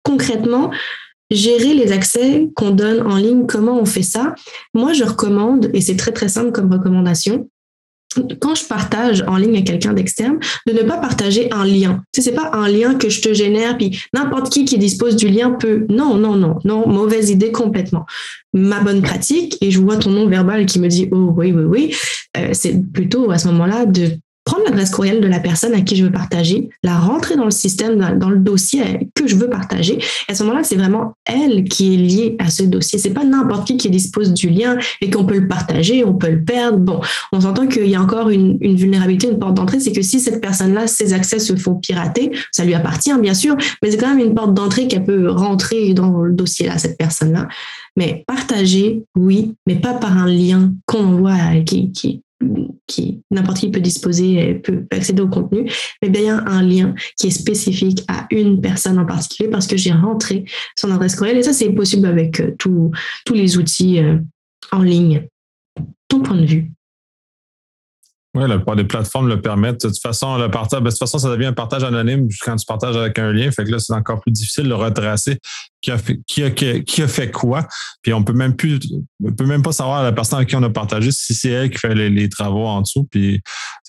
concrètement 0.02 0.70
gérer 1.30 1.74
les 1.74 1.92
accès 1.92 2.48
qu'on 2.54 2.70
donne 2.70 3.06
en 3.06 3.16
ligne, 3.16 3.46
comment 3.46 3.78
on 3.80 3.84
fait 3.84 4.02
ça? 4.02 4.34
Moi, 4.74 4.92
je 4.92 5.04
recommande, 5.04 5.70
et 5.72 5.80
c'est 5.80 5.96
très 5.96 6.12
très 6.12 6.28
simple 6.28 6.52
comme 6.52 6.72
recommandation, 6.72 7.48
quand 8.40 8.54
je 8.54 8.64
partage 8.64 9.24
en 9.26 9.36
ligne 9.36 9.58
à 9.58 9.62
quelqu'un 9.62 9.92
d'externe, 9.92 10.38
de 10.66 10.72
ne 10.72 10.82
pas 10.82 10.98
partager 10.98 11.52
un 11.52 11.64
lien. 11.64 12.02
Ce 12.14 12.20
n'est 12.22 12.34
pas 12.34 12.50
un 12.52 12.68
lien 12.68 12.94
que 12.94 13.08
je 13.08 13.20
te 13.20 13.32
génère, 13.34 13.76
puis 13.76 13.98
n'importe 14.12 14.52
qui 14.52 14.64
qui 14.64 14.78
dispose 14.78 15.16
du 15.16 15.28
lien 15.28 15.50
peut. 15.50 15.86
Non, 15.88 16.16
non, 16.16 16.36
non, 16.36 16.58
non, 16.64 16.88
mauvaise 16.88 17.30
idée 17.30 17.52
complètement. 17.52 18.06
Ma 18.52 18.80
bonne 18.80 19.02
pratique, 19.02 19.58
et 19.60 19.70
je 19.70 19.80
vois 19.80 19.96
ton 19.96 20.10
nom 20.10 20.28
verbal 20.28 20.66
qui 20.66 20.78
me 20.78 20.88
dit 20.88 21.08
oh 21.10 21.32
oui, 21.36 21.52
oui, 21.52 21.64
oui, 21.64 21.96
euh, 22.36 22.50
c'est 22.52 22.80
plutôt 22.92 23.30
à 23.30 23.38
ce 23.38 23.48
moment-là 23.48 23.86
de 23.86 24.18
prendre 24.44 24.64
l'adresse 24.64 24.90
courriel 24.90 25.20
de 25.20 25.26
la 25.26 25.40
personne 25.40 25.74
à 25.74 25.80
qui 25.80 25.96
je 25.96 26.04
veux 26.04 26.12
partager, 26.12 26.68
la 26.82 26.98
rentrer 26.98 27.36
dans 27.36 27.46
le 27.46 27.50
système, 27.50 27.96
dans, 28.18 28.28
le 28.28 28.38
dossier 28.38 29.08
que 29.14 29.26
je 29.26 29.36
veux 29.36 29.48
partager. 29.48 29.98
Et 30.28 30.32
à 30.32 30.34
ce 30.34 30.42
moment-là, 30.44 30.64
c'est 30.64 30.76
vraiment 30.76 31.14
elle 31.24 31.64
qui 31.64 31.94
est 31.94 31.96
liée 31.96 32.36
à 32.38 32.50
ce 32.50 32.62
dossier. 32.62 32.98
C'est 32.98 33.10
pas 33.10 33.24
n'importe 33.24 33.66
qui 33.66 33.76
qui 33.76 33.90
dispose 33.90 34.32
du 34.32 34.50
lien 34.50 34.76
et 35.00 35.10
qu'on 35.10 35.24
peut 35.24 35.38
le 35.38 35.48
partager, 35.48 36.04
on 36.04 36.14
peut 36.14 36.30
le 36.30 36.44
perdre. 36.44 36.78
Bon, 36.78 37.00
on 37.32 37.40
s'entend 37.40 37.66
qu'il 37.66 37.86
y 37.86 37.94
a 37.94 38.02
encore 38.02 38.28
une, 38.28 38.58
vulnérabilité, 38.76 39.28
une 39.28 39.38
porte 39.38 39.54
d'entrée, 39.54 39.80
c'est 39.80 39.92
que 39.92 40.02
si 40.02 40.20
cette 40.20 40.40
personne-là, 40.40 40.86
ses 40.86 41.12
accès 41.14 41.38
se 41.38 41.56
font 41.56 41.76
pirater, 41.76 42.30
ça 42.52 42.64
lui 42.64 42.74
appartient 42.74 43.14
bien 43.20 43.34
sûr, 43.34 43.56
mais 43.82 43.90
c'est 43.90 43.96
quand 43.96 44.14
même 44.14 44.26
une 44.26 44.34
porte 44.34 44.52
d'entrée 44.52 44.88
qu'elle 44.88 45.04
peut 45.04 45.30
rentrer 45.30 45.94
dans 45.94 46.22
le 46.22 46.32
dossier 46.32 46.66
là, 46.66 46.78
cette 46.78 46.98
personne-là. 46.98 47.48
Mais 47.96 48.24
partager, 48.26 49.04
oui, 49.16 49.54
mais 49.66 49.76
pas 49.76 49.94
par 49.94 50.18
un 50.18 50.26
lien 50.26 50.72
qu'on 50.86 51.04
envoie 51.04 51.36
qui, 51.64 51.92
qui, 51.92 52.23
qui 52.86 53.22
n'importe 53.30 53.58
qui 53.58 53.70
peut 53.70 53.80
disposer, 53.80 54.54
peut 54.54 54.86
accéder 54.90 55.22
au 55.22 55.28
contenu, 55.28 55.70
mais 56.02 56.10
bien 56.10 56.44
un 56.46 56.62
lien 56.62 56.94
qui 57.18 57.28
est 57.28 57.30
spécifique 57.30 58.04
à 58.08 58.26
une 58.30 58.60
personne 58.60 58.98
en 58.98 59.06
particulier 59.06 59.48
parce 59.48 59.66
que 59.66 59.76
j'ai 59.76 59.92
rentré 59.92 60.44
son 60.76 60.90
adresse 60.90 61.16
courriel 61.16 61.38
et 61.38 61.42
ça 61.42 61.52
c'est 61.52 61.70
possible 61.70 62.06
avec 62.06 62.40
euh, 62.40 62.54
tous 62.58 62.92
les 63.34 63.56
outils 63.56 63.98
euh, 63.98 64.18
en 64.72 64.82
ligne. 64.82 65.28
Ton 66.08 66.20
point 66.20 66.36
de 66.36 66.46
vue 66.46 66.70
oui, 68.34 68.48
la 68.48 68.56
plupart 68.56 68.74
des 68.74 68.84
plateformes 68.84 69.28
le 69.28 69.40
permettent. 69.40 69.82
De 69.82 69.88
toute 69.88 70.00
façon, 70.00 70.36
le 70.38 70.50
partage, 70.50 70.80
ben, 70.80 70.86
de 70.86 70.90
toute 70.90 70.98
façon, 70.98 71.18
ça 71.18 71.30
devient 71.30 71.46
un 71.46 71.52
partage 71.52 71.84
anonyme 71.84 72.26
quand 72.40 72.56
tu 72.56 72.66
partages 72.66 72.96
avec 72.96 73.16
un 73.20 73.32
lien. 73.32 73.48
Fait 73.52 73.64
que 73.64 73.70
là, 73.70 73.78
c'est 73.78 73.92
encore 73.92 74.20
plus 74.20 74.32
difficile 74.32 74.68
de 74.68 74.74
retracer 74.74 75.38
qui 75.80 75.90
a 75.92 75.98
fait, 75.98 76.18
qui 76.26 76.42
a, 76.42 76.50
qui 76.50 77.02
a 77.02 77.08
fait 77.08 77.30
quoi. 77.30 77.66
Puis 78.02 78.12
on 78.12 78.24
peut 78.24 78.32
même 78.32 78.56
plus, 78.56 78.80
on 79.22 79.32
peut 79.32 79.46
même 79.46 79.62
pas 79.62 79.72
savoir 79.72 80.02
la 80.02 80.12
personne 80.12 80.38
avec 80.38 80.48
qui 80.48 80.56
on 80.56 80.62
a 80.62 80.70
partagé 80.70 81.12
si 81.12 81.34
c'est 81.34 81.50
elle 81.50 81.70
qui 81.70 81.78
fait 81.78 81.94
les, 81.94 82.28
travaux 82.28 82.66
en 82.66 82.80
dessous. 82.80 83.06
Puis, 83.10 83.40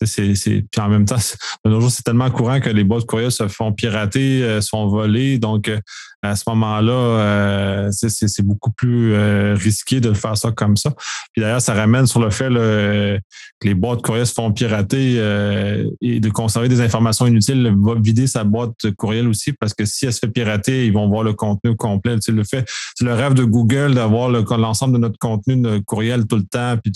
c'est, 0.03 0.35
c'est, 0.35 0.65
puis 0.69 0.81
en 0.81 0.89
même 0.89 1.05
temps, 1.05 1.15
de 1.63 1.69
nos 1.69 1.81
jours, 1.81 1.91
c'est 1.91 2.03
tellement 2.03 2.29
courant 2.29 2.59
que 2.59 2.69
les 2.69 2.83
boîtes 2.83 3.05
courriel 3.05 3.31
se 3.31 3.47
font 3.47 3.71
pirater, 3.71 4.43
euh, 4.43 4.61
se 4.61 4.69
font 4.69 4.87
voler. 4.87 5.37
Donc, 5.39 5.69
euh, 5.69 5.79
à 6.25 6.35
ce 6.35 6.43
moment-là, 6.47 6.93
euh, 6.93 7.89
c'est 7.91 8.45
beaucoup 8.45 8.71
plus 8.71 9.13
euh, 9.13 9.55
risqué 9.55 9.99
de 10.01 10.13
faire 10.13 10.37
ça 10.37 10.51
comme 10.51 10.77
ça. 10.77 10.91
Puis 11.33 11.41
d'ailleurs, 11.41 11.61
ça 11.61 11.73
ramène 11.73 12.07
sur 12.07 12.19
le 12.19 12.29
fait 12.29 12.49
que 12.49 13.67
les 13.67 13.73
boîtes 13.73 14.01
courriel 14.01 14.25
se 14.25 14.33
font 14.33 14.51
pirater 14.51 15.15
euh, 15.17 15.89
et 16.01 16.19
de 16.19 16.29
conserver 16.29 16.67
des 16.67 16.81
informations 16.81 17.27
inutiles, 17.27 17.73
va 17.79 17.95
vider 17.95 18.27
sa 18.27 18.43
boîte 18.43 18.91
courriel 18.97 19.27
aussi 19.27 19.53
parce 19.53 19.73
que 19.73 19.85
si 19.85 20.05
elle 20.05 20.13
se 20.13 20.19
fait 20.19 20.29
pirater, 20.29 20.85
ils 20.85 20.93
vont 20.93 21.07
voir 21.07 21.23
le 21.23 21.33
contenu 21.33 21.75
complet. 21.75 22.17
le 22.27 22.43
fait, 22.43 22.67
c'est 22.95 23.05
le 23.05 23.13
rêve 23.13 23.33
de 23.33 23.43
Google 23.43 23.93
d'avoir 23.93 24.29
l'ensemble 24.29 24.93
de 24.93 24.99
notre 24.99 25.19
contenu 25.19 25.57
de 25.57 25.79
courriel 25.79 26.25
tout 26.27 26.37
le 26.37 26.45
temps. 26.45 26.77
Puis 26.83 26.91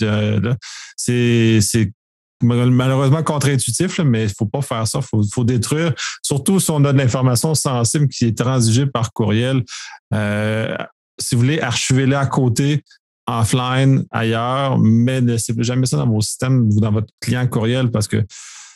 c'est 0.96 1.92
malheureusement 2.42 3.22
contre-intuitif, 3.22 3.98
mais 4.00 4.24
il 4.24 4.30
faut 4.30 4.46
pas 4.46 4.62
faire 4.62 4.86
ça. 4.86 5.00
Il 5.12 5.28
faut, 5.32 5.44
détruire, 5.44 5.92
surtout 6.22 6.60
si 6.60 6.70
on 6.70 6.84
a 6.84 6.92
de 6.92 6.98
l'information 6.98 7.54
sensible 7.54 8.08
qui 8.08 8.26
est 8.26 8.36
transigée 8.36 8.86
par 8.86 9.12
courriel. 9.12 9.62
Euh, 10.14 10.76
si 11.18 11.34
vous 11.34 11.42
voulez, 11.42 11.60
archivez-la 11.60 12.20
à 12.20 12.26
côté, 12.26 12.82
offline, 13.26 14.04
ailleurs, 14.10 14.78
mais 14.78 15.20
ne 15.20 15.32
laissez 15.32 15.54
jamais 15.58 15.86
ça 15.86 15.98
dans 15.98 16.08
vos 16.08 16.20
systèmes 16.20 16.68
ou 16.70 16.80
dans 16.80 16.92
votre 16.92 17.12
client 17.20 17.46
courriel 17.46 17.90
parce 17.90 18.08
que 18.08 18.24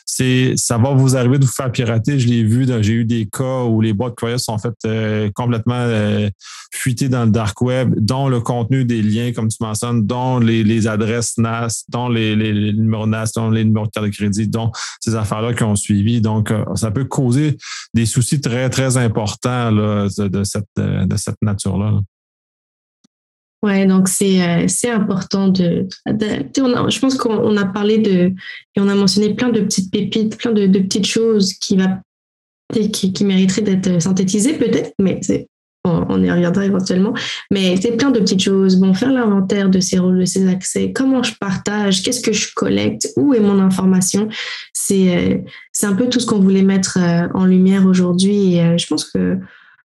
c'est 0.05 0.53
ça 0.55 0.77
va 0.77 0.91
vous 0.91 1.17
arriver 1.17 1.39
de 1.39 1.45
vous 1.45 1.51
faire 1.51 1.71
pirater. 1.71 2.19
Je 2.19 2.27
l'ai 2.27 2.43
vu, 2.43 2.67
j'ai 2.81 2.93
eu 2.93 3.05
des 3.05 3.25
cas 3.25 3.63
où 3.63 3.81
les 3.81 3.93
boîtes 3.93 4.15
courriels 4.15 4.39
sont 4.39 4.57
faites 4.57 4.73
euh, 4.85 5.29
complètement 5.33 5.73
euh, 5.75 6.29
fuitées 6.71 7.09
dans 7.09 7.25
le 7.25 7.31
dark 7.31 7.59
web, 7.61 7.93
dont 7.97 8.29
le 8.29 8.39
contenu 8.39 8.85
des 8.85 9.01
liens, 9.01 9.33
comme 9.33 9.47
tu 9.47 9.57
mentionnes, 9.59 10.05
dont 10.05 10.39
les, 10.39 10.87
adresses 10.87 11.37
NAS, 11.37 11.85
dont 11.89 12.07
les, 12.07 12.35
numéros 12.73 13.07
NAS, 13.07 13.31
dont 13.35 13.49
les 13.49 13.65
numéros 13.65 13.87
de 13.87 13.91
carte 13.91 14.05
de 14.05 14.11
crédit, 14.11 14.47
dont 14.47 14.71
ces 14.99 15.15
affaires-là 15.15 15.53
qui 15.53 15.63
ont 15.63 15.75
suivi. 15.75 16.21
Donc, 16.21 16.51
euh, 16.51 16.63
ça 16.75 16.91
peut 16.91 17.05
causer 17.05 17.57
des 17.93 18.05
soucis 18.05 18.39
très, 18.39 18.69
très 18.69 18.97
importants 18.97 19.71
de, 19.71 20.43
cette, 20.43 20.65
de 20.77 21.17
cette 21.17 21.41
nature-là. 21.41 21.91
là 21.91 21.99
Ouais, 23.65 23.87
donc 23.87 24.07
c'est 24.07 24.43
euh, 24.43 24.93
important 24.93 25.47
de, 25.47 25.87
je 26.05 26.99
pense 26.99 27.15
qu'on 27.15 27.57
a 27.57 27.65
parlé 27.65 27.97
de 27.97 28.31
et 28.75 28.79
on 28.79 28.87
a 28.87 28.93
mentionné 28.93 29.33
plein 29.33 29.49
de 29.49 29.61
petites 29.61 29.91
pépites, 29.91 30.37
plein 30.37 30.51
de, 30.51 30.67
petites 30.67 31.07
choses 31.07 31.53
qui 31.53 31.75
va 31.75 31.99
qui, 32.91 33.11
mériteraient 33.23 33.63
d'être 33.63 33.99
synthétisées 33.99 34.53
peut-être, 34.53 34.93
mais 34.99 35.19
on, 35.83 36.21
y 36.23 36.29
reviendra 36.29 36.63
éventuellement. 36.63 37.15
Mais 37.49 37.75
c'est 37.81 37.97
plein 37.97 38.11
de 38.11 38.19
petites 38.19 38.43
choses. 38.43 38.75
Bon, 38.75 38.93
faire 38.93 39.11
l'inventaire 39.11 39.69
de 39.69 39.79
ces 39.79 39.97
rôles, 39.97 40.19
de 40.19 40.25
ces 40.25 40.47
accès, 40.47 40.91
comment 40.93 41.23
je 41.23 41.33
partage, 41.39 42.03
qu'est-ce 42.03 42.21
que 42.21 42.33
je 42.33 42.53
collecte, 42.53 43.09
où 43.17 43.33
est 43.33 43.39
mon 43.39 43.59
information. 43.59 44.27
C'est 44.73 45.17
euh, 45.17 45.37
c'est 45.71 45.87
un 45.87 45.95
peu 45.95 46.07
tout 46.07 46.19
ce 46.19 46.27
qu'on 46.27 46.39
voulait 46.39 46.61
mettre 46.61 46.99
euh, 47.01 47.27
en 47.33 47.45
lumière 47.45 47.87
aujourd'hui. 47.87 48.57
Et 48.57 48.77
je 48.77 48.85
pense 48.85 49.05
que 49.05 49.39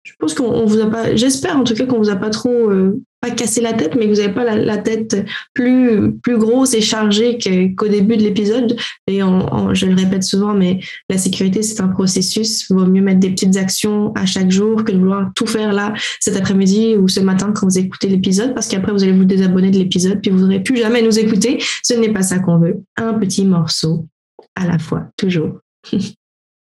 je 0.07 0.13
pense 0.21 0.35
qu'on 0.35 0.65
vous 0.65 0.81
a 0.81 0.87
pas, 0.89 1.17
j'espère 1.17 1.57
en 1.57 1.65
tout 1.65 1.75
cas 1.75 1.85
qu'on 1.85 1.99
vous 1.99 2.11
a 2.11 2.17
pas 2.17 2.31
trop, 2.31 2.71
euh, 2.71 3.03
pas 3.21 3.31
cassé 3.31 3.61
la 3.61 3.73
tête, 3.73 3.97
mais 3.97 4.07
que 4.07 4.11
vous 4.11 4.21
n'avez 4.21 4.33
pas 4.33 4.45
la, 4.55 4.79
tête 4.79 5.27
plus, 5.53 6.13
plus 6.23 6.39
grosse 6.39 6.75
et 6.75 6.81
chargée 6.81 7.39
qu'au 7.77 7.89
début 7.89 8.17
de 8.17 8.23
l'épisode. 8.23 8.77
Et 9.09 9.19
je 9.19 9.87
le 9.87 9.95
répète 9.97 10.23
souvent, 10.23 10.55
mais 10.55 10.79
la 11.11 11.19
sécurité, 11.19 11.63
c'est 11.63 11.81
un 11.81 11.89
processus. 11.89 12.69
Il 12.71 12.77
vaut 12.77 12.87
mieux 12.87 13.03
mettre 13.03 13.19
des 13.19 13.31
petites 13.31 13.57
actions 13.57 14.13
à 14.15 14.27
chaque 14.27 14.53
jour 14.53 14.85
que 14.85 14.93
de 14.93 14.99
vouloir 14.99 15.33
tout 15.35 15.47
faire 15.47 15.73
là, 15.73 15.93
cet 16.21 16.37
après-midi 16.37 16.95
ou 16.95 17.09
ce 17.09 17.19
matin 17.19 17.53
quand 17.53 17.67
vous 17.67 17.79
écoutez 17.79 18.07
l'épisode, 18.09 18.55
parce 18.55 18.69
qu'après, 18.69 18.93
vous 18.93 19.03
allez 19.03 19.13
vous 19.13 19.25
désabonner 19.25 19.73
de 19.73 19.79
l'épisode, 19.79 20.21
puis 20.23 20.31
vous 20.31 20.39
n'aurez 20.39 20.63
plus 20.63 20.77
jamais 20.77 21.03
nous 21.03 21.19
écouter. 21.19 21.59
Ce 21.83 21.95
n'est 21.95 22.13
pas 22.13 22.23
ça 22.23 22.39
qu'on 22.39 22.59
veut. 22.59 22.85
Un 22.97 23.15
petit 23.15 23.45
morceau 23.45 24.07
à 24.55 24.67
la 24.67 24.79
fois, 24.79 25.09
toujours. 25.17 25.59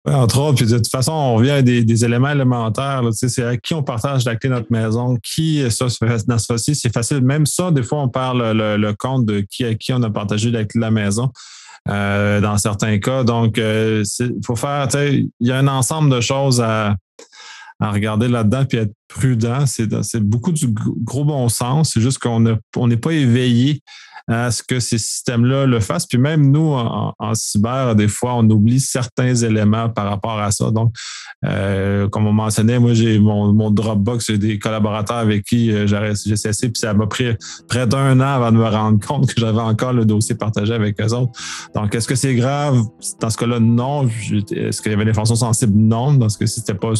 entre 0.05 0.39
autres, 0.39 0.57
puis 0.57 0.65
de 0.65 0.77
toute 0.77 0.89
façon, 0.89 1.13
on 1.13 1.35
revient 1.35 1.51
à 1.51 1.61
des, 1.61 2.05
éléments 2.05 2.29
élémentaires. 2.29 3.01
C'est 3.13 3.43
à 3.43 3.55
qui 3.57 3.73
on 3.73 3.83
partage 3.83 4.25
la 4.25 4.35
clé 4.35 4.49
de 4.49 4.55
notre 4.55 4.71
maison, 4.71 5.17
qui, 5.23 5.63
ça, 5.71 5.85
dans 6.27 6.37
ce 6.37 6.47
cas-ci, 6.47 6.75
c'est 6.75 6.93
facile. 6.93 7.21
Même 7.21 7.45
ça, 7.45 7.71
des 7.71 7.83
fois, 7.83 8.01
on 8.01 8.09
parle 8.09 8.51
le, 8.51 8.93
compte 8.93 9.25
de 9.25 9.39
qui 9.49 9.63
à 9.63 9.75
qui 9.75 9.93
on 9.93 10.03
a 10.03 10.09
partagé 10.09 10.51
la 10.51 10.65
clé 10.65 10.79
de 10.79 10.85
la 10.85 10.91
maison. 10.91 11.31
Euh, 11.89 12.39
dans 12.39 12.57
certains 12.57 12.97
cas. 12.99 13.25
Donc, 13.25 13.57
euh, 13.57 14.05
il 14.21 14.39
faut 14.45 14.55
faire, 14.55 14.87
il 14.95 15.27
y 15.41 15.51
a 15.51 15.57
un 15.57 15.67
ensemble 15.67 16.09
de 16.09 16.21
choses 16.21 16.61
à, 16.61 16.95
à 17.81 17.91
regarder 17.91 18.29
là-dedans 18.29 18.63
puis 18.63 18.77
être 18.77 18.93
prudent. 19.09 19.65
C'est 19.65 20.19
beaucoup 20.21 20.53
du 20.53 20.67
gros 20.69 21.25
bon 21.25 21.49
sens. 21.49 21.91
C'est 21.93 22.01
juste 22.01 22.19
qu'on 22.19 22.39
n'est 22.39 22.97
pas 22.97 23.11
éveillé 23.11 23.81
à 24.27 24.51
ce 24.51 24.63
que 24.63 24.79
ces 24.79 24.97
systèmes-là 24.97 25.65
le 25.65 25.79
fassent. 25.79 26.05
Puis 26.05 26.17
même 26.17 26.51
nous, 26.51 26.73
en, 26.73 27.13
cyber, 27.33 27.95
des 27.95 28.07
fois, 28.07 28.35
on 28.35 28.49
oublie 28.49 28.79
certains 28.79 29.35
éléments 29.35 29.89
par 29.89 30.09
rapport 30.09 30.39
à 30.39 30.51
ça. 30.51 30.71
Donc, 30.71 30.93
euh, 31.45 32.07
comme 32.07 32.27
on 32.27 32.33
mentionnait, 32.33 32.79
moi, 32.79 32.93
j'ai 32.93 33.19
mon, 33.19 33.51
mon 33.53 33.69
Dropbox, 33.69 34.27
j'ai 34.27 34.37
des 34.37 34.59
collaborateurs 34.59 35.17
avec 35.17 35.43
qui 35.43 35.71
euh, 35.71 35.87
j'ai 35.87 36.35
cessé, 36.35 36.69
puis 36.69 36.79
ça 36.79 36.93
m'a 36.93 37.07
pris 37.07 37.35
près 37.67 37.85
d'un 37.85 38.19
an 38.19 38.35
avant 38.35 38.51
de 38.51 38.57
me 38.57 38.67
rendre 38.67 39.05
compte 39.07 39.33
que 39.33 39.39
j'avais 39.39 39.59
encore 39.59 39.93
le 39.93 40.05
dossier 40.05 40.35
partagé 40.35 40.73
avec 40.73 40.99
eux 41.01 41.13
autres. 41.13 41.31
Donc, 41.75 41.93
est-ce 41.93 42.07
que 42.07 42.15
c'est 42.15 42.35
grave? 42.35 42.81
Dans 43.19 43.29
ce 43.29 43.37
cas-là, 43.37 43.59
non. 43.59 44.07
Est-ce 44.07 44.81
qu'il 44.81 44.91
y 44.91 44.95
avait 44.95 45.05
des 45.05 45.13
fonctions 45.13 45.35
sensibles? 45.35 45.73
Non. 45.75 46.13
Dans 46.13 46.29
ce 46.29 46.37
cas-ci, 46.37 46.61
c'était 46.61 46.75
pas 46.75 46.93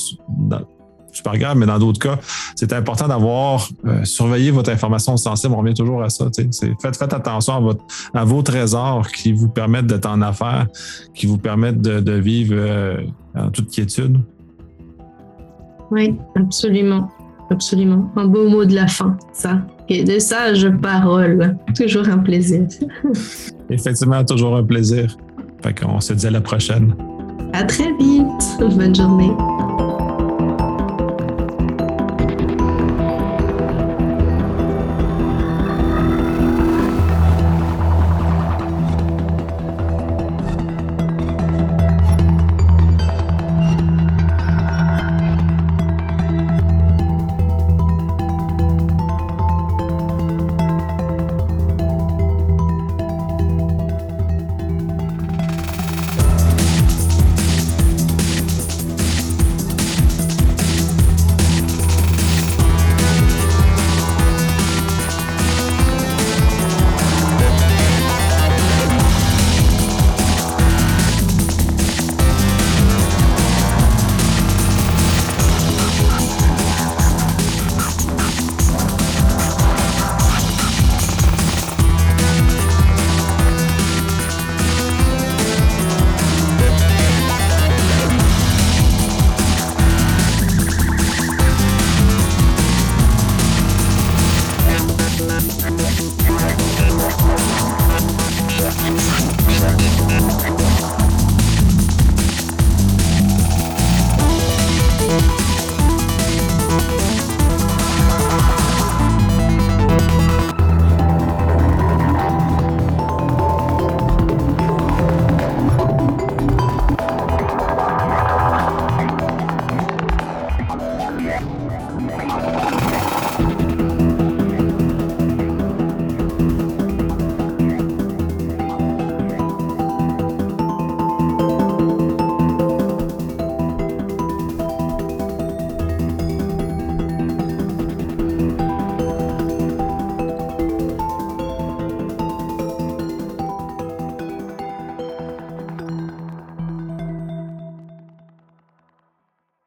super 1.14 1.38
grave, 1.38 1.58
mais 1.58 1.66
dans 1.66 1.80
d'autres 1.80 2.00
cas, 2.00 2.20
c'est 2.56 2.74
important 2.74 3.08
d'avoir 3.08 3.70
euh, 3.86 4.04
surveillé 4.04 4.52
votre 4.52 4.72
information 4.72 5.16
sensible. 5.18 5.54
On 5.54 5.58
revient 5.58 5.74
toujours 5.74 6.04
à 6.04 6.10
ça. 6.10 6.26
Faites, 6.36 6.98
faites 6.98 7.14
attention 7.14 7.54
à, 7.54 7.60
votre, 7.60 7.84
à 8.14 8.26
vos 8.26 8.42
trésors 8.42 9.08
qui 9.08 9.32
vous 9.32 9.50
permettent 9.50 9.88
d'être 9.88 10.10
en 10.10 10.22
affaires, 10.22 10.68
qui 11.14 11.26
vous 11.26 11.38
permettent 11.38 11.82
de, 11.82 12.14
vivre 12.14 12.56
euh, 12.58 12.98
en 13.36 13.50
toute 13.50 13.70
quiétude. 13.70 14.20
Oui, 15.92 16.16
absolument. 16.36 17.10
Absolument. 17.50 18.12
Un 18.16 18.26
beau 18.26 18.50
mot 18.50 18.66
de 18.66 18.74
la 18.74 18.88
fin, 18.88 19.18
ça. 19.32 19.62
Et 19.90 20.04
de 20.04 20.18
sages 20.18 20.70
paroles. 20.82 21.56
Toujours 21.76 22.08
un 22.08 22.18
plaisir. 22.18 22.66
Effectivement, 23.70 24.24
toujours 24.24 24.56
un 24.56 24.64
plaisir. 24.64 25.16
Fait 25.62 25.80
qu'on 25.80 26.00
se 26.00 26.14
dit 26.14 26.28
à 26.28 26.32
la 26.32 26.42
prochaine. 26.42 26.96
À 27.54 27.64
très 27.64 27.92
vite. 28.00 28.26
Bonne 28.60 28.96
journée. 28.96 29.32